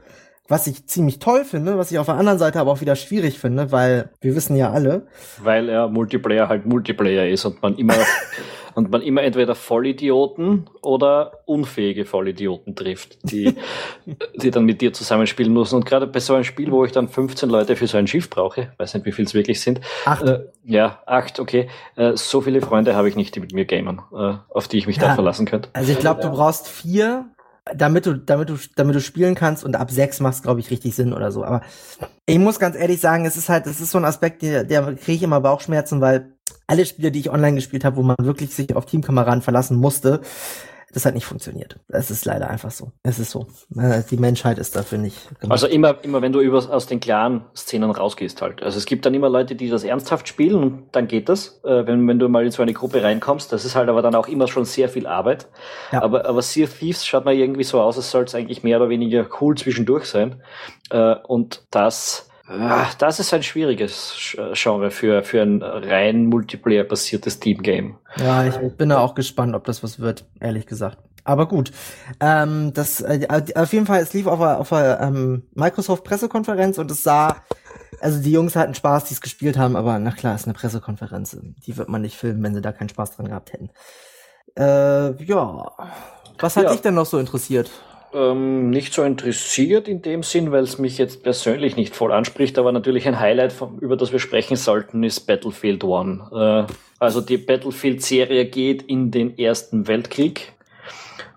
[0.49, 3.39] was ich ziemlich toll finde, was ich auf der anderen Seite aber auch wieder schwierig
[3.39, 5.07] finde, weil wir wissen ja alle.
[5.43, 7.95] Weil er Multiplayer halt Multiplayer ist und man immer
[8.75, 13.55] und man immer entweder Vollidioten oder unfähige Vollidioten trifft, die,
[14.37, 15.77] die dann mit dir zusammenspielen müssen.
[15.77, 18.31] Und gerade bei so einem Spiel, wo ich dann 15 Leute für so ein Schiff
[18.31, 19.81] brauche, weiß nicht, wie viel es wirklich sind.
[20.05, 20.25] Acht.
[20.25, 21.69] Äh, ja, acht, okay.
[21.97, 24.87] Äh, so viele Freunde habe ich nicht, die mit mir gamen, äh, auf die ich
[24.87, 25.69] mich ja, da verlassen könnte.
[25.73, 27.27] Also ich glaube, du brauchst vier
[27.65, 30.95] damit du, damit du, damit du spielen kannst und ab sechs macht glaube ich, richtig
[30.95, 31.45] Sinn oder so.
[31.45, 31.63] Aber
[32.27, 34.95] ich muss ganz ehrlich sagen, es ist halt, es ist so ein Aspekt, der, der
[34.95, 36.33] kriege ich immer Bauchschmerzen, weil
[36.67, 40.21] alle Spiele, die ich online gespielt habe, wo man wirklich sich auf Teamkameraden verlassen musste,
[40.93, 41.81] das hat nicht funktioniert.
[41.89, 42.93] Es ist leider einfach so.
[43.03, 43.47] Es ist so.
[43.77, 45.29] Äh, die Menschheit ist dafür nicht.
[45.41, 45.53] Gemacht.
[45.53, 48.63] Also immer, immer wenn du über, aus den klaren Szenen rausgehst halt.
[48.63, 51.61] Also es gibt dann immer Leute, die das ernsthaft spielen und dann geht das.
[51.65, 54.15] Äh, wenn, wenn du mal in so eine Gruppe reinkommst, das ist halt aber dann
[54.15, 55.49] auch immer schon sehr viel Arbeit.
[55.93, 56.03] Ja.
[56.03, 58.79] Aber, aber Sea of Thieves schaut mal irgendwie so aus, als soll es eigentlich mehr
[58.79, 60.43] oder weniger cool zwischendurch sein.
[60.91, 62.29] Äh, und das
[62.61, 67.97] Ach, das ist ein schwieriges Genre für, für ein rein Multiplayer-basiertes Team-Game.
[68.17, 70.99] Ja, ich bin da auch gespannt, ob das was wird, ehrlich gesagt.
[71.25, 71.71] Aber gut,
[72.21, 76.91] ähm, das äh, auf jeden Fall, es lief auf einer, auf einer ähm, Microsoft-Pressekonferenz und
[76.91, 77.37] es sah,
[78.01, 81.37] also die Jungs hatten Spaß, die es gespielt haben, aber na klar, ist eine Pressekonferenz.
[81.67, 83.71] Die wird man nicht filmen, wenn sie da keinen Spaß dran gehabt hätten.
[84.59, 85.71] Äh, ja.
[86.39, 86.73] Was hat ja.
[86.73, 87.71] dich denn noch so interessiert?
[88.15, 92.59] Ähm, nicht so interessiert in dem Sinn, weil es mich jetzt persönlich nicht voll anspricht,
[92.59, 96.67] aber natürlich ein Highlight, von, über das wir sprechen sollten, ist Battlefield One.
[96.69, 100.53] Äh, also die Battlefield-Serie geht in den Ersten Weltkrieg.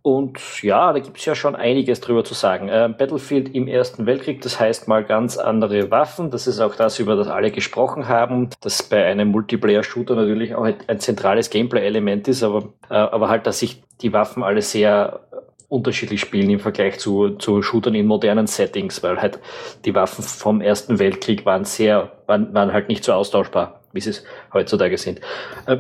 [0.03, 2.69] Und ja, da gibt's ja schon einiges drüber zu sagen.
[2.69, 6.29] Äh, Battlefield im Ersten Weltkrieg, das heißt mal ganz andere Waffen.
[6.29, 10.63] Das ist auch das, über das alle gesprochen haben, das bei einem Multiplayer-Shooter natürlich auch
[10.65, 15.21] ein zentrales Gameplay-Element ist, aber, äh, aber halt, dass sich die Waffen alle sehr
[15.67, 19.39] unterschiedlich spielen im Vergleich zu, zu Shootern in modernen Settings, weil halt
[19.85, 24.11] die Waffen vom Ersten Weltkrieg waren sehr, waren, waren halt nicht so austauschbar wie sie
[24.11, 25.21] es heutzutage sind.
[25.65, 25.77] Äh,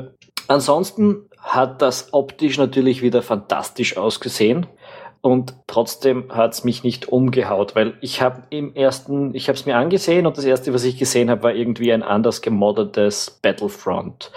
[0.47, 4.65] ansonsten hat das optisch natürlich wieder fantastisch ausgesehen
[5.21, 9.75] und trotzdem hat's mich nicht umgehaut, weil ich habe im ersten, ich habe es mir
[9.75, 14.31] angesehen und das erste, was ich gesehen habe, war irgendwie ein anders gemoddetes Battlefront.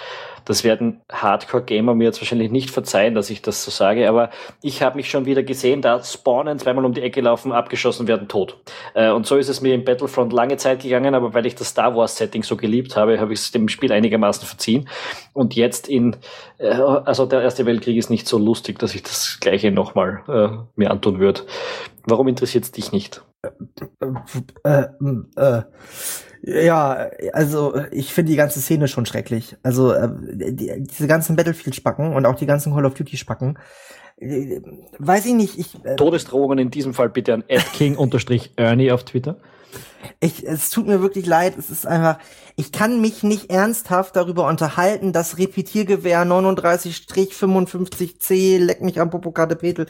[0.49, 4.31] Das werden Hardcore-Gamer mir jetzt wahrscheinlich nicht verzeihen, dass ich das so sage, aber
[4.63, 8.29] ich habe mich schon wieder gesehen, da spawnen, zweimal um die Ecke laufen, abgeschossen werden,
[8.29, 8.57] tot.
[8.95, 11.69] Äh, und so ist es mir im Battlefront lange Zeit gegangen, aber weil ich das
[11.69, 14.89] Star Wars-Setting so geliebt habe, habe ich es dem Spiel einigermaßen verziehen.
[15.35, 16.17] Und jetzt in,
[16.57, 20.65] äh, also der Erste Weltkrieg ist nicht so lustig, dass ich das gleiche nochmal äh,
[20.77, 21.43] mir antun würde.
[22.07, 23.23] Warum interessiert es dich nicht?
[24.65, 24.87] Äh,
[25.37, 25.63] äh,
[26.49, 29.57] ja, also ich finde die ganze Szene schon schrecklich.
[29.63, 33.59] Also äh, die, diese ganzen Battlefield-Spacken und auch die ganzen Call of Duty-Spacken.
[34.19, 34.61] Äh,
[34.99, 35.59] weiß ich nicht.
[35.59, 39.37] Ich, äh, Todesdrohungen in diesem Fall bitte an adking-ernie auf Twitter.
[40.21, 41.59] Ich, es tut mir wirklich leid.
[41.59, 42.19] Es ist einfach,
[42.57, 49.87] ich kann mich nicht ernsthaft darüber unterhalten, dass Repetiergewehr 39-55C, leck mich am Popokarte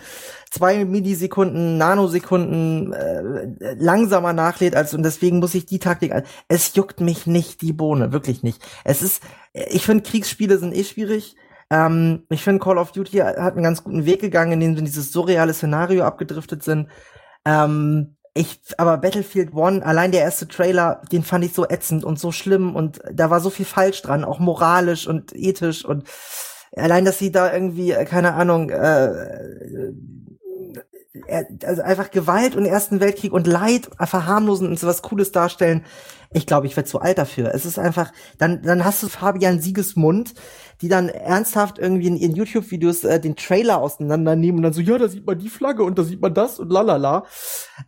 [0.50, 6.12] zwei Millisekunden, Nanosekunden äh, langsamer nachlädt als und deswegen muss ich die Taktik.
[6.48, 8.60] Es juckt mich nicht die Bohne, wirklich nicht.
[8.84, 9.22] Es ist,
[9.52, 11.36] ich finde Kriegsspiele sind eh schwierig.
[11.70, 14.84] Ähm, ich finde Call of Duty hat einen ganz guten Weg gegangen, in dem sie
[14.84, 16.88] dieses surreale Szenario abgedriftet sind.
[17.44, 22.18] Ähm, ich, aber Battlefield One, allein der erste Trailer, den fand ich so ätzend und
[22.18, 26.04] so schlimm und da war so viel falsch dran, auch moralisch und ethisch und
[26.76, 29.92] allein, dass sie da irgendwie, äh, keine Ahnung, äh,
[31.26, 35.84] äh, also einfach Gewalt und Ersten Weltkrieg und Leid verharmlosen und so was Cooles darstellen.
[36.32, 37.54] Ich glaube, ich werde zu alt dafür.
[37.54, 40.34] Es ist einfach, dann, dann hast du Fabian Siegesmund,
[40.80, 44.96] die dann ernsthaft irgendwie in ihren YouTube-Videos äh, den Trailer auseinandernehmen und dann so, ja,
[44.96, 47.24] da sieht man die Flagge und da sieht man das und lalala.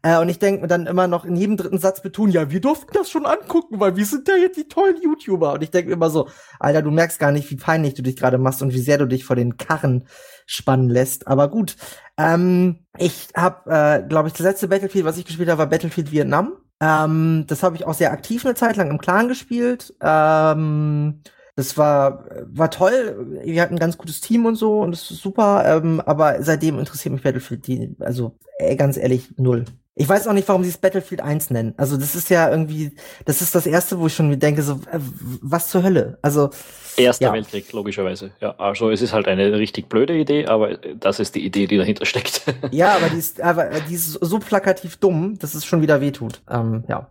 [0.03, 2.61] Äh, und ich denke mir dann immer noch in jedem dritten Satz betonen, ja, wir
[2.61, 5.53] durften das schon angucken, weil wir sind ja jetzt die tollen YouTuber.
[5.55, 6.29] Und ich denke immer so,
[6.59, 9.07] Alter, du merkst gar nicht, wie peinlich du dich gerade machst und wie sehr du
[9.07, 10.07] dich vor den Karren
[10.47, 11.29] spannen lässt.
[11.29, 11.77] Aber gut,
[12.19, 16.11] ähm, ich habe, äh, glaube ich, das letzte Battlefield, was ich gespielt habe, war Battlefield
[16.11, 16.55] Vietnam.
[16.81, 19.95] Ähm, das habe ich auch sehr aktiv eine Zeit lang im Clan gespielt.
[20.03, 21.23] Ähm,
[21.61, 23.39] das war, war toll.
[23.45, 25.65] Wir hatten ein ganz gutes Team und so und das ist super.
[25.67, 29.67] Ähm, aber seitdem interessiert mich Battlefield, die, also ey, ganz ehrlich, null.
[29.95, 31.75] Ich weiß auch nicht, warum sie es Battlefield 1 nennen.
[31.77, 32.93] Also das ist ja irgendwie,
[33.27, 34.99] das ist das erste, wo ich schon denke, so, äh,
[35.43, 36.19] was zur Hölle?
[36.23, 36.49] Also.
[36.97, 37.33] Erster ja.
[37.35, 38.31] Weltkrieg, logischerweise.
[38.41, 41.77] Ja, also es ist halt eine richtig blöde Idee, aber das ist die Idee, die
[41.77, 42.43] dahinter steckt.
[42.71, 46.41] ja, aber die ist, aber die ist so plakativ dumm, dass es schon wieder wehtut.
[46.51, 47.11] Ähm, ja.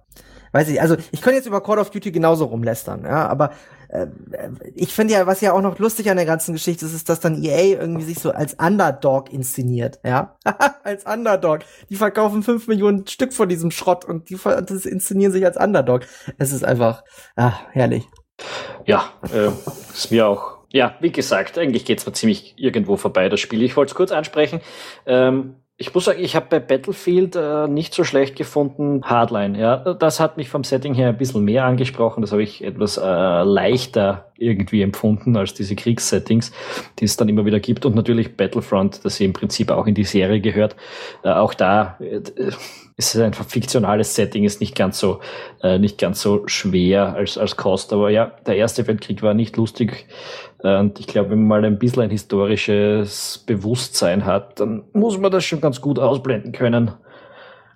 [0.51, 3.78] Weiß ich, also ich könnte jetzt über Call of Duty genauso rumlästern, ja, aber äh,
[4.75, 7.19] ich finde ja, was ja auch noch lustig an der ganzen Geschichte ist, ist, dass
[7.19, 10.37] dann EA irgendwie sich so als Underdog inszeniert, ja.
[10.83, 11.61] als Underdog.
[11.89, 14.37] Die verkaufen fünf Millionen Stück von diesem Schrott und die
[14.85, 16.01] inszenieren sich als Underdog.
[16.37, 17.03] Es ist einfach,
[17.35, 18.07] ah, herrlich.
[18.85, 19.49] Ja, äh,
[19.93, 23.63] ist mir auch ja, wie gesagt, eigentlich geht's mir ziemlich irgendwo vorbei, das Spiel.
[23.63, 24.61] Ich wollte es kurz ansprechen.
[25.05, 29.57] Ähm, ich muss sagen, ich habe bei Battlefield äh, nicht so schlecht gefunden Hardline.
[29.57, 32.19] Ja, das hat mich vom Setting her ein bisschen mehr angesprochen.
[32.19, 36.51] Das habe ich etwas äh, leichter irgendwie empfunden als diese Kriegssettings,
[36.99, 37.85] die es dann immer wieder gibt.
[37.85, 40.75] Und natürlich Battlefront, das im Prinzip auch in die Serie gehört.
[41.23, 41.97] Äh, auch da
[42.99, 45.19] äh, ist es ein fiktionales Setting, ist nicht ganz so
[45.63, 47.93] äh, nicht ganz so schwer als als Kost.
[47.93, 50.07] Aber ja, der erste Weltkrieg war nicht lustig
[50.59, 55.31] und ich glaube, wenn man mal ein bisschen ein historisches Bewusstsein hat, dann muss man
[55.31, 56.91] das schon ganz gut ausblenden können.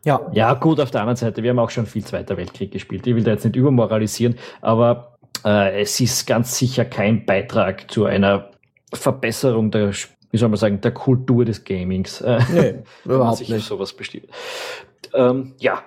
[0.04, 0.20] Ja.
[0.34, 3.08] Ja, gut, auf der anderen Seite, wir haben auch schon viel Zweiter Weltkrieg gespielt.
[3.08, 8.06] Ich will da jetzt nicht übermoralisieren, aber äh, es ist ganz sicher kein Beitrag zu
[8.06, 8.50] einer
[8.94, 9.92] Verbesserung der,
[10.34, 12.22] wie soll man sagen, der Kultur des Gamings.
[12.52, 13.66] Nee, überhaupt nicht.
[13.68, 14.26] Sowas bestimmt.
[15.14, 15.84] Ähm, ja,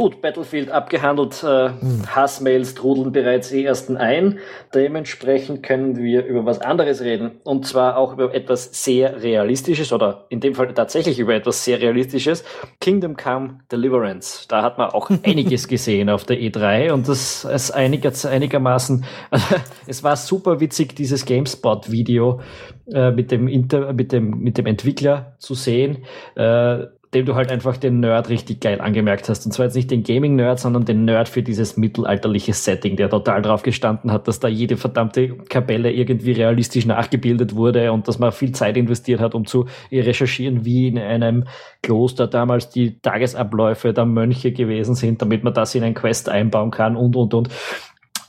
[0.00, 1.44] Gut, Battlefield abgehandelt.
[1.44, 2.16] Äh, hm.
[2.16, 4.38] Hassmails trudeln bereits die ersten ein.
[4.74, 7.32] Dementsprechend können wir über was anderes reden.
[7.44, 11.82] Und zwar auch über etwas sehr Realistisches oder in dem Fall tatsächlich über etwas sehr
[11.82, 12.44] Realistisches.
[12.80, 14.48] Kingdom Come Deliverance.
[14.48, 19.04] Da hat man auch einiges gesehen auf der E3 und das ist einiger, einigermaßen,
[19.86, 22.40] es war super witzig, dieses GameSpot-Video
[22.90, 26.06] äh, mit, dem Inter, mit, dem, mit dem Entwickler zu sehen.
[26.36, 29.44] Äh, dem du halt einfach den Nerd richtig geil angemerkt hast.
[29.44, 33.42] Und zwar jetzt nicht den Gaming-Nerd, sondern den Nerd für dieses mittelalterliche Setting, der total
[33.42, 38.30] drauf gestanden hat, dass da jede verdammte Kapelle irgendwie realistisch nachgebildet wurde und dass man
[38.30, 41.44] viel Zeit investiert hat, um zu recherchieren, wie in einem
[41.82, 46.70] Kloster damals die Tagesabläufe der Mönche gewesen sind, damit man das in ein Quest einbauen
[46.70, 47.48] kann und, und, und.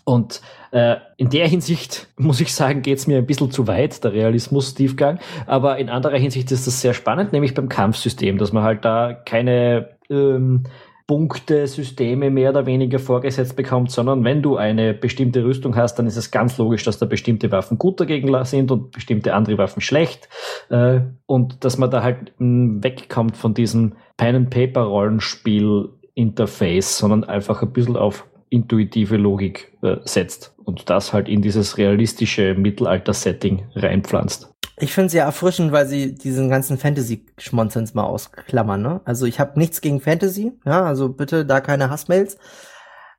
[0.04, 0.42] Und
[0.72, 5.20] äh, in der Hinsicht muss ich sagen, geht's mir ein bisschen zu weit, der Realismus-Tiefgang.
[5.46, 9.14] Aber in anderer Hinsicht ist das sehr spannend, nämlich beim Kampfsystem, dass man halt da
[9.14, 10.64] keine ähm,
[11.12, 16.16] Punktesysteme mehr oder weniger vorgesetzt bekommt, sondern wenn du eine bestimmte Rüstung hast, dann ist
[16.16, 20.30] es ganz logisch, dass da bestimmte Waffen gut dagegen sind und bestimmte andere Waffen schlecht.
[20.70, 28.26] Äh, und dass man da halt wegkommt von diesem Pen-and-Paper-Rollenspiel-Interface, sondern einfach ein bisschen auf
[28.50, 34.54] intuitive Logik äh, setzt und das halt in dieses realistische Mittelalter-Setting reinpflanzt.
[34.78, 38.82] Ich finde es ja erfrischend, weil sie diesen ganzen Fantasy-Schmonzens mal ausklammern.
[38.82, 39.02] Ne?
[39.06, 42.38] Also ich habe nichts gegen Fantasy, ja, also bitte da keine Hassmails.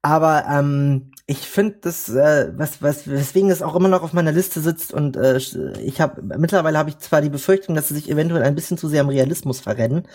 [0.02, 4.32] Aber ähm, ich finde das, äh, was, was, weswegen es auch immer noch auf meiner
[4.32, 8.10] Liste sitzt und äh, ich habe mittlerweile habe ich zwar die Befürchtung, dass sie sich
[8.10, 10.08] eventuell ein bisschen zu sehr im Realismus verrennen,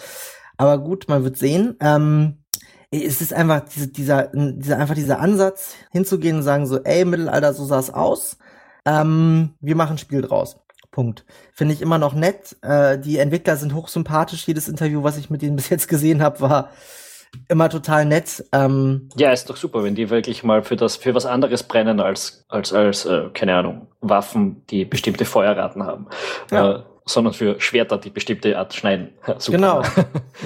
[0.57, 1.77] aber gut, man wird sehen.
[1.79, 2.39] Ähm,
[2.91, 7.53] es ist einfach diese, dieser, dieser, einfach dieser Ansatz hinzugehen und sagen so, ey, Mittelalter,
[7.53, 8.37] so sah es aus.
[8.85, 10.57] Ähm, wir machen Spiel draus.
[10.91, 11.25] Punkt.
[11.53, 12.55] Finde ich immer noch nett.
[12.61, 14.47] Äh, die Entwickler sind hochsympathisch.
[14.47, 16.71] Jedes Interview, was ich mit denen bis jetzt gesehen habe, war
[17.49, 18.45] immer total nett.
[18.53, 21.99] Ähm, ja, ist doch super, wenn die wirklich mal für das für was anderes brennen
[21.99, 26.07] als als als äh, keine Ahnung Waffen, die bestimmte Feuerraten haben.
[26.51, 26.77] Ja.
[26.77, 29.09] Äh, sondern für Schwerter, die bestimmte Art schneiden.
[29.37, 29.57] Super.
[29.57, 29.81] Genau.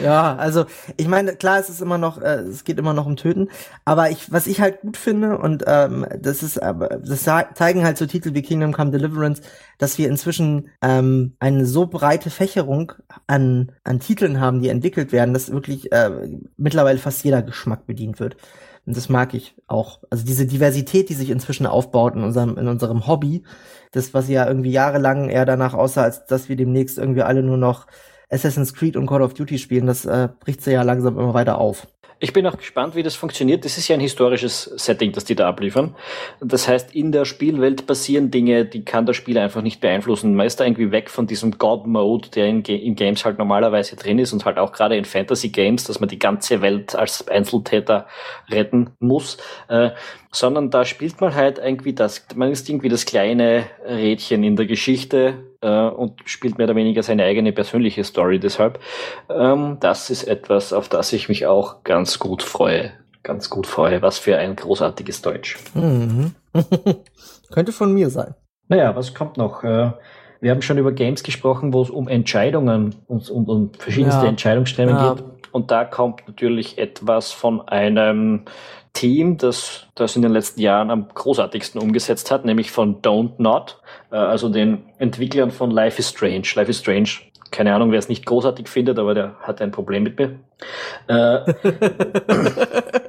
[0.01, 0.66] Ja, also
[0.97, 3.49] ich meine, klar, es ist immer noch, äh, es geht immer noch um Töten,
[3.84, 7.97] aber ich, was ich halt gut finde und ähm, das ist, aber das zeigen halt
[7.97, 9.41] so Titel wie Kingdom Come Deliverance,
[9.78, 12.93] dass wir inzwischen ähm, eine so breite Fächerung
[13.28, 16.12] an an Titeln haben, die entwickelt werden, dass wirklich äh,
[16.57, 18.38] mittlerweile fast jeder Geschmack bedient wird.
[18.86, 20.00] Und das mag ich auch.
[20.10, 23.44] Also diese Diversität, die sich inzwischen aufbaut in unserem, in unserem Hobby,
[23.92, 27.58] das, was ja irgendwie jahrelang eher danach aussah, als dass wir demnächst irgendwie alle nur
[27.58, 27.88] noch
[28.30, 31.58] Assassin's Creed und Call of Duty spielen, das äh, bricht sie ja langsam immer weiter
[31.60, 31.88] auf.
[32.24, 33.66] Ich bin auch gespannt, wie das funktioniert.
[33.66, 35.96] Das ist ja ein historisches Setting, das die da abliefern.
[36.40, 40.36] Das heißt, in der Spielwelt passieren Dinge, die kann der Spieler einfach nicht beeinflussen.
[40.36, 44.20] Man ist da irgendwie weg von diesem God-Mode, der in, in, Games halt normalerweise drin
[44.20, 48.06] ist und halt auch gerade in Fantasy-Games, dass man die ganze Welt als Einzeltäter
[48.52, 49.38] retten muss.
[49.68, 49.90] Äh,
[50.32, 54.68] sondern da spielt man halt irgendwie das, man ist irgendwie das kleine Rädchen in der
[54.68, 58.80] Geschichte äh, und spielt mehr oder weniger seine eigene persönliche Story deshalb.
[59.30, 62.91] Ähm, das ist etwas, auf das ich mich auch ganz gut freue.
[63.24, 64.01] Ganz gut freue.
[64.01, 65.57] Was für ein großartiges Deutsch.
[65.74, 66.34] Mhm.
[67.51, 68.34] Könnte von mir sein.
[68.68, 69.64] Naja, was kommt noch?
[69.64, 69.91] Äh,
[70.39, 74.30] wir haben schon über Games gesprochen, wo es um Entscheidungen und um, um verschiedenste ja.
[74.30, 75.14] Entscheidungsströme ja.
[75.14, 75.24] geht.
[75.51, 78.45] Und da kommt natürlich etwas von einem
[78.94, 83.80] Team, das das in den letzten Jahren am großartigsten umgesetzt hat, nämlich von Don't Not,
[84.12, 86.44] äh, also den Entwicklern von Life is Strange.
[86.56, 87.10] Life is Strange,
[87.52, 90.39] keine Ahnung, wer es nicht großartig findet, aber der hat ein Problem mit mir.
[91.08, 91.54] Äh,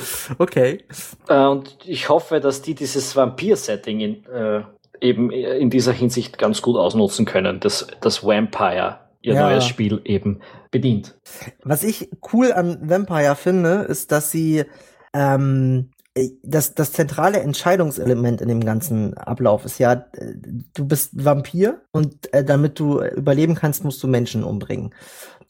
[0.38, 0.84] okay.
[1.28, 4.62] Äh, und ich hoffe, dass die dieses Vampir-Setting in, äh,
[5.00, 9.48] eben in dieser Hinsicht ganz gut ausnutzen können, dass das Vampire ihr ja.
[9.48, 10.40] neues Spiel eben
[10.70, 11.14] bedient.
[11.62, 14.64] Was ich cool an Vampire finde, ist, dass sie
[15.12, 20.34] ähm, äh, das, das zentrale Entscheidungselement in dem ganzen Ablauf ist ja, äh,
[20.74, 24.94] du bist Vampir und äh, damit du überleben kannst, musst du Menschen umbringen.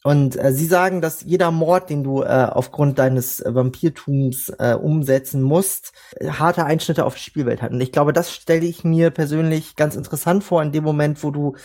[0.03, 5.41] Und äh, sie sagen, dass jeder Mord, den du äh, aufgrund deines Vampirtums äh, umsetzen
[5.41, 7.71] musst, äh, harte Einschnitte auf die Spielwelt hat.
[7.71, 11.31] Und ich glaube, das stelle ich mir persönlich ganz interessant vor in dem Moment, wo
[11.31, 11.55] du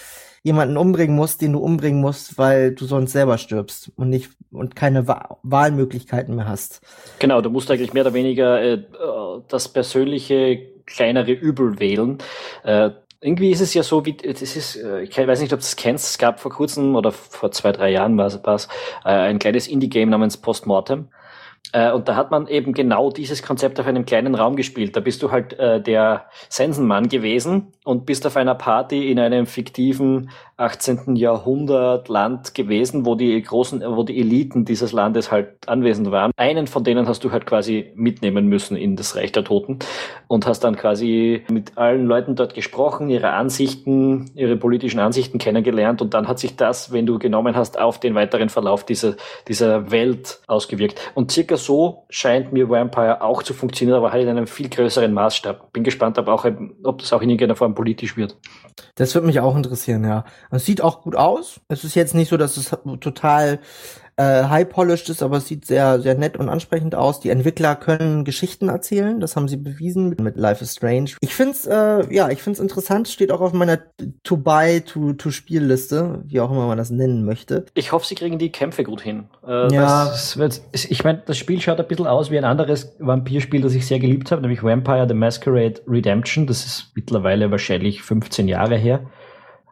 [0.49, 4.74] jemanden umbringen musst, den du umbringen musst, weil du sonst selber stirbst und nicht und
[4.74, 6.80] keine Wa Wahlmöglichkeiten mehr hast.
[7.18, 8.82] Genau, du musst eigentlich mehr oder weniger äh,
[9.49, 12.18] das persönliche kleinere Übel wählen.
[12.64, 12.90] Äh,
[13.20, 15.76] irgendwie ist es ja so, wie das ist, äh, ich weiß nicht, ob du es
[15.76, 18.68] kennst, es gab vor kurzem oder vor zwei, drei Jahren war es
[19.05, 21.09] äh, ein kleines Indie-Game namens Postmortem.
[21.72, 24.96] Äh, und da hat man eben genau dieses Konzept auf einem kleinen Raum gespielt.
[24.96, 29.46] Da bist du halt äh, der Sensenmann gewesen und bist auf einer Party in einem
[29.46, 31.14] fiktiven 18.
[31.14, 36.32] Jahrhundert Land gewesen, wo die großen, wo die Eliten dieses Landes halt anwesend waren.
[36.36, 39.78] Einen von denen hast du halt quasi mitnehmen müssen in das Reich der Toten
[40.26, 46.02] und hast dann quasi mit allen Leuten dort gesprochen, ihre Ansichten, ihre politischen Ansichten kennengelernt
[46.02, 49.14] und dann hat sich das, wenn du genommen hast, auf den weiteren Verlauf dieser,
[49.46, 51.12] dieser Welt ausgewirkt.
[51.14, 55.12] Und circa so scheint mir Vampire auch zu funktionieren, aber halt in einem viel größeren
[55.12, 55.72] Maßstab.
[55.72, 56.44] Bin gespannt, ob, auch,
[56.82, 58.36] ob das auch in irgendeiner Form politisch wird.
[58.96, 60.24] Das würde mich auch interessieren, ja.
[60.51, 61.61] Es sieht auch gut aus.
[61.68, 63.61] Es ist jetzt nicht so, dass es total
[64.18, 67.20] äh, high-polished ist, aber es sieht sehr, sehr nett und ansprechend aus.
[67.20, 71.11] Die Entwickler können Geschichten erzählen, das haben sie bewiesen mit, mit Life is Strange.
[71.20, 73.78] Ich find's, äh, ja, ich find's interessant, steht auch auf meiner
[74.24, 77.66] To-Buy, To-To-Spiel-Liste, wie auch immer man das nennen möchte.
[77.74, 79.28] Ich hoffe, sie kriegen die Kämpfe gut hin.
[79.46, 80.07] Äh, ja.
[80.07, 80.36] Das,
[80.72, 84.01] ich meine, das Spiel schaut ein bisschen aus wie ein anderes Vampirspiel, das ich sehr
[84.01, 86.49] geliebt habe, nämlich Vampire the Masquerade Redemption.
[86.49, 89.09] Das ist mittlerweile wahrscheinlich 15 Jahre her.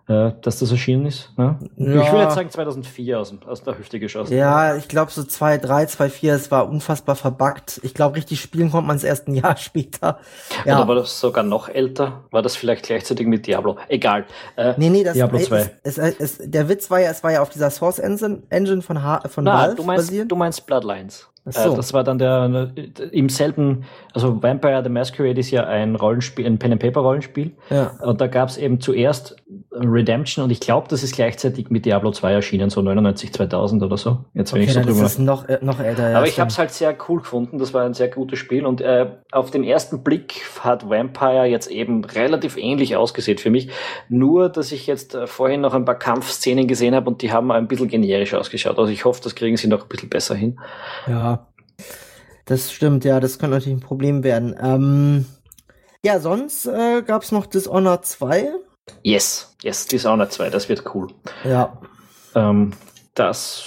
[0.08, 1.32] Äh, dass das erschienen ist.
[1.36, 1.58] Ne?
[1.76, 2.02] Ja.
[2.02, 4.36] Ich würde jetzt sagen 2004 aus, aus der Hüfte geschossen.
[4.36, 7.80] Ja, ich glaube so 2, 3, 2, 4, es war unfassbar verbuggt.
[7.82, 10.20] Ich glaube, richtig spielen konnte man es erst ein Jahr später.
[10.64, 10.78] Ja.
[10.78, 12.24] Oder war das sogar noch älter?
[12.30, 13.78] War das vielleicht gleichzeitig mit Diablo?
[13.88, 14.26] Egal.
[14.56, 15.78] Äh, nee, nee, das Diablo 2.
[15.82, 18.82] Es, es, es, der Witz war ja, es war ja auf dieser Source Engine, Engine
[18.82, 20.30] von, ha von Na, Valve du meinst, basiert.
[20.30, 21.28] Du meinst Bloodlines.
[21.46, 21.76] Äh, so.
[21.76, 22.72] das war dann der
[23.12, 27.52] im selben, also Vampire the Masquerade ist ja ein Rollenspiel, ein Pen and Paper Rollenspiel.
[27.70, 27.92] Ja.
[28.02, 29.36] Und da gab es eben zuerst
[29.72, 33.96] Redemption und ich glaube, das ist gleichzeitig mit Diablo 2 erschienen, so 99, 2000 oder
[33.96, 34.24] so.
[34.34, 35.06] Jetzt wenn okay, ich so drüber.
[35.06, 36.10] Ist noch, äh, noch älter.
[36.10, 37.58] Ja, Aber ich habe es halt sehr cool gefunden.
[37.58, 41.70] Das war ein sehr gutes Spiel und äh, auf den ersten Blick hat Vampire jetzt
[41.70, 43.70] eben relativ ähnlich ausgesehen für mich.
[44.08, 47.52] Nur, dass ich jetzt äh, vorhin noch ein paar Kampfszenen gesehen habe und die haben
[47.52, 48.78] ein bisschen generisch ausgeschaut.
[48.78, 50.58] Also ich hoffe, das kriegen sie noch ein bisschen besser hin.
[51.06, 51.35] Ja,
[52.46, 54.56] das stimmt, ja, das könnte natürlich ein Problem werden.
[54.60, 55.26] Ähm,
[56.04, 58.52] ja, sonst äh, gab es noch Dishonored 2.
[59.02, 61.08] Yes, yes, Dishonored 2, das wird cool.
[61.44, 61.80] Ja.
[62.34, 62.72] Ähm,
[63.14, 63.64] das,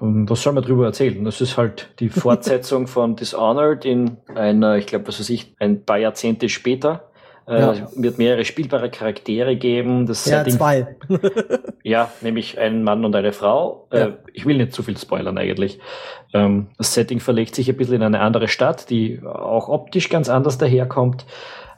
[0.00, 1.22] was soll man drüber erzählen?
[1.24, 5.84] Das ist halt die Fortsetzung von Dishonored in einer, ich glaube, was weiß ich, ein
[5.84, 7.11] paar Jahrzehnte später.
[7.46, 7.88] Äh, ja.
[7.96, 10.06] wird mehrere spielbare Charaktere geben.
[10.06, 10.96] Das ja, Setting, zwei.
[11.82, 13.88] ja, nämlich ein Mann und eine Frau.
[13.90, 14.06] Äh, ja.
[14.06, 15.80] Äh, ich will nicht zu viel spoilern eigentlich.
[16.32, 20.28] Ähm, das Setting verlegt sich ein bisschen in eine andere Stadt, die auch optisch ganz
[20.28, 21.26] anders daherkommt.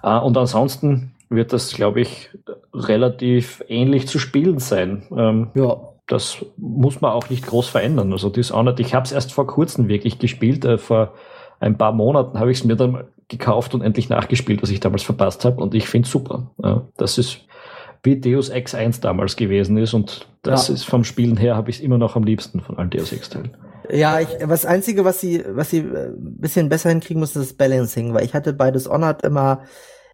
[0.03, 2.31] Äh, und ansonsten wird das, glaube ich,
[2.75, 5.07] relativ ähnlich zu spielen sein.
[5.17, 5.77] Ähm, ja.
[6.07, 8.13] Das muss man auch nicht groß verändern.
[8.13, 11.15] Also Dishonored, ich habe es erst vor kurzem wirklich gespielt, äh, vor
[11.61, 15.03] ein paar Monaten habe ich es mir dann gekauft und endlich nachgespielt, was ich damals
[15.03, 15.63] verpasst habe.
[15.63, 16.51] Und ich finde super.
[16.63, 17.41] Ja, das ist
[18.05, 19.95] wie Deus Ex 1 damals gewesen ist.
[19.95, 20.75] Und das ja.
[20.75, 23.57] ist vom Spielen her, habe ich es immer noch am liebsten von allen Deus Ex-Teilen.
[23.91, 27.51] Ja, ich, was Einzige, was sie, was sie ein äh, bisschen besser hinkriegen muss, ist
[27.51, 29.63] das Balancing, weil ich hatte bei Dishonored immer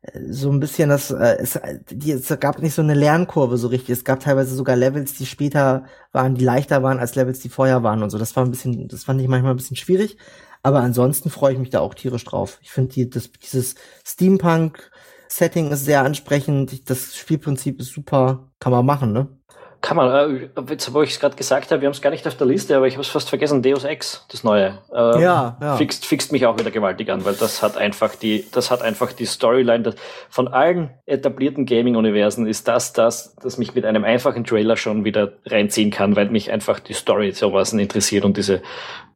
[0.02, 3.68] äh, so ein bisschen das, äh, es, die, es gab nicht so eine Lernkurve so
[3.68, 3.90] richtig.
[3.90, 7.82] Es gab teilweise sogar Levels, die später waren, die leichter waren als Levels, die vorher
[7.82, 8.18] waren und so.
[8.18, 10.16] Das war ein bisschen, das fand ich manchmal ein bisschen schwierig.
[10.62, 12.58] Aber ansonsten freue ich mich da auch tierisch drauf.
[12.62, 16.90] Ich finde die, das, dieses Steampunk-Setting ist sehr ansprechend.
[16.90, 18.50] Das Spielprinzip ist super.
[18.58, 19.39] Kann man machen, ne?
[19.80, 20.10] Kann man.
[20.10, 22.46] Äh, jetzt, wo ich es gerade gesagt habe, wir haben es gar nicht auf der
[22.46, 23.62] Liste, aber ich habe es fast vergessen.
[23.62, 24.78] Deus Ex, das neue.
[24.94, 25.76] Ähm, ja, ja.
[25.76, 29.12] Fixt, fixt mich auch wieder gewaltig an, weil das hat einfach die, das hat einfach
[29.12, 29.82] die Storyline.
[29.82, 29.94] Das,
[30.28, 35.32] von allen etablierten Gaming-Universen ist das das, das mich mit einem einfachen Trailer schon wieder
[35.46, 38.62] reinziehen kann, weil mich einfach die Story sowas interessiert und diese,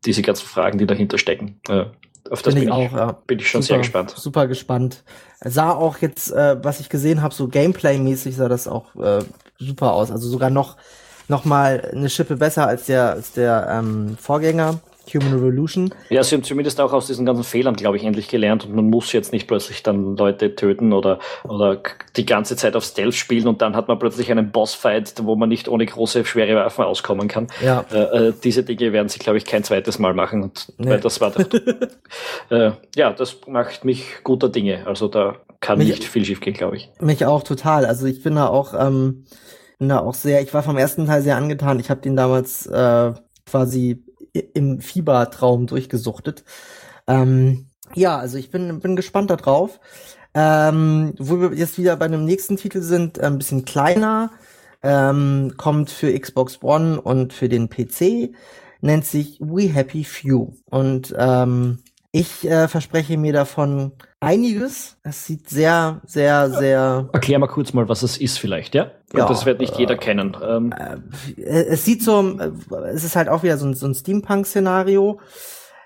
[0.06, 1.60] diese ganzen Fragen, die dahinter stecken.
[1.68, 1.86] Äh,
[2.30, 3.12] auf das bin, bin, ich, auch, ja.
[3.26, 4.14] bin ich schon super, sehr gespannt.
[4.16, 5.04] Super gespannt.
[5.40, 9.18] Sah auch jetzt, äh, was ich gesehen habe, so Gameplay-mäßig sah das auch äh,
[9.58, 10.10] super aus.
[10.10, 10.76] Also sogar noch,
[11.28, 14.80] noch mal eine Schippe besser als der, als der ähm, Vorgänger.
[15.12, 15.94] Human Revolution.
[16.08, 18.88] Ja, sie haben zumindest auch aus diesen ganzen Fehlern, glaube ich, endlich gelernt und man
[18.88, 21.78] muss jetzt nicht plötzlich dann Leute töten oder, oder
[22.16, 25.48] die ganze Zeit auf Stealth spielen und dann hat man plötzlich einen Bossfight, wo man
[25.48, 27.48] nicht ohne große, schwere Waffen auskommen kann.
[27.62, 27.84] Ja.
[27.92, 30.90] Äh, äh, diese Dinge werden sie, glaube ich, kein zweites Mal machen und nee.
[30.90, 31.44] weil das war doch,
[32.50, 34.86] äh, ja, das macht mich guter Dinge.
[34.86, 36.90] Also da kann mich, nicht viel schief gehen, glaube ich.
[37.00, 37.86] Mich auch total.
[37.86, 39.24] Also ich bin da auch, ähm,
[39.78, 41.80] bin da auch sehr, ich war vom ersten Teil sehr angetan.
[41.80, 43.12] Ich habe den damals äh,
[43.46, 44.04] quasi
[44.52, 46.44] im Fiebertraum durchgesuchtet.
[47.06, 49.80] Ähm, ja, also ich bin, bin gespannt darauf.
[50.34, 54.32] Ähm, wo wir jetzt wieder bei einem nächsten Titel sind, ein bisschen kleiner,
[54.82, 58.34] ähm, kommt für Xbox One und für den PC,
[58.80, 60.52] nennt sich We Happy Few.
[60.68, 61.78] Und ähm,
[62.14, 63.90] ich äh, verspreche mir davon
[64.20, 64.96] einiges.
[65.02, 67.08] Es sieht sehr, sehr, sehr.
[67.12, 68.92] Erklär mal kurz mal, was es ist vielleicht, ja?
[69.12, 70.36] ja das wird nicht jeder kennen.
[70.40, 70.72] Ähm.
[70.72, 70.98] Äh,
[71.36, 72.52] es sieht so, äh,
[72.92, 75.18] es ist halt auch wieder so ein, so ein Steampunk-Szenario.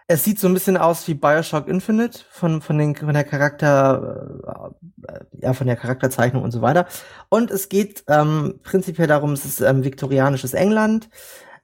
[0.07, 4.75] Es sieht so ein bisschen aus wie Bioshock Infinite von, von, den, von der Charakter,
[5.09, 6.87] äh, ja, von der Charakterzeichnung und so weiter.
[7.31, 11.09] Und es geht ähm, prinzipiell darum, es ist ähm, viktorianisches England.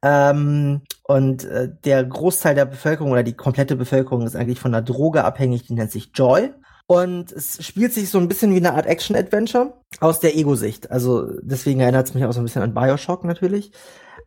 [0.04, 4.84] Ähm, und äh, der Großteil der Bevölkerung oder die komplette Bevölkerung ist eigentlich von einer
[4.84, 6.50] Droge abhängig, die nennt sich Joy.
[6.86, 10.90] Und es spielt sich so ein bisschen wie eine Art Action-Adventure aus der Ego-Sicht.
[10.90, 13.72] Also deswegen erinnert es mich auch so ein bisschen an Bioshock natürlich.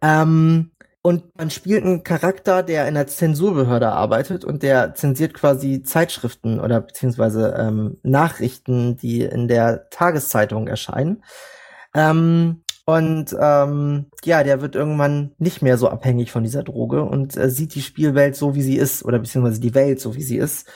[0.02, 0.72] Ähm,
[1.04, 6.60] und man spielt einen Charakter, der in der Zensurbehörde arbeitet und der zensiert quasi Zeitschriften
[6.60, 11.24] oder beziehungsweise ähm, Nachrichten, die in der Tageszeitung erscheinen.
[11.94, 17.36] Ähm, und ähm, ja, der wird irgendwann nicht mehr so abhängig von dieser Droge und
[17.36, 20.38] äh, sieht die Spielwelt so, wie sie ist, oder beziehungsweise die Welt so, wie sie
[20.38, 20.70] ist.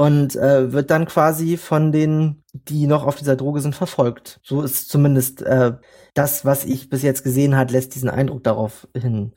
[0.00, 4.38] Und äh, wird dann quasi von denen, die noch auf dieser Droge sind, verfolgt.
[4.44, 5.72] So ist zumindest äh,
[6.14, 9.32] das, was ich bis jetzt gesehen hat, lässt diesen Eindruck darauf hin.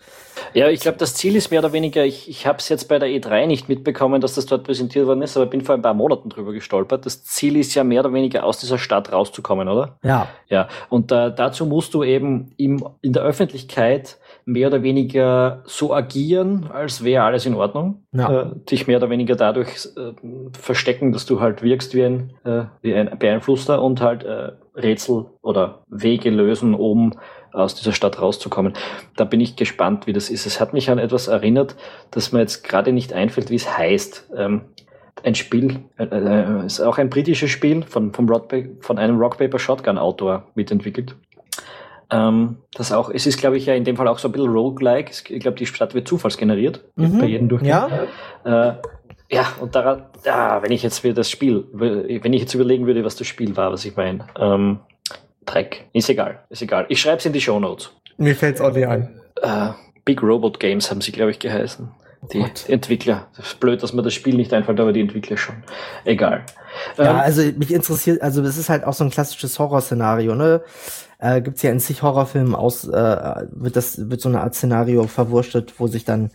[0.54, 3.00] Ja, ich glaube, das Ziel ist mehr oder weniger, ich, ich habe es jetzt bei
[3.00, 5.96] der E3 nicht mitbekommen, dass das dort präsentiert worden ist, aber bin vor ein paar
[5.96, 7.08] Monaten drüber gestolpert.
[7.08, 9.98] Das Ziel ist ja mehr oder weniger aus dieser Stadt rauszukommen, oder?
[10.04, 10.28] Ja.
[10.48, 15.94] Ja, und äh, dazu musst du eben im, in der Öffentlichkeit mehr oder weniger so
[15.94, 18.04] agieren, als wäre alles in Ordnung.
[18.12, 18.42] Ja.
[18.42, 20.14] Äh, dich mehr oder weniger dadurch äh,
[20.58, 25.26] verstecken, dass du halt wirkst wie ein, äh, wie ein Beeinflusster und halt äh, Rätsel
[25.42, 27.14] oder Wege lösen, um
[27.52, 28.74] aus dieser Stadt rauszukommen.
[29.16, 30.46] Da bin ich gespannt, wie das ist.
[30.46, 31.76] Es hat mich an etwas erinnert,
[32.12, 34.30] das mir jetzt gerade nicht einfällt, wie es heißt.
[34.36, 34.62] Ähm,
[35.24, 39.38] ein Spiel, äh, äh, ist auch ein britisches Spiel von, vom Rock, von einem Rock
[39.38, 41.16] Paper Shotgun Autor mitentwickelt.
[42.12, 44.52] Ähm, das auch, es ist, glaube ich, ja in dem Fall auch so ein bisschen
[44.52, 45.12] roguelike.
[45.12, 47.20] Ich glaube, die Stadt wird zufallsgeneriert mhm.
[47.20, 47.92] bei jedem Durchgang.
[48.46, 48.70] Ja.
[48.70, 48.76] Äh,
[49.32, 53.06] ja, und daran, ja, wenn ich jetzt wieder das Spiel, wenn ich jetzt überlegen würde,
[53.06, 54.82] was das Spiel war, was ich meine, ähm,
[55.46, 56.86] Dreck, ist egal, ist egal.
[56.90, 57.92] Ich schreibe es in die Show Notes.
[58.18, 59.22] Mir fällt's auch nicht ein.
[59.42, 59.70] Äh,
[60.04, 61.90] Big Robot Games haben sie, glaube ich, geheißen.
[62.32, 63.28] Die, die, Entwickler.
[63.36, 65.64] Das ist blöd, dass mir das Spiel nicht einfällt, aber die Entwickler schon.
[66.06, 66.46] Egal.
[66.98, 70.62] Ja, ähm, also mich interessiert, also das ist halt auch so ein klassisches Horrorszenario, ne?
[71.18, 75.08] Äh, gibt's ja in sich Horrorfilmen aus, äh, wird das, wird so eine Art Szenario
[75.08, 76.32] verwurstet, wo sich dann,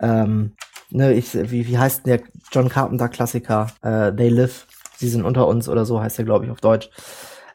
[0.00, 0.54] ähm,
[0.90, 2.20] ne, ich, wie, wie heißt der
[2.50, 4.66] John Carpenter Klassiker, äh, They Live,
[4.96, 6.90] sie sind unter uns oder so heißt der, glaube ich, auf Deutsch.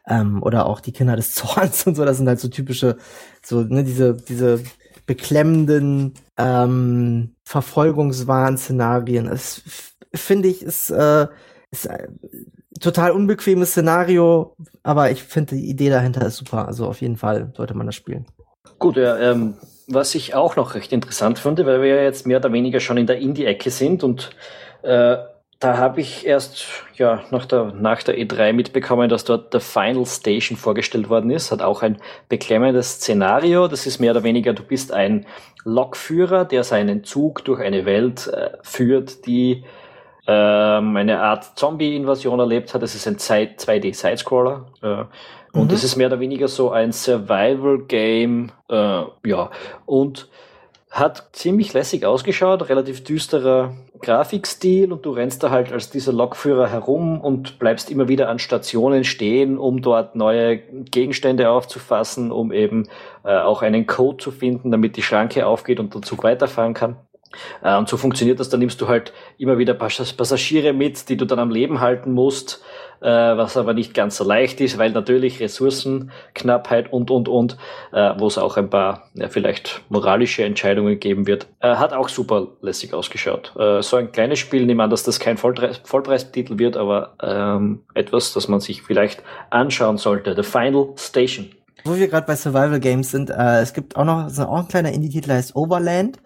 [0.08, 2.96] Ähm, oder auch die Kinder des Zorns und so, das sind halt so typische,
[3.42, 4.62] so, ne, diese, diese
[5.12, 9.26] beklemmenden ähm, Verfolgungswahn-Szenarien.
[9.26, 9.60] Das
[10.14, 11.26] finde ich ist, äh,
[11.70, 12.18] ist ein
[12.80, 16.66] total unbequemes Szenario, aber ich finde die Idee dahinter ist super.
[16.66, 18.24] Also auf jeden Fall sollte man das spielen.
[18.78, 19.54] Gut, ja, ähm,
[19.86, 22.96] was ich auch noch recht interessant finde, weil wir ja jetzt mehr oder weniger schon
[22.96, 24.30] in der Indie-Ecke sind und
[24.80, 25.18] äh,
[25.62, 30.06] da habe ich erst ja nach der, nach der E3 mitbekommen, dass dort der Final
[30.06, 31.52] Station vorgestellt worden ist.
[31.52, 31.98] Hat auch ein
[32.28, 33.68] beklemmendes Szenario.
[33.68, 35.24] Das ist mehr oder weniger, du bist ein
[35.64, 39.62] Lokführer, der seinen Zug durch eine Welt äh, führt, die
[40.26, 42.82] ähm, eine Art Zombie-Invasion erlebt hat.
[42.82, 44.66] Das ist ein 2D-Sidescroller.
[44.82, 45.04] Äh,
[45.56, 45.74] und mhm.
[45.74, 48.50] es ist mehr oder weniger so ein Survival-Game.
[48.68, 49.50] Äh, ja,
[49.86, 50.28] und
[50.90, 53.72] hat ziemlich lässig ausgeschaut, relativ düsterer
[54.02, 58.38] Grafikstil und du rennst da halt als dieser Lokführer herum und bleibst immer wieder an
[58.38, 62.88] Stationen stehen, um dort neue Gegenstände aufzufassen, um eben
[63.24, 66.96] äh, auch einen Code zu finden, damit die Schranke aufgeht und der Zug weiterfahren kann.
[67.62, 71.24] Äh, und so funktioniert das, da nimmst du halt immer wieder Passagiere mit, die du
[71.24, 72.62] dann am Leben halten musst
[73.00, 73.06] äh,
[73.36, 77.56] was aber nicht ganz so leicht ist, weil natürlich Ressourcenknappheit und, und, und,
[77.92, 82.48] äh, wo es auch ein paar ja, vielleicht moralische Entscheidungen geben wird, hat auch super
[82.60, 83.52] lässig ausgeschaut.
[83.80, 88.32] So ein kleines Spiel, nehme an, dass das kein Vollpreis Vollpreistitel wird, aber ähm, etwas,
[88.34, 90.34] das man sich vielleicht anschauen sollte.
[90.36, 91.50] The Final Station.
[91.84, 94.68] Wo wir gerade bei Survival Games sind, äh, es gibt auch noch so auch ein
[94.68, 96.18] kleiner Indie-Titel, heißt Overland.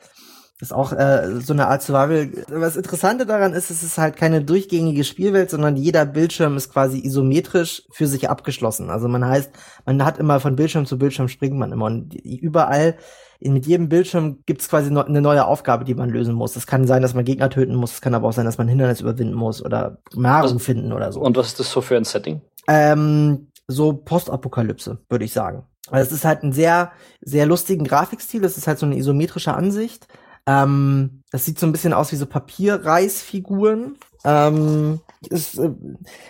[0.59, 2.31] Das ist auch äh, so eine Art Survival.
[2.49, 6.99] Was Interessante daran ist, es ist halt keine durchgängige Spielwelt, sondern jeder Bildschirm ist quasi
[7.05, 8.89] isometrisch für sich abgeschlossen.
[8.89, 9.51] Also man heißt,
[9.85, 12.97] man hat immer von Bildschirm zu Bildschirm springt man immer und überall
[13.41, 16.57] mit jedem Bildschirm gibt es quasi eine neue Aufgabe, die man lösen muss.
[16.57, 18.67] Es kann sein, dass man Gegner töten muss, es kann aber auch sein, dass man
[18.69, 21.21] Hindernis überwinden muss oder Nahrung was, finden oder so.
[21.21, 22.41] Und was ist das so für ein Setting?
[22.67, 25.65] Ähm, so Postapokalypse, würde ich sagen.
[25.91, 29.55] Also es ist halt ein sehr, sehr lustigen Grafikstil, es ist halt so eine isometrische
[29.55, 30.09] Ansicht.
[30.47, 33.97] Ähm, das sieht so ein bisschen aus wie so Papierreisfiguren.
[34.25, 35.71] Ähm, es äh,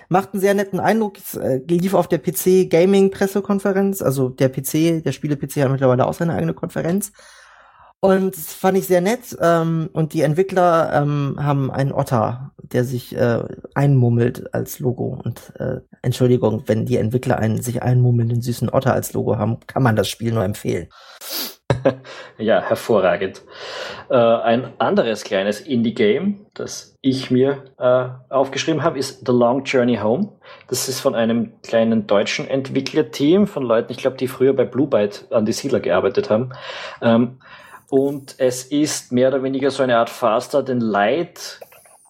[0.09, 1.19] macht einen sehr netten Eindruck.
[1.19, 4.03] Es äh, lief auf der PC Gaming Pressekonferenz.
[4.03, 7.13] Also der PC, der Spiele-PC hat mittlerweile auch seine eigene Konferenz.
[8.01, 9.37] Und das fand ich sehr nett.
[9.41, 13.43] Ähm, und die Entwickler ähm, haben einen Otter, der sich äh,
[13.75, 15.21] einmummelt als Logo.
[15.25, 19.83] Und äh, Entschuldigung, wenn die Entwickler einen sich einmummelnden süßen Otter als Logo haben, kann
[19.83, 20.89] man das Spiel nur empfehlen.
[22.39, 23.43] ja, hervorragend.
[24.09, 29.97] Äh, ein anderes kleines Indie-Game, das ich mir äh, aufgeschrieben habe, ist The Long Journey
[29.97, 30.33] Home.
[30.69, 34.87] Das ist von einem kleinen deutschen Entwicklerteam, von Leuten, ich glaube, die früher bei Blue
[34.87, 36.53] Byte an die Siedler gearbeitet haben.
[37.03, 37.39] Ähm,
[37.89, 41.61] und es ist mehr oder weniger so eine Art Faster than Light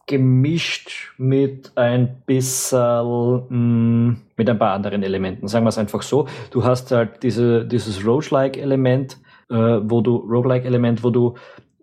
[0.07, 5.49] gemischt mit ein bisschen, mh, mm, mit ein paar anderen Elementen.
[5.49, 6.29] Sagen wir es einfach so.
[6.51, 9.19] Du hast halt diese, dieses Roguelike-Element,
[9.51, 11.35] äh, wo du, Roguelike-Element, wo du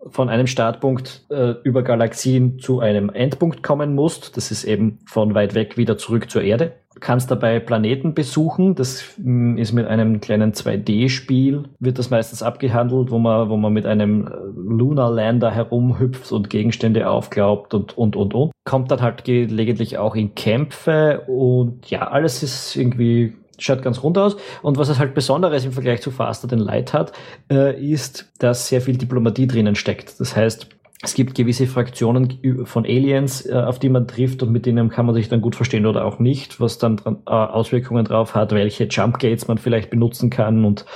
[0.06, 4.36] von einem Startpunkt äh, über Galaxien zu einem Endpunkt kommen musst.
[4.36, 6.72] Das ist eben von weit weg wieder zurück zur Erde.
[7.00, 8.74] kannst dabei Planeten besuchen.
[8.74, 13.72] Das mm, ist mit einem kleinen 2D-Spiel, wird das meistens abgehandelt, wo man, wo man
[13.72, 18.52] mit einem äh, Lunar Lander herumhüpft und Gegenstände aufglaubt und, und, und, und.
[18.64, 24.18] Kommt dann halt gelegentlich auch in Kämpfe und ja, alles ist irgendwie schaut ganz rund
[24.18, 24.36] aus.
[24.62, 27.12] Und was es halt Besonderes im Vergleich zu Faster Than Light hat,
[27.50, 30.18] äh, ist, dass sehr viel Diplomatie drinnen steckt.
[30.20, 30.68] Das heißt,
[31.02, 35.06] es gibt gewisse Fraktionen von Aliens, äh, auf die man trifft und mit denen kann
[35.06, 38.84] man sich dann gut verstehen oder auch nicht, was dann äh, Auswirkungen drauf hat, welche
[38.84, 40.86] Jump Gates man vielleicht benutzen kann und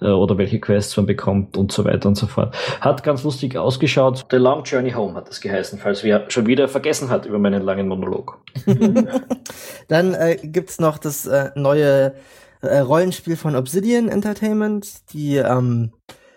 [0.00, 2.54] äh, oder welche Quests man bekommt und so weiter und so fort.
[2.80, 4.26] Hat ganz lustig ausgeschaut.
[4.30, 7.62] The Long Journey Home hat das geheißen, falls wer schon wieder vergessen hat über meinen
[7.62, 8.38] langen Monolog.
[9.88, 12.14] dann äh, gibt's noch das äh, neue
[12.60, 15.92] äh, Rollenspiel von Obsidian Entertainment, die ähm,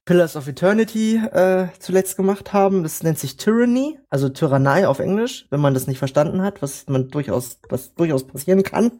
[0.07, 2.81] Pillars of Eternity äh, zuletzt gemacht haben.
[2.81, 6.85] Das nennt sich Tyranny, also Tyrannei auf Englisch, wenn man das nicht verstanden hat, was
[6.87, 8.93] man durchaus, was durchaus passieren kann.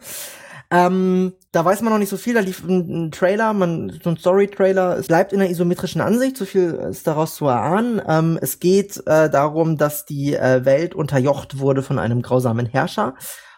[0.69, 4.09] Ähm, da weiß man noch nicht so viel, da lief ein, ein Trailer, man, so
[4.09, 4.97] ein Story-Trailer.
[4.97, 8.01] Es bleibt in der isometrischen Ansicht, so viel ist daraus zu erahnen.
[8.05, 13.15] Ähm, es geht äh, darum, dass die äh, Welt unterjocht wurde von einem grausamen Herrscher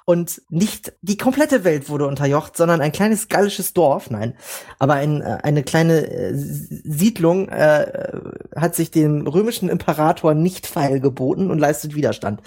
[0.10, 4.34] und nicht die komplette Welt wurde unterjocht, sondern ein kleines gallisches Dorf, nein,
[4.80, 8.20] aber ein, äh, eine kleine äh, Siedlung äh,
[8.55, 12.41] hat sich dem römischen Imperator nicht feilgeboten und leistet Widerstand.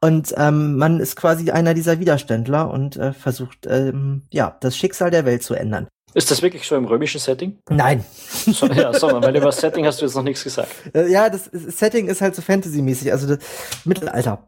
[0.00, 5.12] Und ähm, man ist quasi einer dieser Widerständler und äh, versucht, ähm, ja, das Schicksal
[5.12, 5.86] der Welt zu ändern.
[6.12, 7.60] Ist das wirklich so im römischen Setting?
[7.70, 8.04] Nein.
[8.46, 10.72] So, ja, sondern, weil über das Setting hast du jetzt noch nichts gesagt.
[10.92, 13.38] Äh, ja, das Setting ist halt so Fantasy-mäßig, also das
[13.84, 14.44] Mittelalter.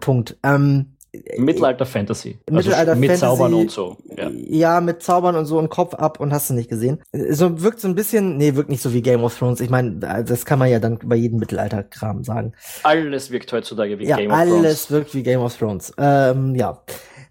[0.00, 0.36] Punkt.
[0.42, 0.92] Ähm,
[1.36, 2.38] Mittelalter Fantasy.
[2.46, 3.98] Also Mittelalter mit Zaubern und so.
[4.16, 4.30] Ja.
[4.30, 7.02] ja, mit Zaubern und so und Kopf ab und hast du nicht gesehen.
[7.12, 9.60] So wirkt so ein bisschen, nee, wirkt nicht so wie Game of Thrones.
[9.60, 9.92] Ich meine,
[10.24, 12.52] das kann man ja dann bei jedem Mittelalter-Kram sagen.
[12.82, 14.64] Alles wirkt heutzutage wie ja, Game of Thrones.
[14.64, 15.92] Alles wirkt wie Game of Thrones.
[15.98, 16.82] Ähm, ja.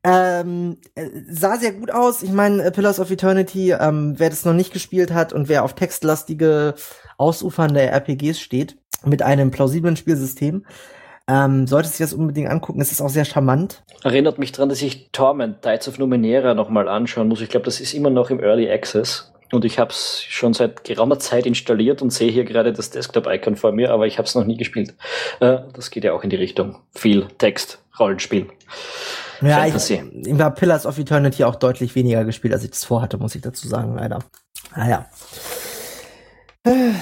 [0.04, 0.78] Ähm,
[1.30, 2.24] sah sehr gut aus.
[2.24, 5.74] Ich meine, Pillars of Eternity, ähm, wer das noch nicht gespielt hat und wer auf
[5.74, 6.76] textlastige,
[7.18, 10.66] ausufernde RPGs steht, mit einem plausiblen Spielsystem,
[11.32, 12.82] ähm, sollte sich das unbedingt angucken.
[12.82, 13.84] Es ist auch sehr charmant.
[14.04, 17.42] Erinnert mich dran, dass ich Torment Tides of Numenera nochmal anschauen muss.
[17.42, 19.32] Ich glaube, das ist immer noch im Early Access.
[19.54, 23.56] Und ich habe es schon seit geraumer Zeit installiert und sehe hier gerade das Desktop-Icon
[23.56, 24.94] vor mir, aber ich habe es noch nie gespielt.
[25.40, 26.78] Äh, das geht ja auch in die Richtung.
[26.94, 28.48] Viel Text, Rollenspiel.
[29.42, 30.04] Ja, Fantasy.
[30.14, 33.36] ich, ich habe Pillars of Eternity auch deutlich weniger gespielt, als ich das vorhatte, muss
[33.36, 34.20] ich dazu sagen, leider.
[34.76, 35.06] Naja.
[36.64, 36.94] Ah, naja,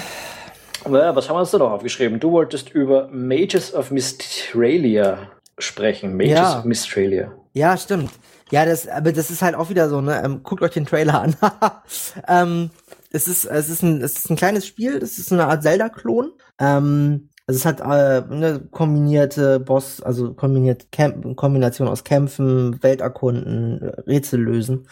[0.84, 2.20] was haben wir uns da noch aufgeschrieben?
[2.20, 6.16] Du wolltest über Mages of Mistralia sprechen.
[6.16, 6.58] Mages Ja.
[6.58, 7.32] of Mistralia.
[7.52, 8.10] Ja, stimmt.
[8.50, 10.22] Ja, das, aber das ist halt auch wieder so, ne?
[10.24, 11.36] Ähm, guckt euch den Trailer an.
[12.28, 12.70] ähm,
[13.12, 14.98] es ist, es ist ein, es ist ein kleines Spiel.
[14.98, 16.32] Das ist eine Art Zelda-Klon.
[16.58, 17.84] Ähm, also es hat äh,
[18.32, 24.88] eine kombinierte Boss, also kombiniert Camp Kombination aus Kämpfen, Welterkunden, Rätsel lösen.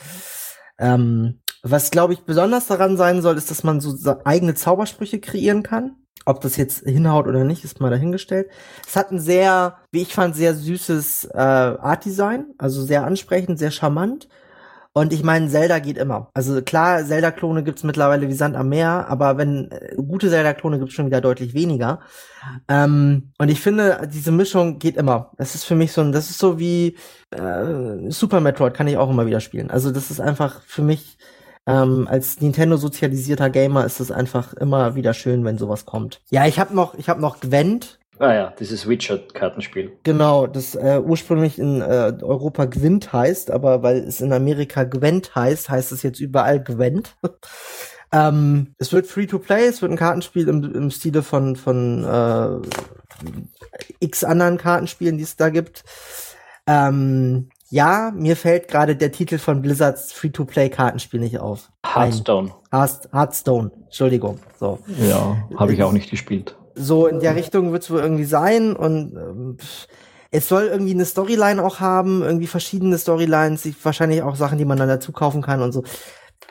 [0.79, 5.63] Ähm, was glaube ich besonders daran sein soll, ist, dass man so eigene Zaubersprüche kreieren
[5.63, 5.97] kann.
[6.25, 8.51] Ob das jetzt hinhaut oder nicht, ist mal dahingestellt.
[8.87, 13.71] Es hat ein sehr, wie ich fand, sehr süßes äh, Art-Design, also sehr ansprechend, sehr
[13.71, 14.29] charmant.
[14.93, 16.29] Und ich meine, Zelda geht immer.
[16.35, 20.95] Also klar, Zelda-Klone gibt's mittlerweile wie Sand am Meer, aber wenn äh, gute Zelda-Klone gibt's
[20.95, 22.01] schon wieder deutlich weniger.
[22.69, 25.33] Ähm, und ich finde, diese Mischung geht immer.
[25.37, 26.97] Das ist für mich so ein, das ist so wie
[27.31, 29.71] äh, Super Metroid kann ich auch immer wieder spielen.
[29.71, 31.18] Also das ist einfach für mich
[31.69, 36.23] ähm, als Nintendo sozialisierter Gamer ist es einfach immer wieder schön, wenn sowas kommt.
[36.31, 37.99] Ja, ich habe noch, ich habe noch Gwent.
[38.19, 39.93] Ah ja, dieses Witcher-Kartenspiel.
[40.03, 45.35] Genau, das äh, ursprünglich in äh, Europa Gwent heißt, aber weil es in Amerika Gwent
[45.35, 47.17] heißt, heißt es jetzt überall Gwent.
[48.13, 52.69] ähm, es wird Free-to-Play, es wird ein Kartenspiel im, im Stile von von äh,
[54.01, 55.85] x anderen Kartenspielen, die es da gibt.
[56.67, 61.71] Ähm, ja, mir fällt gerade der Titel von Blizzards Free-to-Play-Kartenspiel nicht auf.
[61.85, 62.53] Hearthstone.
[62.73, 64.39] Hearth- Hearthstone, Entschuldigung.
[64.59, 64.79] So.
[65.09, 66.57] Ja, habe ich auch nicht gespielt.
[66.75, 69.57] so in der Richtung wird es wohl irgendwie sein und ähm,
[70.31, 74.79] es soll irgendwie eine Storyline auch haben, irgendwie verschiedene Storylines, wahrscheinlich auch Sachen, die man
[74.79, 75.85] dann dazu kaufen kann und so.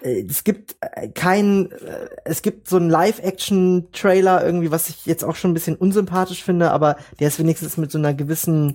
[0.02, 5.24] Äh, Es gibt äh, kein, äh, es gibt so einen Live-Action-Trailer irgendwie, was ich jetzt
[5.24, 8.66] auch schon ein bisschen unsympathisch finde, aber der ist wenigstens mit so einer gewissen,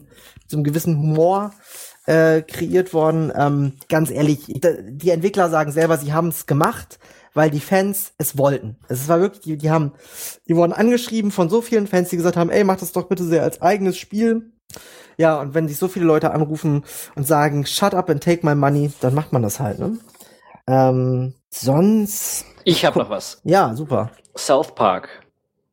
[0.40, 1.52] mit so einem gewissen Humor
[2.06, 3.32] äh, kreiert worden.
[3.34, 6.98] Ähm, ganz ehrlich, die Entwickler sagen selber, sie haben es gemacht,
[7.34, 8.76] weil die Fans es wollten.
[8.88, 9.92] Es war wirklich, die, die haben,
[10.48, 13.24] die wurden angeschrieben von so vielen Fans, die gesagt haben, ey, mach das doch bitte
[13.24, 14.52] sehr als eigenes Spiel.
[15.18, 16.84] Ja, und wenn sich so viele Leute anrufen
[17.14, 19.98] und sagen, shut up and take my money, dann macht man das halt, ne?
[20.66, 23.40] Ähm, sonst, Ich habe noch was.
[23.44, 24.10] ja, super.
[24.36, 25.21] South Park.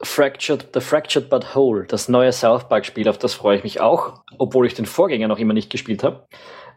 [0.01, 3.81] Fractured, The Fractured But Whole, das neue South Park Spiel, auf das freue ich mich
[3.81, 6.25] auch, obwohl ich den Vorgänger noch immer nicht gespielt habe.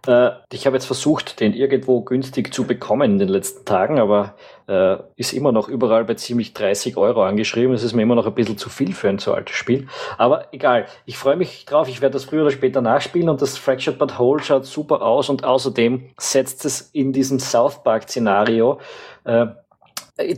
[0.07, 4.35] Äh, ich habe jetzt versucht, den irgendwo günstig zu bekommen in den letzten Tagen, aber
[4.67, 7.75] äh, ist immer noch überall bei ziemlich 30 Euro angeschrieben.
[7.75, 9.87] Es ist mir immer noch ein bisschen zu viel für ein so altes Spiel.
[10.19, 11.89] Aber egal, ich freue mich drauf.
[11.89, 15.29] Ich werde das früher oder später nachspielen und das Fractured But Whole schaut super aus
[15.29, 18.81] und außerdem setzt es in diesem South Park-Szenario
[19.25, 19.47] äh,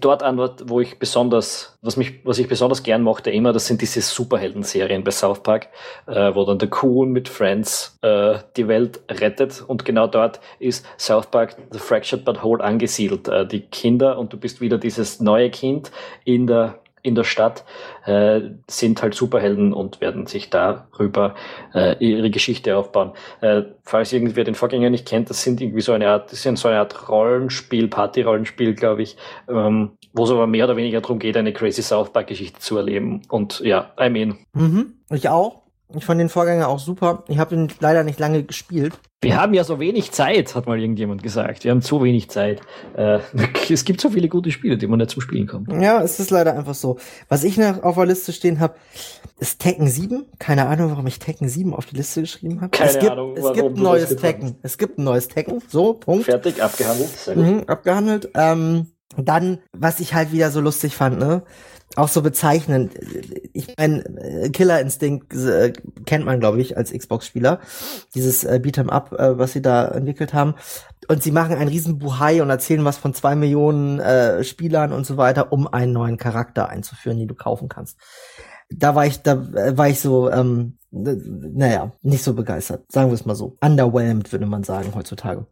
[0.00, 3.82] dort an, wo ich besonders, was mich, was ich besonders gern mochte immer, das sind
[3.82, 5.68] diese Superhelden-Serien bei South Park,
[6.06, 10.86] äh, wo dann der Coon mit Friends äh, die Welt rettet und genau dort ist
[10.98, 13.26] South Park The Fractured But Whole angesiedelt.
[13.28, 15.90] Äh, die Kinder und du bist wieder dieses neue Kind
[16.24, 17.64] in der in der Stadt,
[18.06, 21.34] äh, sind halt Superhelden und werden sich darüber
[21.74, 23.12] äh, ihre Geschichte aufbauen.
[23.42, 26.58] Äh, falls irgendwer den Vorgänger nicht kennt, das sind irgendwie so eine Art, das sind
[26.58, 29.16] so eine Art Rollenspiel, Party-Rollenspiel, glaube ich,
[29.48, 33.22] ähm, wo es aber mehr oder weniger darum geht, eine Crazy South Park-Geschichte zu erleben.
[33.28, 34.38] Und ja, I mean.
[34.54, 35.63] Mhm, ich auch.
[35.96, 37.24] Ich fand den Vorgänger auch super.
[37.28, 38.94] Ich habe ihn leider nicht lange gespielt.
[39.20, 41.64] Wir haben ja so wenig Zeit, hat mal irgendjemand gesagt.
[41.64, 42.60] Wir haben zu wenig Zeit.
[42.94, 43.20] Äh,
[43.70, 45.72] es gibt so viele gute Spiele, die man nicht zum Spielen kommt.
[45.72, 46.98] Ja, es ist leider einfach so.
[47.28, 48.74] Was ich noch auf der Liste stehen habe,
[49.38, 50.26] ist Tekken 7.
[50.38, 52.70] Keine Ahnung, warum ich Tekken 7 auf die Liste geschrieben habe.
[52.70, 54.56] Keine es gibt, Ahnung, es gibt ein neues Tekken.
[54.62, 55.62] Es gibt ein neues Tekken.
[55.68, 56.26] So, Punkt.
[56.26, 57.10] Fertig, abgehandelt.
[57.34, 58.30] Mhm, abgehandelt.
[58.34, 61.42] Ähm, dann, was ich halt wieder so lustig fand, ne?
[61.96, 62.92] auch so bezeichnend.
[63.52, 64.02] Ich meine,
[64.52, 65.72] Killer Instinct äh,
[66.06, 67.60] kennt man, glaube ich, als Xbox-Spieler.
[68.14, 70.54] Dieses äh, Beat'em Up, äh, was sie da entwickelt haben.
[71.06, 75.06] Und sie machen einen riesen Buhai und erzählen was von zwei Millionen äh, Spielern und
[75.06, 77.98] so weiter, um einen neuen Charakter einzuführen, den du kaufen kannst.
[78.70, 82.84] Da war ich, da äh, war ich so, ähm, naja, nicht so begeistert.
[82.90, 83.56] Sagen wir es mal so.
[83.60, 85.46] Underwhelmed, würde man sagen, heutzutage.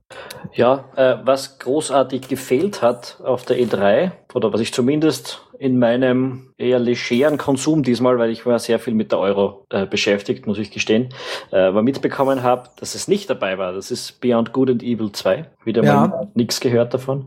[0.54, 6.52] Ja, äh, was großartig gefehlt hat auf der E3, oder was ich zumindest in meinem
[6.58, 10.58] eher legeren Konsum diesmal, weil ich war sehr viel mit der Euro äh, beschäftigt, muss
[10.58, 11.10] ich gestehen,
[11.50, 13.72] äh, aber mitbekommen habe, dass es nicht dabei war.
[13.72, 15.46] Das ist Beyond Good and Evil 2.
[15.64, 16.06] Wieder ja.
[16.06, 17.26] mal nichts gehört davon.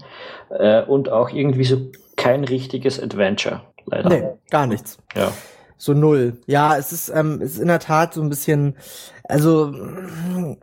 [0.49, 1.77] Äh, und auch irgendwie so
[2.15, 4.09] kein richtiges Adventure, leider.
[4.09, 4.97] Nee, gar nichts.
[5.15, 5.31] Ja.
[5.77, 6.37] So null.
[6.45, 8.75] Ja, es ist, ähm, es ist in der Tat so ein bisschen,
[9.23, 9.73] also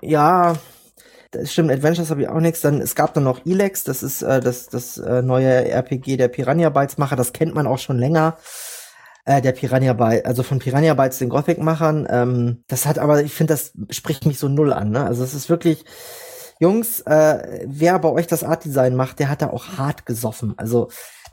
[0.01, 0.55] ja,
[1.33, 2.61] das stimmt, Adventures habe ich auch nichts.
[2.61, 6.29] Dann es gab dann noch Elex, das ist äh, das das äh, neue RPG der
[6.29, 8.37] Piranha Bytes Macher, das kennt man auch schon länger.
[9.25, 12.07] Äh, der Piranha Bytes, also von Piranha Bytes den Gothic Machern.
[12.11, 14.91] Ähm, das hat aber, ich finde, das spricht mich so null an.
[14.91, 15.05] Ne?
[15.05, 15.85] Also es ist wirklich,
[16.63, 20.55] Jungs, äh, wer bei euch das Art Design macht, der hat da auch hart gesoffen.
[20.59, 20.91] Also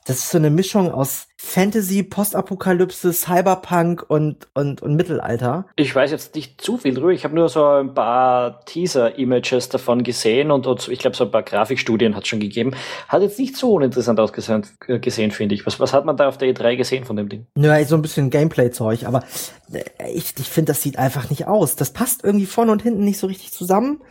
[0.08, 5.66] das ist so eine Mischung aus Fantasy, Postapokalypse, Cyberpunk und, und, und Mittelalter.
[5.76, 7.12] Ich weiß jetzt nicht zu viel drüber.
[7.12, 11.32] Ich habe nur so ein paar Teaser-Images davon gesehen und, und ich glaube, so ein
[11.32, 12.72] paar Grafikstudien hat es schon gegeben.
[13.08, 15.68] Hat jetzt nicht so uninteressant ausgesehen, äh, gesehen, finde ich.
[15.68, 17.46] Was, was hat man da auf der E3 gesehen von dem Ding?
[17.54, 19.24] Naja, so ein bisschen Gameplay-Zeug, aber
[19.72, 21.76] äh, ich, ich finde, das sieht einfach nicht aus.
[21.76, 24.02] Das passt irgendwie vorne und hinten nicht so richtig zusammen.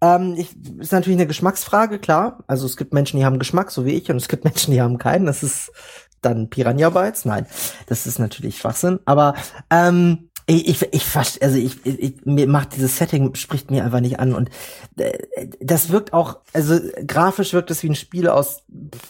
[0.00, 2.44] Ähm, ich, ist natürlich eine Geschmacksfrage, klar.
[2.46, 4.80] Also es gibt Menschen, die haben Geschmack, so wie ich, und es gibt Menschen, die
[4.80, 5.26] haben keinen.
[5.26, 5.72] Das ist
[6.20, 7.24] dann Piranha Bytes.
[7.24, 7.46] Nein,
[7.86, 9.00] das ist natürlich Schwachsinn.
[9.04, 9.34] Aber
[9.70, 14.18] ähm, ich, ich, ich also ich, ich mir macht dieses Setting spricht mir einfach nicht
[14.18, 14.48] an und
[14.96, 15.12] äh,
[15.60, 18.62] das wirkt auch, also grafisch wirkt es wie ein Spiel aus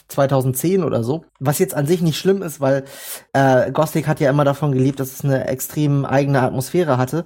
[0.08, 2.84] 2010 oder so, was jetzt an sich nicht schlimm ist, weil
[3.34, 7.24] äh, Gothic hat ja immer davon gelebt, dass es eine extrem eigene Atmosphäre hatte.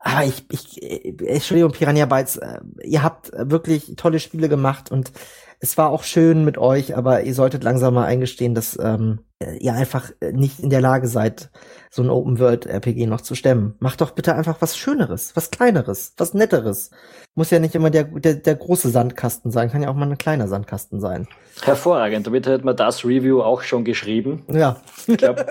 [0.00, 5.12] Aber ich, ich, ich Entschuldigung, Piranha Bytes, äh, ihr habt wirklich tolle Spiele gemacht und
[5.60, 9.20] es war auch schön mit euch, aber ihr solltet langsam mal eingestehen, dass ähm,
[9.58, 11.50] ihr einfach nicht in der Lage seid,
[11.90, 13.74] so ein Open-World-RPG noch zu stemmen.
[13.80, 16.90] Macht doch bitte einfach was Schöneres, was Kleineres, was Netteres.
[17.34, 20.18] Muss ja nicht immer der, der, der große Sandkasten sein, kann ja auch mal ein
[20.18, 21.26] kleiner Sandkasten sein.
[21.62, 24.44] Hervorragend, damit hätte man das Review auch schon geschrieben.
[24.48, 24.76] Ja.
[25.06, 25.46] Ich glaube,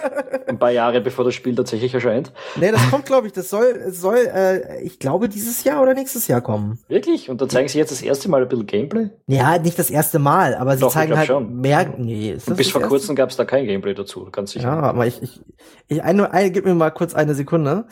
[0.47, 2.31] ein paar Jahre bevor das Spiel tatsächlich erscheint.
[2.55, 6.27] Nee, das kommt, glaube ich, das soll, soll, äh, ich glaube, dieses Jahr oder nächstes
[6.27, 6.79] Jahr kommen.
[6.87, 7.29] Wirklich?
[7.29, 9.09] Und da zeigen sie jetzt das erste Mal ein bisschen Gameplay?
[9.27, 11.59] Ja, nicht das erste Mal, aber sie Doch, zeigen halt schon.
[11.59, 11.93] mehr.
[11.97, 14.67] Nee, bis vor kurzem gab es da kein Gameplay dazu, ganz sicher.
[14.67, 15.41] Ja, aber ich, ich,
[15.87, 17.85] ich eine, eine, gib mir mal kurz eine Sekunde.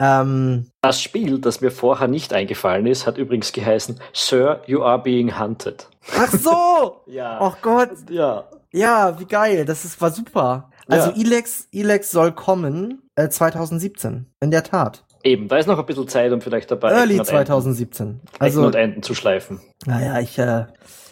[0.00, 5.02] Ähm, das Spiel, das mir vorher nicht eingefallen ist, hat übrigens geheißen Sir, you are
[5.02, 5.88] being hunted.
[6.16, 7.02] Ach so!
[7.06, 7.38] ja.
[7.40, 7.90] Oh Gott.
[8.10, 8.44] Ja.
[8.70, 9.64] Ja, wie geil.
[9.64, 10.70] Das ist, war super.
[10.86, 11.16] Also ja.
[11.16, 14.26] Elex, Elex soll kommen äh, 2017.
[14.40, 15.04] In der Tat.
[15.24, 18.20] Eben, da ist noch ein bisschen Zeit, um vielleicht dabei Early 2017.
[18.38, 19.60] Also und Enden zu schleifen.
[19.84, 20.66] Naja, ich äh,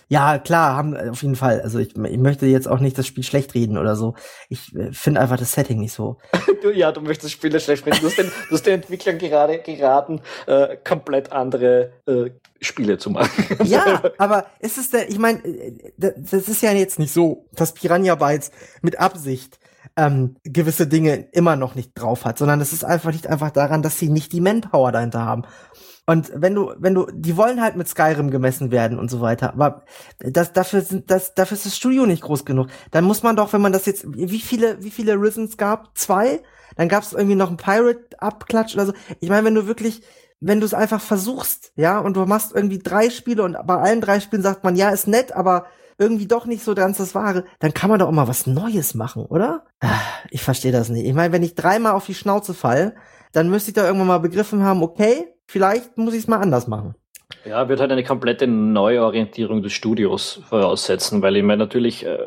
[0.08, 1.60] ja, klar, haben auf jeden Fall.
[1.60, 4.14] Also ich, ich möchte jetzt auch nicht das Spiel schlecht reden oder so.
[4.48, 6.18] Ich äh, finde einfach das Setting nicht so.
[6.62, 7.98] du, ja, du möchtest Spiele schlecht reden.
[8.00, 12.30] Du hast den, du hast den Entwicklern gerade geraten, äh, komplett andere äh,
[12.60, 13.56] Spiele zu machen.
[13.64, 17.74] ja, aber ist es der, ich meine, äh, das ist ja jetzt nicht so, dass
[17.74, 18.52] Piranha Bytes
[18.82, 19.58] mit Absicht
[19.96, 23.82] ähm, gewisse Dinge immer noch nicht drauf hat, sondern es ist einfach nicht einfach daran,
[23.82, 25.42] dass sie nicht die Manpower dahinter haben.
[26.06, 29.52] Und wenn du, wenn du, die wollen halt mit Skyrim gemessen werden und so weiter,
[29.52, 29.82] aber
[30.20, 32.68] das, dafür sind, das, dafür ist das Studio nicht groß genug.
[32.92, 35.98] Dann muss man doch, wenn man das jetzt, wie viele, wie viele Risens gab?
[35.98, 36.42] Zwei?
[36.76, 38.92] Dann gab es irgendwie noch einen Pirate-Abklatsch oder so.
[39.18, 40.02] Ich meine, wenn du wirklich,
[40.38, 44.00] wenn du es einfach versuchst, ja, und du machst irgendwie drei Spiele und bei allen
[44.00, 45.66] drei Spielen sagt man, ja, ist nett, aber
[45.98, 48.94] irgendwie doch nicht so ganz das Wahre, dann kann man doch auch mal was Neues
[48.94, 49.64] machen, oder?
[49.80, 49.98] Ah,
[50.30, 51.06] ich verstehe das nicht.
[51.06, 52.94] Ich meine, wenn ich dreimal auf die Schnauze fall,
[53.32, 56.66] dann müsste ich da irgendwann mal begriffen haben, okay, vielleicht muss ich es mal anders
[56.66, 56.94] machen.
[57.44, 62.18] Ja, wird halt eine komplette Neuorientierung des Studios voraussetzen, weil ich meine, natürlich äh,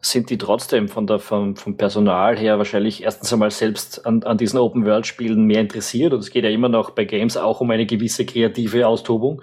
[0.00, 4.38] sind die trotzdem von der, vom, vom Personal her wahrscheinlich erstens einmal selbst an, an
[4.38, 7.84] diesen Open-World-Spielen mehr interessiert und es geht ja immer noch bei Games auch um eine
[7.84, 9.42] gewisse kreative Austobung.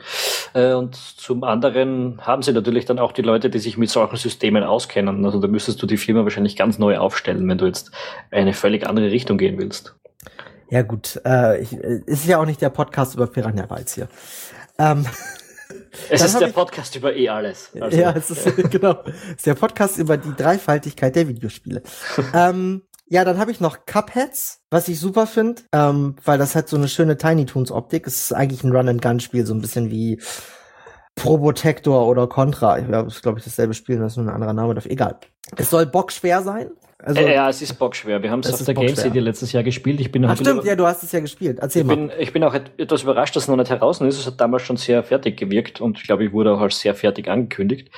[0.54, 4.18] Äh, und zum anderen haben sie natürlich dann auch die Leute, die sich mit solchen
[4.18, 5.26] Systemen auskennen.
[5.26, 7.92] Also da müsstest du die Firma wahrscheinlich ganz neu aufstellen, wenn du jetzt
[8.32, 9.96] eine völlig andere Richtung gehen willst.
[10.70, 14.08] Ja gut, äh, ich, äh, ist ja auch nicht der Podcast über Piranha Bytes hier.
[14.80, 15.06] Ähm,
[16.10, 17.72] es ist der Podcast über eh alles.
[17.80, 17.98] Also.
[17.98, 19.04] Ja, es ist genau.
[19.06, 21.84] Es ist der Podcast über die Dreifaltigkeit der Videospiele.
[22.34, 26.68] ähm, ja, dann habe ich noch Cupheads, was ich super finde, ähm, weil das hat
[26.68, 28.08] so eine schöne Tiny Toons Optik.
[28.08, 30.20] Es ist eigentlich ein Run and Gun Spiel, so ein bisschen wie
[31.14, 32.80] Probotector oder Contra.
[32.80, 34.92] Ja, das ist glaube ich dasselbe Spiel, das ist nur ein anderer Name dafür.
[34.92, 35.20] Egal.
[35.56, 36.72] Es soll bockschwer sein.
[36.98, 38.24] Also, äh, ja, es ist bockschwer.
[38.24, 40.00] Wir haben es auf der Game City letztes Jahr gespielt.
[40.00, 41.60] Ich bin Ach, stimmt, ja, du hast es ja gespielt.
[41.60, 41.96] Erzähl ich mal.
[41.96, 44.20] Bin, ich bin auch etwas überrascht, dass es noch nicht heraus ist.
[44.20, 46.96] Es hat damals schon sehr fertig gewirkt und ich glaube, ich wurde auch als sehr
[46.96, 47.90] fertig angekündigt.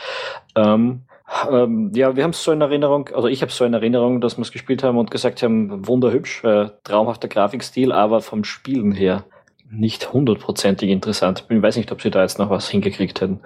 [0.55, 1.03] Ähm,
[1.51, 4.21] ähm, ja, wir haben es so in Erinnerung, also ich habe es so in Erinnerung,
[4.21, 8.93] dass wir es gespielt haben und gesagt haben, wunderhübsch, äh, traumhafter Grafikstil, aber vom Spielen
[8.93, 9.25] her
[9.69, 11.45] nicht hundertprozentig interessant.
[11.49, 13.41] Ich weiß nicht, ob sie da jetzt noch was hingekriegt hätten,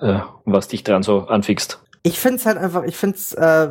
[0.00, 1.80] äh, was dich dran so anfixt.
[2.02, 3.70] Ich finde es halt einfach, ich finde es, äh,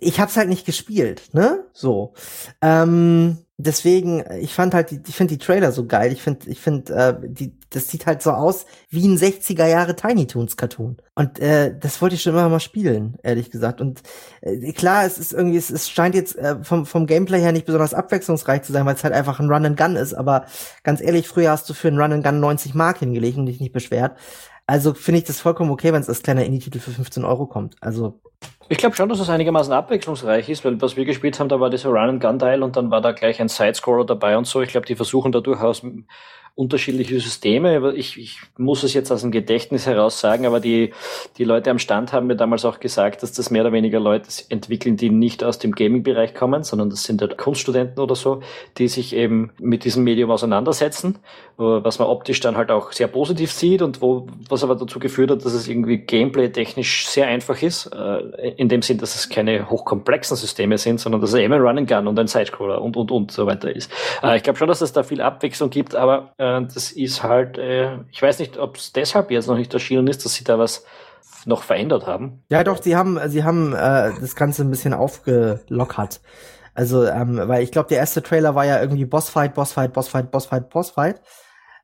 [0.00, 1.64] ich hab's halt nicht gespielt, ne?
[1.72, 2.14] So.
[2.62, 6.12] Ähm, deswegen, ich fand halt, die, ich finde die Trailer so geil.
[6.12, 9.96] Ich finde, ich finde, äh, die, das sieht halt so aus wie ein 60er Jahre
[9.96, 10.96] Tiny Toons Cartoon.
[11.14, 13.80] Und äh, das wollte ich schon immer mal spielen, ehrlich gesagt.
[13.80, 14.02] Und
[14.40, 17.66] äh, klar, es ist irgendwie, es, es scheint jetzt äh, vom, vom Gameplay her nicht
[17.66, 20.14] besonders abwechslungsreich zu sein, weil es halt einfach ein Run and Gun ist.
[20.14, 20.46] Aber
[20.82, 23.60] ganz ehrlich, früher hast du für ein Run and Gun 90 Mark hingelegt und dich
[23.60, 24.16] nicht beschwert.
[24.66, 27.76] Also finde ich das vollkommen okay, wenn es als kleiner Indie-Titel für 15 Euro kommt.
[27.80, 28.20] Also
[28.68, 31.70] ich glaube schon, dass es einigermaßen abwechslungsreich ist, weil was wir gespielt haben, da war
[31.70, 34.60] dieser Run-and-Gun-Teil und dann war da gleich ein Sidescroller dabei und so.
[34.60, 35.82] Ich glaube, die versuchen da durchaus
[36.56, 37.92] unterschiedliche Systeme.
[37.94, 40.94] Ich, ich muss es jetzt aus dem Gedächtnis heraus sagen, aber die,
[41.36, 44.28] die Leute am Stand haben mir damals auch gesagt, dass das mehr oder weniger Leute
[44.48, 48.40] entwickeln, die nicht aus dem Gaming-Bereich kommen, sondern das sind halt Kunststudenten oder so,
[48.78, 51.18] die sich eben mit diesem Medium auseinandersetzen,
[51.58, 55.30] was man optisch dann halt auch sehr positiv sieht und wo, was aber dazu geführt
[55.30, 59.68] hat, dass es irgendwie gameplay-technisch sehr einfach ist, äh, in dem Sinn, dass es keine
[59.68, 63.30] hochkomplexen Systeme sind, sondern dass es eben ein Run-and-Gun und ein Sidescroller und, und, und
[63.30, 63.92] so weiter ist.
[64.22, 67.58] Äh, ich glaube schon, dass es da viel Abwechslung gibt, aber äh, das ist halt,
[67.58, 70.58] äh, ich weiß nicht, ob es deshalb jetzt noch nicht erschienen ist, dass sie da
[70.58, 70.84] was
[71.44, 72.42] noch verändert haben.
[72.50, 76.20] Ja, doch, sie haben, sie haben äh, das Ganze ein bisschen aufgelockert.
[76.74, 80.68] Also, ähm, weil ich glaube, der erste Trailer war ja irgendwie Bossfight, Bossfight, Bossfight, Bossfight,
[80.68, 81.22] Bossfight.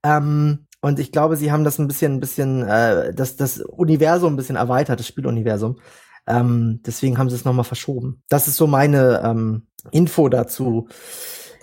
[0.03, 4.35] Ähm, und ich glaube, sie haben das ein bisschen, ein bisschen, äh, das, das Universum
[4.35, 5.79] ein bisschen erweitert, das Spieluniversum.
[6.27, 8.23] Ähm, deswegen haben sie es nochmal verschoben.
[8.29, 10.89] Das ist so meine Info dazu.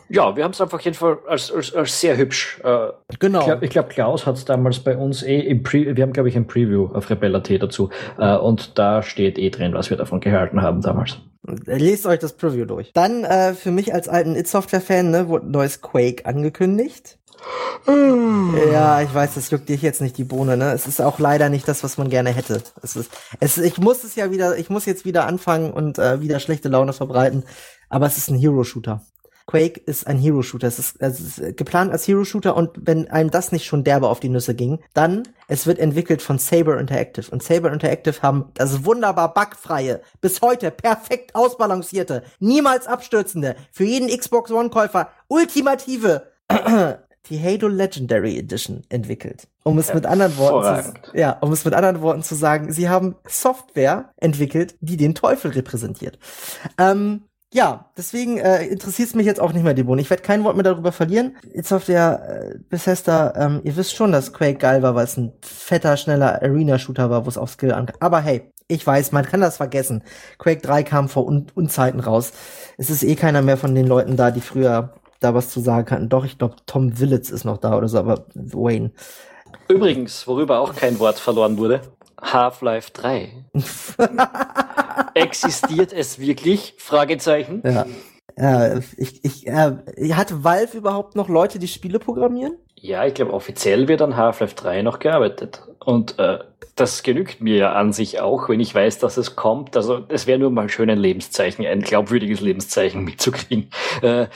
[0.09, 2.59] Ja, wir haben es einfach jedenfalls als, als, als sehr hübsch.
[2.63, 2.87] Äh,
[3.19, 3.39] genau.
[3.39, 6.29] Ich glaube, glaub, Klaus hat es damals bei uns eh im Pre wir haben, glaube
[6.29, 7.89] ich, ein Preview auf Rebella.t dazu.
[8.17, 11.19] Äh, und da steht eh drin, was wir davon gehalten haben damals.
[11.65, 12.91] Lest euch das Preview durch.
[12.93, 17.17] Dann äh, für mich als alten It-Software-Fan ne, wurde ein neues Quake angekündigt.
[17.87, 20.73] Ja, ich weiß, das juckt dich jetzt nicht die Bohne, ne?
[20.73, 22.61] Es ist auch leider nicht das, was man gerne hätte.
[22.83, 26.19] Es ist, es, ich muss es ja wieder, ich muss jetzt wieder anfangen und äh,
[26.19, 27.45] wieder schlechte Laune verbreiten.
[27.87, 29.01] Aber es ist ein Hero-Shooter.
[29.49, 30.67] Quake ist ein Hero-Shooter.
[30.67, 34.19] Es ist, es ist geplant als Hero-Shooter und wenn einem das nicht schon derbe auf
[34.19, 37.31] die Nüsse ging, dann, es wird entwickelt von Saber Interactive.
[37.31, 44.15] Und Saber Interactive haben das wunderbar bugfreie, bis heute perfekt ausbalancierte, niemals abstürzende, für jeden
[44.15, 46.27] Xbox One-Käufer ultimative
[47.29, 49.47] die Halo Legendary Edition entwickelt.
[49.63, 52.87] Um es mit anderen Worten zu, ja, um es mit anderen Worten zu sagen, sie
[52.87, 56.19] haben Software entwickelt, die den Teufel repräsentiert.
[56.77, 60.01] Ähm, ja, deswegen äh, interessiert es mich jetzt auch nicht mehr, die Bohne.
[60.01, 61.35] Ich werde kein Wort mehr darüber verlieren.
[61.53, 65.17] Jetzt auf der äh, Bethesda, ähm, ihr wisst schon, dass Quake geil war, weil es
[65.17, 67.95] ein fetter, schneller Arena-Shooter war, wo es auf Skill ankam.
[67.99, 70.03] Aber hey, ich weiß, man kann das vergessen.
[70.37, 72.33] Quake 3 kam vor Un Unzeiten raus.
[72.77, 75.89] Es ist eh keiner mehr von den Leuten da, die früher da was zu sagen
[75.89, 76.09] hatten.
[76.09, 78.91] Doch, ich glaube, Tom Willits ist noch da oder so, aber Wayne.
[79.67, 81.81] Übrigens, worüber auch kein Wort verloren wurde,
[82.21, 83.29] Half-Life 3.
[85.21, 86.75] Existiert es wirklich?
[86.77, 87.61] Fragezeichen.
[87.65, 87.85] Ja.
[88.37, 89.75] Ja, ich, ich, äh,
[90.13, 92.53] hat Valve überhaupt noch Leute, die Spiele programmieren?
[92.81, 95.61] Ja, ich glaube, offiziell wird an Half-Life 3 noch gearbeitet.
[95.79, 96.39] Und äh,
[96.75, 99.75] das genügt mir ja an sich auch, wenn ich weiß, dass es kommt.
[99.75, 103.69] Also es wäre nur mal schön ein Lebenszeichen, ein glaubwürdiges Lebenszeichen mitzukriegen.
[104.01, 104.27] Äh,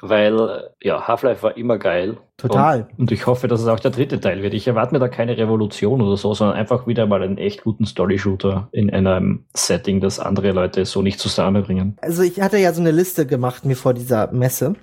[0.00, 2.18] weil ja, Half-Life war immer geil.
[2.36, 2.86] Total.
[2.92, 4.54] Und, und, ich hoffe, dass es auch der dritte Teil wird.
[4.54, 7.84] Ich erwarte mir da keine Revolution oder so, sondern einfach wieder mal einen echt guten
[7.84, 11.96] Story-Shooter in einem Setting, das andere Leute so nicht zusammenbringen.
[12.00, 14.76] Also ich hatte ja so eine Liste gemacht mir vor dieser Messe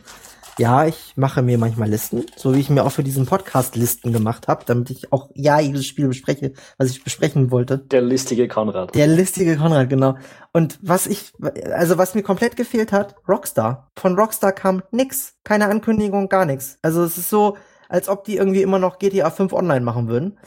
[0.57, 4.14] ja, ich mache mir manchmal Listen, so wie ich mir auch für diesen Podcast Listen
[4.14, 7.80] gemacht habe, damit ich auch ja jedes Spiel bespreche, was ich besprechen wollte.
[7.80, 8.95] Der listige Konrad.
[8.95, 10.15] Der listige Konrad, genau.
[10.53, 11.34] Und was ich,
[11.73, 13.91] also was mir komplett gefehlt hat, Rockstar.
[13.98, 16.77] Von Rockstar kam nix, keine Ankündigung, gar nichts.
[16.82, 17.57] Also es ist so,
[17.90, 20.38] als ob die irgendwie immer noch GTA 5 online machen würden.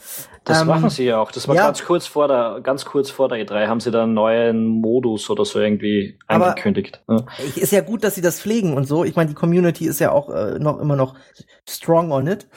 [0.43, 1.31] Das ähm, machen sie ja auch.
[1.31, 4.03] Das war ja, ganz kurz vor der, ganz kurz vor der E3 haben sie da
[4.03, 7.01] einen neuen Modus oder so irgendwie angekündigt.
[7.07, 7.25] Ja.
[7.55, 9.03] Ist ja gut, dass sie das pflegen und so.
[9.03, 11.15] Ich meine, die Community ist ja auch äh, noch immer noch
[11.67, 12.47] strong on it.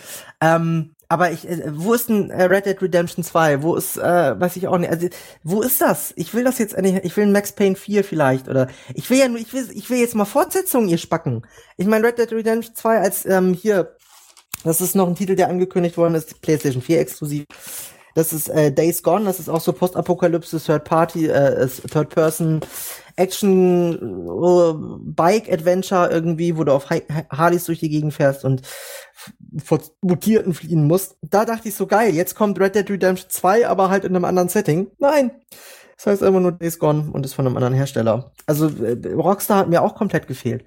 [0.40, 3.62] Ähm, aber ich, äh, wo ist denn äh, Red Dead Redemption 2?
[3.62, 5.09] Wo ist, äh, weiß ich auch nicht, also,
[5.42, 6.14] wo ist das?
[6.16, 9.18] Ich will das jetzt endlich, ich will ein Max Payne 4 vielleicht, oder, ich will
[9.18, 11.46] ja nur, ich will, ich will jetzt mal Fortsetzungen, ihr Spacken.
[11.76, 13.94] Ich meine, Red Dead Redemption 2 als, ähm, hier,
[14.64, 17.47] das ist noch ein Titel, der angekündigt worden ist, PlayStation 4 exklusiv.
[18.14, 22.60] Das ist äh, Days Gone, das ist auch so Postapokalypse, Third Party, äh, Third Person
[23.16, 26.89] Action äh, Bike Adventure irgendwie, wo du auf
[27.30, 28.62] Harleys durch die Gegend fährst und
[29.62, 31.16] vor Mutierten fliehen musst.
[31.22, 34.24] Da dachte ich so geil, jetzt kommt Red Dead Redemption 2, aber halt in einem
[34.24, 34.90] anderen Setting.
[34.98, 35.30] Nein.
[35.97, 38.32] Das heißt immer nur Days Gone und ist von einem anderen Hersteller.
[38.47, 40.64] Also äh, Rockstar hat mir auch komplett gefehlt.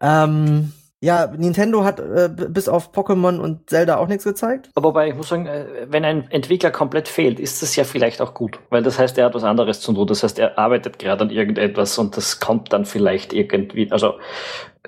[0.00, 0.72] Ähm,
[1.06, 4.70] ja, Nintendo hat äh, bis auf Pokémon und Zelda auch nichts gezeigt.
[4.74, 8.34] Wobei, ich muss sagen, äh, wenn ein Entwickler komplett fehlt, ist das ja vielleicht auch
[8.34, 8.58] gut.
[8.70, 10.04] Weil das heißt, er hat was anderes zu tun.
[10.08, 13.92] Das heißt, er arbeitet gerade an irgendetwas und das kommt dann vielleicht irgendwie.
[13.92, 14.14] Also,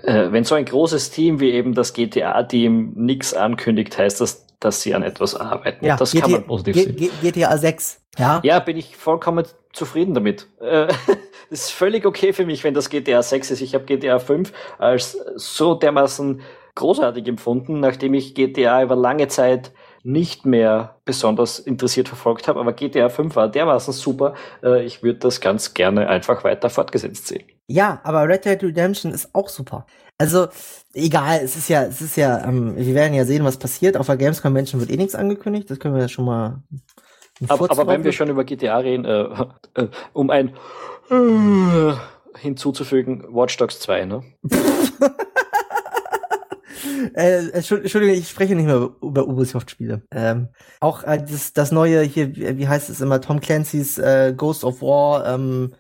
[0.03, 4.83] äh, wenn so ein großes Team wie eben das GTA-Team nichts ankündigt, heißt das, dass
[4.83, 5.85] sie an etwas arbeiten.
[5.85, 7.11] Ja, das GTA, kann man positiv G sehen.
[7.23, 8.01] GTA 6.
[8.19, 8.41] Ja.
[8.43, 10.49] ja, bin ich vollkommen zufrieden damit.
[10.61, 10.89] Äh,
[11.51, 13.61] ist völlig okay für mich, wenn das GTA 6 ist.
[13.61, 16.43] Ich habe GTA 5 als so dermaßen
[16.75, 19.73] großartig empfunden, nachdem ich GTA über lange Zeit
[20.03, 22.61] nicht mehr besonders interessiert verfolgt habe.
[22.61, 24.35] Aber GTA 5 war dermaßen super.
[24.63, 27.45] Äh, ich würde das ganz gerne einfach weiter fortgesetzt sehen.
[27.69, 29.87] Ja, aber Red Dead Redemption ist auch super.
[30.17, 30.49] Also,
[30.95, 33.97] egal, es ist ja, es ist ja, ähm, wir werden ja sehen, was passiert.
[33.97, 35.71] Auf der Games Convention wird eh nichts angekündigt.
[35.71, 36.63] Das können wir ja schon mal
[37.47, 39.27] aber, aber wenn wir schon über GTA reden, äh,
[39.75, 40.57] äh, um ein
[41.11, 41.93] äh,
[42.39, 44.23] hinzuzufügen, Watch Dogs 2, ne?
[47.15, 50.03] äh, Entschuldigung, ich spreche nicht mehr über Ubisoft-Spiele.
[50.11, 50.49] Ähm,
[50.81, 54.83] auch äh, das, das neue hier, wie heißt es immer, Tom Clancy's äh, Ghost of
[54.83, 55.75] War, ähm,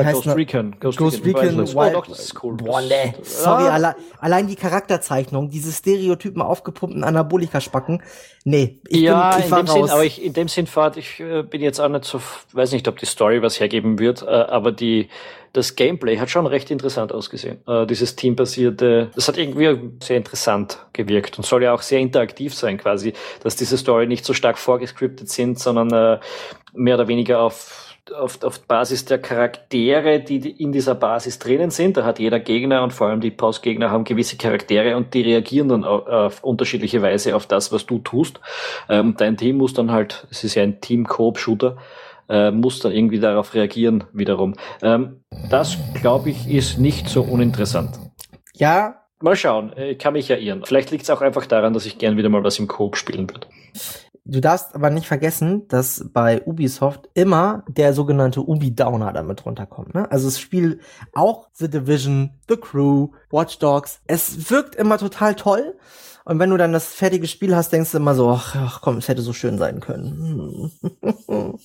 [0.00, 0.76] wie heißt Ghost Recon.
[0.80, 1.42] Ghost, Ghost Recon.
[1.42, 2.56] Recon Wild, oh, doch, das ist cool.
[2.56, 3.14] Boah, nee.
[3.22, 3.70] Sorry, ja.
[3.70, 8.02] alle, allein die Charakterzeichnung, diese Stereotypen aufgepumpten Anabolika-Spacken.
[8.44, 9.72] Nee, ich ja, bin, ich in dem raus.
[9.72, 12.20] Sinn, aber ich, in dem Sinn, Fahrt, ich äh, bin jetzt auch nicht so,
[12.52, 15.08] weiß nicht, ob die Story was hergeben wird, äh, aber die,
[15.52, 17.58] das Gameplay hat schon recht interessant ausgesehen.
[17.66, 22.54] Äh, dieses teambasierte, das hat irgendwie sehr interessant gewirkt und soll ja auch sehr interaktiv
[22.54, 26.20] sein quasi, dass diese Story nicht so stark vorgescriptet sind, sondern äh,
[26.74, 31.96] mehr oder weniger auf auf, auf Basis der Charaktere, die in dieser Basis drinnen sind.
[31.96, 35.68] Da hat jeder Gegner und vor allem die Postgegner haben gewisse Charaktere und die reagieren
[35.68, 38.40] dann auf, auf unterschiedliche Weise auf das, was du tust.
[38.88, 41.76] Ähm, dein Team muss dann halt, es ist ja ein Team-Coop-Shooter,
[42.28, 44.54] äh, muss dann irgendwie darauf reagieren wiederum.
[44.82, 47.98] Ähm, das, glaube ich, ist nicht so uninteressant.
[48.54, 49.02] Ja.
[49.18, 50.62] Mal schauen, ich kann mich ja irren.
[50.66, 53.30] Vielleicht liegt es auch einfach daran, dass ich gern wieder mal was im Coop spielen
[53.30, 53.46] würde.
[54.28, 59.94] Du darfst aber nicht vergessen, dass bei Ubisoft immer der sogenannte Ubi-Downer damit runterkommt.
[59.94, 60.10] Ne?
[60.10, 60.80] Also das Spiel,
[61.14, 65.76] auch The Division, The Crew, Watch Dogs, es wirkt immer total toll.
[66.24, 68.96] Und wenn du dann das fertige Spiel hast, denkst du immer so, ach, ach komm,
[68.96, 70.72] es hätte so schön sein können.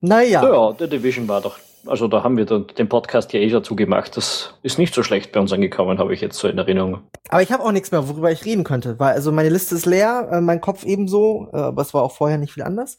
[0.00, 0.42] naja.
[0.42, 4.16] Ja, The Division war doch also da haben wir den Podcast ja eh dazu gemacht.
[4.16, 7.00] Das ist nicht so schlecht bei uns angekommen, habe ich jetzt so in Erinnerung.
[7.28, 9.86] Aber ich habe auch nichts mehr, worüber ich reden könnte, weil also meine Liste ist
[9.86, 12.96] leer, äh, mein Kopf ebenso, äh, aber es war auch vorher nicht viel anders.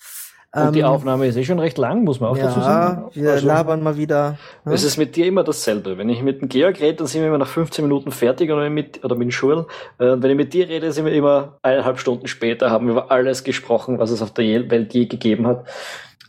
[0.56, 3.12] Und die ähm, Aufnahme ist eh schon recht lang, muss man auch ja, dazu sagen.
[3.14, 4.38] Wir also, labern mal wieder.
[4.66, 4.72] Ja?
[4.72, 5.98] Es ist mit dir immer dasselbe.
[5.98, 8.70] Wenn ich mit dem Georg rede, dann sind wir immer nach 15 Minuten fertig oder
[8.70, 9.68] mit, oder mit Schul.
[9.99, 12.94] Äh, und wenn ich mit dir rede, sind wir immer eineinhalb Stunden später, haben wir
[12.94, 15.66] über alles gesprochen, was es auf der Welt je gegeben hat.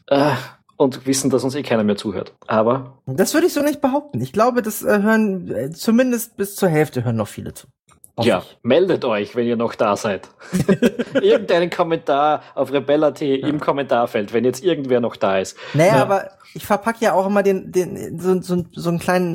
[0.09, 0.33] Äh,
[0.77, 2.35] und wissen, dass uns eh keiner mehr zuhört.
[2.47, 2.99] Aber.
[3.07, 4.21] Das würde ich so nicht behaupten.
[4.21, 7.67] Ich glaube, das äh, hören äh, zumindest bis zur Hälfte hören noch viele zu.
[8.19, 8.59] Ja, ich.
[8.63, 10.29] meldet euch, wenn ihr noch da seid.
[11.21, 13.47] Irgendeinen Kommentar auf Rebella.t ja.
[13.47, 15.57] im Kommentarfeld, wenn jetzt irgendwer noch da ist.
[15.75, 16.03] Naja, ja.
[16.03, 19.35] aber ich verpacke ja auch immer den, den so, so, so einen kleinen,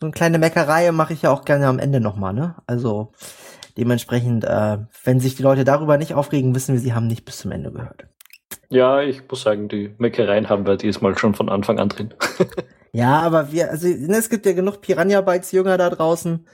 [0.00, 2.56] so eine kleine Meckerei mache ich ja auch gerne am Ende nochmal, ne?
[2.66, 3.12] Also
[3.80, 7.38] Dementsprechend, äh, wenn sich die Leute darüber nicht aufregen, wissen wir, sie haben nicht bis
[7.38, 8.06] zum Ende gehört.
[8.70, 12.14] Ja, ich muss sagen, die Meckereien haben wir diesmal schon von Anfang an drin.
[12.92, 16.46] ja, aber wir, also ne, es gibt ja genug Piranha Bytes Jünger da draußen.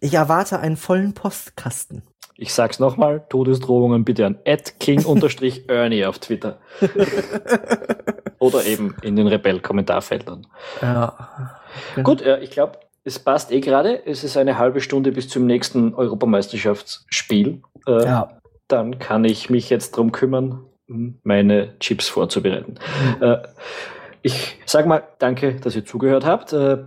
[0.00, 2.02] Ich erwarte einen vollen Postkasten.
[2.36, 4.38] Ich sag's nochmal, Todesdrohungen bitte an
[4.78, 6.58] king-ernie auf Twitter.
[8.40, 10.46] Oder eben in den Rebell-Kommentarfeldern.
[10.80, 11.52] Ja.
[11.94, 12.10] Genau.
[12.10, 14.06] Gut, äh, ich glaube, es passt eh gerade.
[14.06, 17.62] Es ist eine halbe Stunde bis zum nächsten Europameisterschaftsspiel.
[17.86, 18.40] Äh, ja.
[18.68, 20.64] Dann kann ich mich jetzt drum kümmern,
[21.22, 22.74] meine Chips vorzubereiten.
[23.18, 23.22] Mhm.
[23.22, 23.38] Äh,
[24.22, 26.52] ich sag mal danke, dass ihr zugehört habt.
[26.52, 26.78] Äh,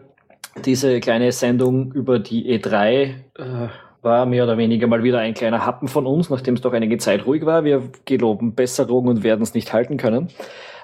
[0.65, 3.13] diese kleine Sendung über die E3 äh,
[4.01, 6.97] war mehr oder weniger mal wieder ein kleiner Happen von uns, nachdem es doch einige
[6.97, 7.63] Zeit ruhig war.
[7.63, 10.27] Wir geloben Besserung und werden es nicht halten können.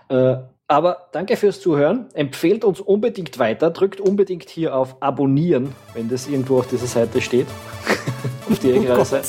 [0.07, 0.37] Äh,
[0.67, 2.07] aber danke fürs Zuhören.
[2.13, 3.71] Empfehlt uns unbedingt weiter.
[3.71, 7.47] Drückt unbedingt hier auf Abonnieren, wenn das irgendwo auf dieser Seite steht.
[8.49, 9.25] auf die ihr oh gerade seid.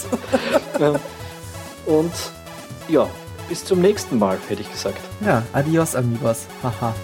[1.87, 2.13] und
[2.89, 3.09] ja,
[3.51, 5.01] bis zum nächsten Mal, hätte ich gesagt.
[5.27, 6.47] Ja, adios, amigos.
[6.63, 6.95] Haha.